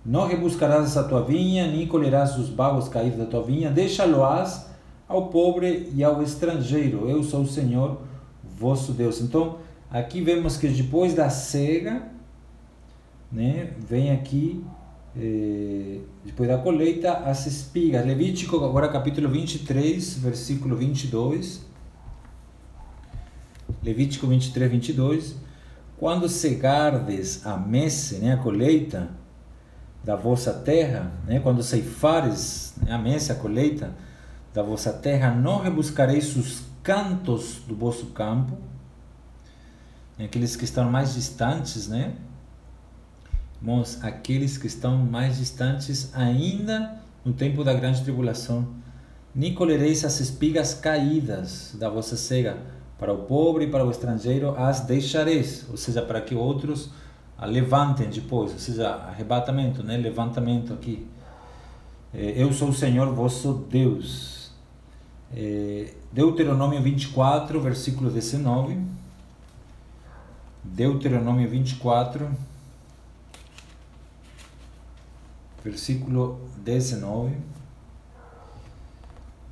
Não 0.05 0.27
rebuscarás 0.27 0.97
a 0.97 1.05
tua 1.05 1.23
vinha, 1.23 1.71
nem 1.71 1.87
colherás 1.87 2.37
os 2.37 2.49
bagos 2.49 2.89
caídos 2.89 3.19
da 3.19 3.27
tua 3.27 3.43
vinha. 3.43 3.71
Deixa-lo-ás 3.71 4.67
ao 5.07 5.29
pobre 5.29 5.93
e 5.95 6.03
ao 6.03 6.23
estrangeiro. 6.23 7.09
Eu 7.09 7.23
sou 7.23 7.43
o 7.43 7.47
Senhor, 7.47 8.01
vosso 8.59 8.93
Deus. 8.93 9.21
Então, 9.21 9.59
aqui 9.89 10.21
vemos 10.21 10.57
que 10.57 10.67
depois 10.67 11.15
da 11.15 11.31
cega, 11.31 12.09
né? 13.31 13.75
Vem 13.79 14.11
aqui 14.11 14.65
eh, 15.17 16.01
depois 16.25 16.49
da 16.49 16.59
colheita 16.59 17.19
as 17.19 17.47
espigas. 17.47 18.05
Levítico, 18.05 18.57
agora 18.65 18.89
capítulo 18.89 19.29
23, 19.29 20.19
versículo 20.19 20.75
22. 20.75 21.65
Levítico 23.85 24.27
23, 24.27 24.71
22. 24.71 25.37
Quando 25.97 26.29
cegardes 26.29 27.47
a 27.47 27.57
messe, 27.57 28.17
né, 28.17 28.33
a 28.33 28.37
colheita 28.37 29.22
da 30.05 30.17
vossa 30.17 30.53
terra, 30.53 31.13
né, 31.27 31.39
quando 31.41 31.63
ceifares 31.63 32.75
né, 32.83 32.93
a 32.93 32.99
messe, 32.99 33.31
a 33.31 33.35
colheita 33.35 33.93
da 34.53 34.63
vossa 34.63 34.93
terra, 34.93 35.31
não 35.31 35.59
rebuscareis 35.59 36.37
os 36.37 36.63
cantos 36.83 37.63
do 37.67 37.77
vosso 37.77 38.07
campo, 38.07 38.59
aqueles 40.25 40.57
que 40.57 40.65
estão 40.65 40.91
mais 40.91 41.15
distantes, 41.15 41.89
né? 41.89 42.15
Irmãos, 43.61 44.03
aqueles 44.03 44.59
que 44.59 44.67
estão 44.67 44.99
mais 44.99 45.39
distantes 45.39 46.11
ainda 46.15 47.01
no 47.25 47.33
tempo 47.33 47.63
da 47.63 47.73
grande 47.73 48.03
tribulação. 48.03 48.67
Nem 49.35 49.55
colhereis 49.55 50.05
as 50.05 50.21
espigas 50.21 50.75
caídas 50.75 51.75
da 51.79 51.89
vossa 51.89 52.17
cega. 52.17 52.59
Para 52.99 53.13
o 53.13 53.19
pobre 53.19 53.65
e 53.65 53.71
para 53.71 53.85
o 53.85 53.91
estrangeiro 53.91 54.55
as 54.57 54.81
deixareis, 54.81 55.67
ou 55.71 55.77
seja, 55.77 56.03
para 56.03 56.21
que 56.21 56.35
outros 56.35 56.91
levantem 57.47 58.09
depois, 58.09 58.53
ou 58.53 58.59
seja, 58.59 58.91
arrebatamento, 58.95 59.83
né? 59.83 59.97
levantamento 59.97 60.73
aqui. 60.73 61.07
É, 62.15 62.35
eu 62.37 62.53
sou 62.53 62.69
o 62.69 62.75
Senhor 62.75 63.13
vosso 63.15 63.55
Deus. 63.71 64.53
É, 65.35 65.95
Deuteronômio 66.13 66.81
24, 66.83 67.61
versículo 67.61 68.11
19. 68.11 68.79
Deuteronômio 70.63 71.49
24, 71.49 72.31
versículo 75.65 76.41
19. 76.59 77.35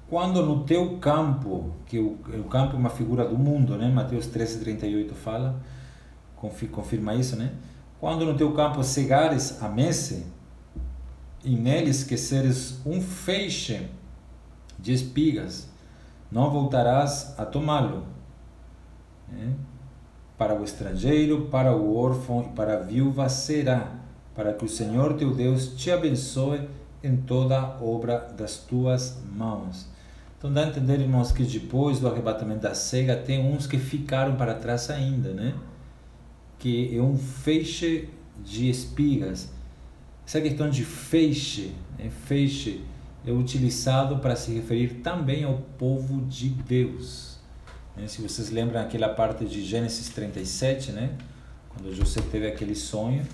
Quando 0.08 0.44
no 0.44 0.64
teu 0.64 0.98
campo, 0.98 1.70
que 1.86 1.98
o, 1.98 2.18
o 2.40 2.44
campo 2.44 2.74
é 2.74 2.78
uma 2.78 2.90
figura 2.90 3.26
do 3.26 3.38
mundo, 3.38 3.76
né? 3.76 3.88
Mateus 3.88 4.26
13, 4.26 4.60
38 4.60 5.14
fala, 5.14 5.60
confirma 6.36 7.14
isso, 7.14 7.36
né? 7.36 7.52
Quando 8.00 8.24
no 8.24 8.34
teu 8.34 8.52
campo 8.52 8.82
cegares 8.82 9.62
a 9.62 9.68
messe, 9.68 10.26
e 11.44 11.54
nele 11.54 11.90
esqueceres 11.90 12.80
um 12.84 13.00
feixe 13.00 13.88
de 14.78 14.92
espigas, 14.92 15.68
não 16.30 16.50
voltarás 16.50 17.34
a 17.38 17.44
tomá-lo. 17.44 18.06
Né? 19.28 19.54
Para 20.36 20.58
o 20.58 20.64
estrangeiro, 20.64 21.48
para 21.50 21.76
o 21.76 21.96
órfão 21.96 22.42
e 22.42 22.54
para 22.54 22.78
a 22.78 22.80
viúva 22.80 23.28
será 23.28 24.00
para 24.34 24.54
que 24.54 24.64
o 24.64 24.68
Senhor 24.68 25.14
teu 25.14 25.34
Deus 25.34 25.74
te 25.74 25.90
abençoe 25.90 26.68
em 27.02 27.16
toda 27.16 27.58
a 27.58 27.82
obra 27.82 28.32
das 28.36 28.56
tuas 28.56 29.22
mãos. 29.30 29.86
Então 30.38 30.50
dá 30.50 30.64
a 30.64 30.68
entender, 30.68 31.00
irmãos, 31.00 31.32
que 31.32 31.42
depois 31.42 32.00
do 32.00 32.08
arrebatamento 32.08 32.62
da 32.62 32.74
cega, 32.74 33.16
tem 33.16 33.40
uns 33.52 33.66
que 33.66 33.78
ficaram 33.78 34.36
para 34.36 34.54
trás 34.54 34.88
ainda, 34.88 35.34
né? 35.34 35.54
Que 36.60 36.96
é 36.96 37.02
um 37.02 37.18
feixe 37.18 38.08
de 38.44 38.70
espigas. 38.70 39.50
Essa 40.24 40.40
questão 40.40 40.70
de 40.70 40.84
feixe, 40.84 41.72
né? 41.98 42.08
feixe, 42.26 42.82
é 43.26 43.32
utilizado 43.32 44.18
para 44.18 44.36
se 44.36 44.52
referir 44.52 45.00
também 45.02 45.42
ao 45.42 45.58
povo 45.76 46.24
de 46.26 46.50
Deus. 46.50 47.38
Né? 47.96 48.06
Se 48.06 48.22
vocês 48.22 48.50
lembram 48.50 48.80
aquela 48.80 49.08
parte 49.08 49.44
de 49.44 49.64
Gênesis 49.64 50.08
37, 50.10 50.92
né? 50.92 51.10
Quando 51.70 51.92
José 51.94 52.20
teve 52.30 52.46
aquele 52.46 52.74
sonho, 52.74 53.26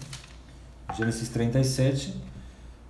Gênesis 0.96 1.28
37, 1.28 2.14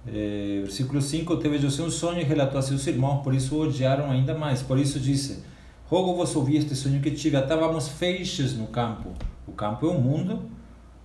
eh, 0.06 0.60
versículo 0.62 1.02
5: 1.02 1.36
Teve 1.36 1.58
José 1.58 1.82
um 1.82 1.90
sonho 1.90 2.20
e 2.20 2.24
relatou 2.24 2.58
a 2.58 2.62
seus 2.62 2.86
irmãos, 2.86 3.22
por 3.22 3.34
isso 3.34 3.56
o 3.56 3.60
odiaram 3.62 4.10
ainda 4.10 4.34
mais. 4.34 4.62
Por 4.62 4.78
isso 4.78 4.98
disse: 5.00 5.42
Rogo-vos 5.86 6.34
ouvir 6.34 6.56
este 6.56 6.74
sonho 6.74 7.00
que 7.00 7.10
tive. 7.10 7.36
Atávamos 7.36 7.88
feixes 7.88 8.54
no 8.54 8.66
campo. 8.66 9.14
O 9.46 9.52
campo 9.52 9.86
é 9.86 9.90
o 9.90 10.00
mundo, 10.00 10.42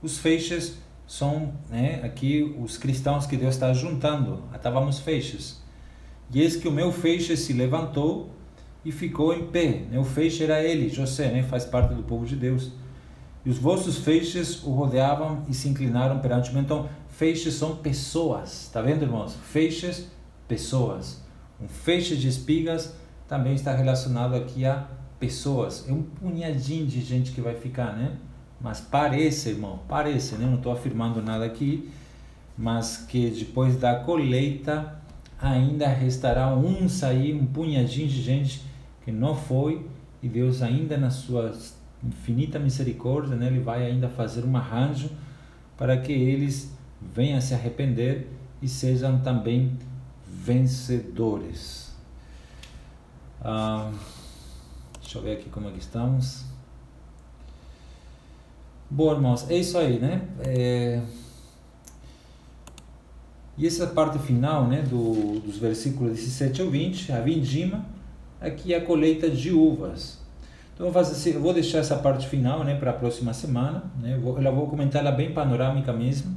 os 0.02 0.18
feixes 0.18 0.78
são 1.06 1.54
né, 1.70 2.02
aqui 2.04 2.56
os 2.60 2.78
cristãos 2.78 3.26
que 3.26 3.36
Deus 3.36 3.54
está 3.54 3.74
juntando. 3.74 4.44
Atávamos 4.54 5.00
feixes. 5.00 5.62
E 6.34 6.42
eis 6.42 6.56
que 6.56 6.68
o 6.68 6.72
meu 6.72 6.92
feixe 6.92 7.36
se 7.36 7.52
levantou 7.52 8.30
e 8.86 8.92
ficou 8.92 9.34
em 9.34 9.48
pé. 9.48 9.86
Né? 9.92 10.00
O 10.00 10.04
feixe 10.04 10.44
era 10.44 10.64
ele, 10.64 10.90
José, 10.90 11.30
né? 11.30 11.44
faz 11.44 11.66
parte 11.66 11.94
do 11.94 12.04
povo 12.04 12.26
de 12.26 12.36
Deus. 12.36 12.72
E 13.46 13.50
os 13.50 13.58
vossos 13.58 13.98
feixes 13.98 14.64
o 14.64 14.72
rodeavam 14.72 15.44
e 15.50 15.54
se 15.54 15.68
inclinaram 15.68 16.20
perante 16.20 16.54
mim. 16.54 16.62
Então, 16.62 16.88
feixes 17.10 17.56
são 17.56 17.76
pessoas. 17.76 18.64
Está 18.64 18.82
vendo, 18.82 19.04
irmãos? 19.04 19.36
Feixes, 19.36 20.08
pessoas. 20.48 21.22
Um 21.60 21.68
feixe 21.68 22.16
de 22.16 22.28
espigas 22.28 22.96
também 23.28 23.54
está 23.54 23.74
relacionado 23.74 24.36
aqui 24.36 24.66
a 24.66 24.88
pessoas. 25.20 25.86
É 25.88 25.92
um 25.92 26.04
punhadinho 26.04 26.86
de 26.88 27.02
gente 27.02 27.32
que 27.32 27.42
vai 27.42 27.56
ficar, 27.56 27.98
né? 27.98 28.18
Mas 28.64 28.80
parece, 28.80 29.50
irmão, 29.50 29.80
parece, 29.88 30.36
né? 30.36 30.46
Não 30.46 30.56
estou 30.56 30.72
afirmando 30.72 31.22
nada 31.22 31.46
aqui, 31.46 31.90
mas 32.58 32.98
que 32.98 33.30
depois 33.30 33.78
da 33.78 33.96
colheita 33.96 35.02
ainda 35.42 35.88
restará 35.88 36.56
uns 36.56 37.04
aí, 37.04 37.34
um 37.34 37.46
punhadinho 37.46 38.08
de 38.08 38.22
gente 38.22 38.62
que 39.04 39.12
não 39.12 39.36
foi, 39.36 39.86
e 40.22 40.30
Deus 40.30 40.62
ainda 40.62 40.96
na 40.98 41.10
sua 41.10 41.52
infinita 42.04 42.60
misericórdia, 42.60 43.36
né, 43.36 43.48
ele 43.48 43.60
vai 43.60 43.86
ainda 43.86 44.08
fazer 44.08 44.46
um 44.46 44.56
arranjo 44.56 45.10
para 45.76 45.98
que 45.98 46.12
eles 46.12 46.72
venham 47.02 47.42
se 47.42 47.56
arrepender 47.56 48.28
e 48.62 48.68
sejam 48.68 49.20
também 49.22 49.78
vencedores. 50.28 51.92
Ah, 53.44 53.92
deixa 55.00 55.18
eu 55.18 55.24
ver 55.24 55.38
aqui 55.38 55.50
como 55.50 55.68
é 55.68 55.72
que 55.72 55.80
estamos. 55.80 56.51
Bom, 58.94 59.10
irmãos, 59.14 59.50
é 59.50 59.56
isso 59.56 59.78
aí, 59.78 60.00
né? 60.00 60.22
É... 60.42 61.00
E 63.58 63.66
essa 63.66 63.88
parte 63.88 64.20
final, 64.20 64.68
né, 64.68 64.82
do, 64.82 65.40
dos 65.40 65.58
versículos 65.58 66.12
17 66.12 66.62
ao 66.62 66.70
20, 66.70 67.10
a 67.14 67.22
vindima, 67.22 67.86
aqui 68.42 68.74
é 68.74 68.78
a 68.78 68.82
colheita 68.84 69.30
de 69.30 69.50
uvas. 69.54 70.20
Então, 70.74 70.88
vou, 70.88 70.94
fazer, 70.94 71.14
assim, 71.14 71.30
eu 71.30 71.42
vou 71.42 71.54
deixar 71.54 71.78
essa 71.78 71.96
parte 71.96 72.28
final 72.28 72.66
né, 72.66 72.76
para 72.76 72.92
a 72.92 72.94
próxima 72.94 73.34
semana. 73.34 73.82
Né? 74.02 74.16
Eu 74.16 74.20
vou, 74.20 74.38
eu 74.38 74.56
vou 74.56 74.68
comentar 74.68 75.02
ela 75.02 75.12
bem 75.14 75.32
panorâmica 75.32 75.94
mesmo. 75.94 76.36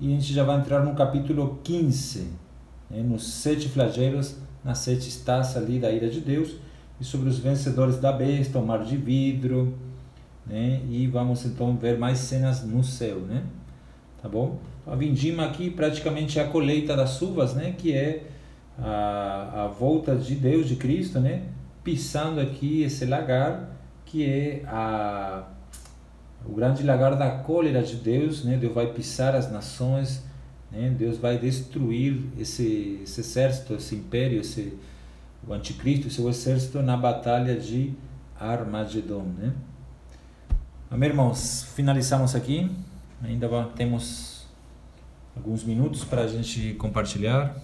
E 0.00 0.06
a 0.06 0.10
gente 0.10 0.32
já 0.32 0.42
vai 0.42 0.58
entrar 0.58 0.82
no 0.82 0.94
capítulo 0.94 1.60
15, 1.62 2.30
né, 2.88 3.02
nos 3.02 3.30
sete 3.30 3.68
flagelos, 3.68 4.36
nas 4.64 4.78
sete 4.78 5.14
taças 5.18 5.62
ali 5.62 5.78
da 5.78 5.92
ira 5.92 6.08
de 6.08 6.22
Deus, 6.22 6.56
e 6.98 7.04
sobre 7.04 7.28
os 7.28 7.38
vencedores 7.38 7.98
da 7.98 8.10
besta, 8.10 8.58
o 8.58 8.66
mar 8.66 8.82
de 8.82 8.96
vidro, 8.96 9.74
né? 10.46 10.82
E 10.88 11.06
vamos 11.06 11.44
então 11.44 11.76
ver 11.76 11.98
mais 11.98 12.18
cenas 12.18 12.64
no 12.64 12.82
céu, 12.82 13.20
né? 13.20 13.44
Tá 14.22 14.28
bom? 14.28 14.58
A 14.86 14.94
vindima 14.94 15.46
aqui 15.46 15.70
praticamente 15.70 16.38
é 16.38 16.42
a 16.42 16.48
colheita 16.48 16.96
das 16.96 17.20
uvas, 17.22 17.54
né? 17.54 17.74
Que 17.76 17.94
é 17.94 18.26
a, 18.78 19.64
a 19.64 19.68
volta 19.68 20.14
de 20.16 20.34
Deus, 20.34 20.68
de 20.68 20.76
Cristo, 20.76 21.20
né? 21.20 21.42
Pisando 21.82 22.40
aqui 22.40 22.82
esse 22.82 23.04
lagar, 23.06 23.70
que 24.04 24.24
é 24.24 24.62
a, 24.66 25.44
o 26.44 26.52
grande 26.52 26.82
lagar 26.82 27.16
da 27.16 27.30
cólera 27.30 27.82
de 27.82 27.96
Deus, 27.96 28.44
né? 28.44 28.56
Deus 28.56 28.74
vai 28.74 28.92
pisar 28.92 29.34
as 29.34 29.50
nações, 29.50 30.24
né? 30.70 30.94
Deus 30.96 31.18
vai 31.18 31.38
destruir 31.38 32.20
esse, 32.38 33.00
esse 33.02 33.20
exército, 33.20 33.74
esse 33.74 33.94
império, 33.94 34.40
esse, 34.40 34.76
o 35.46 35.52
anticristo, 35.52 36.10
seu 36.10 36.28
exército 36.28 36.82
na 36.82 36.96
batalha 36.96 37.56
de 37.56 37.92
Armagedon, 38.38 39.24
né? 39.38 39.52
Amém, 40.94 41.08
irmãos? 41.08 41.66
Finalizamos 41.74 42.36
aqui. 42.36 42.70
Ainda 43.20 43.48
temos 43.74 44.46
alguns 45.34 45.64
minutos 45.64 46.04
para 46.04 46.20
a 46.20 46.28
gente 46.28 46.74
compartilhar. 46.74 47.56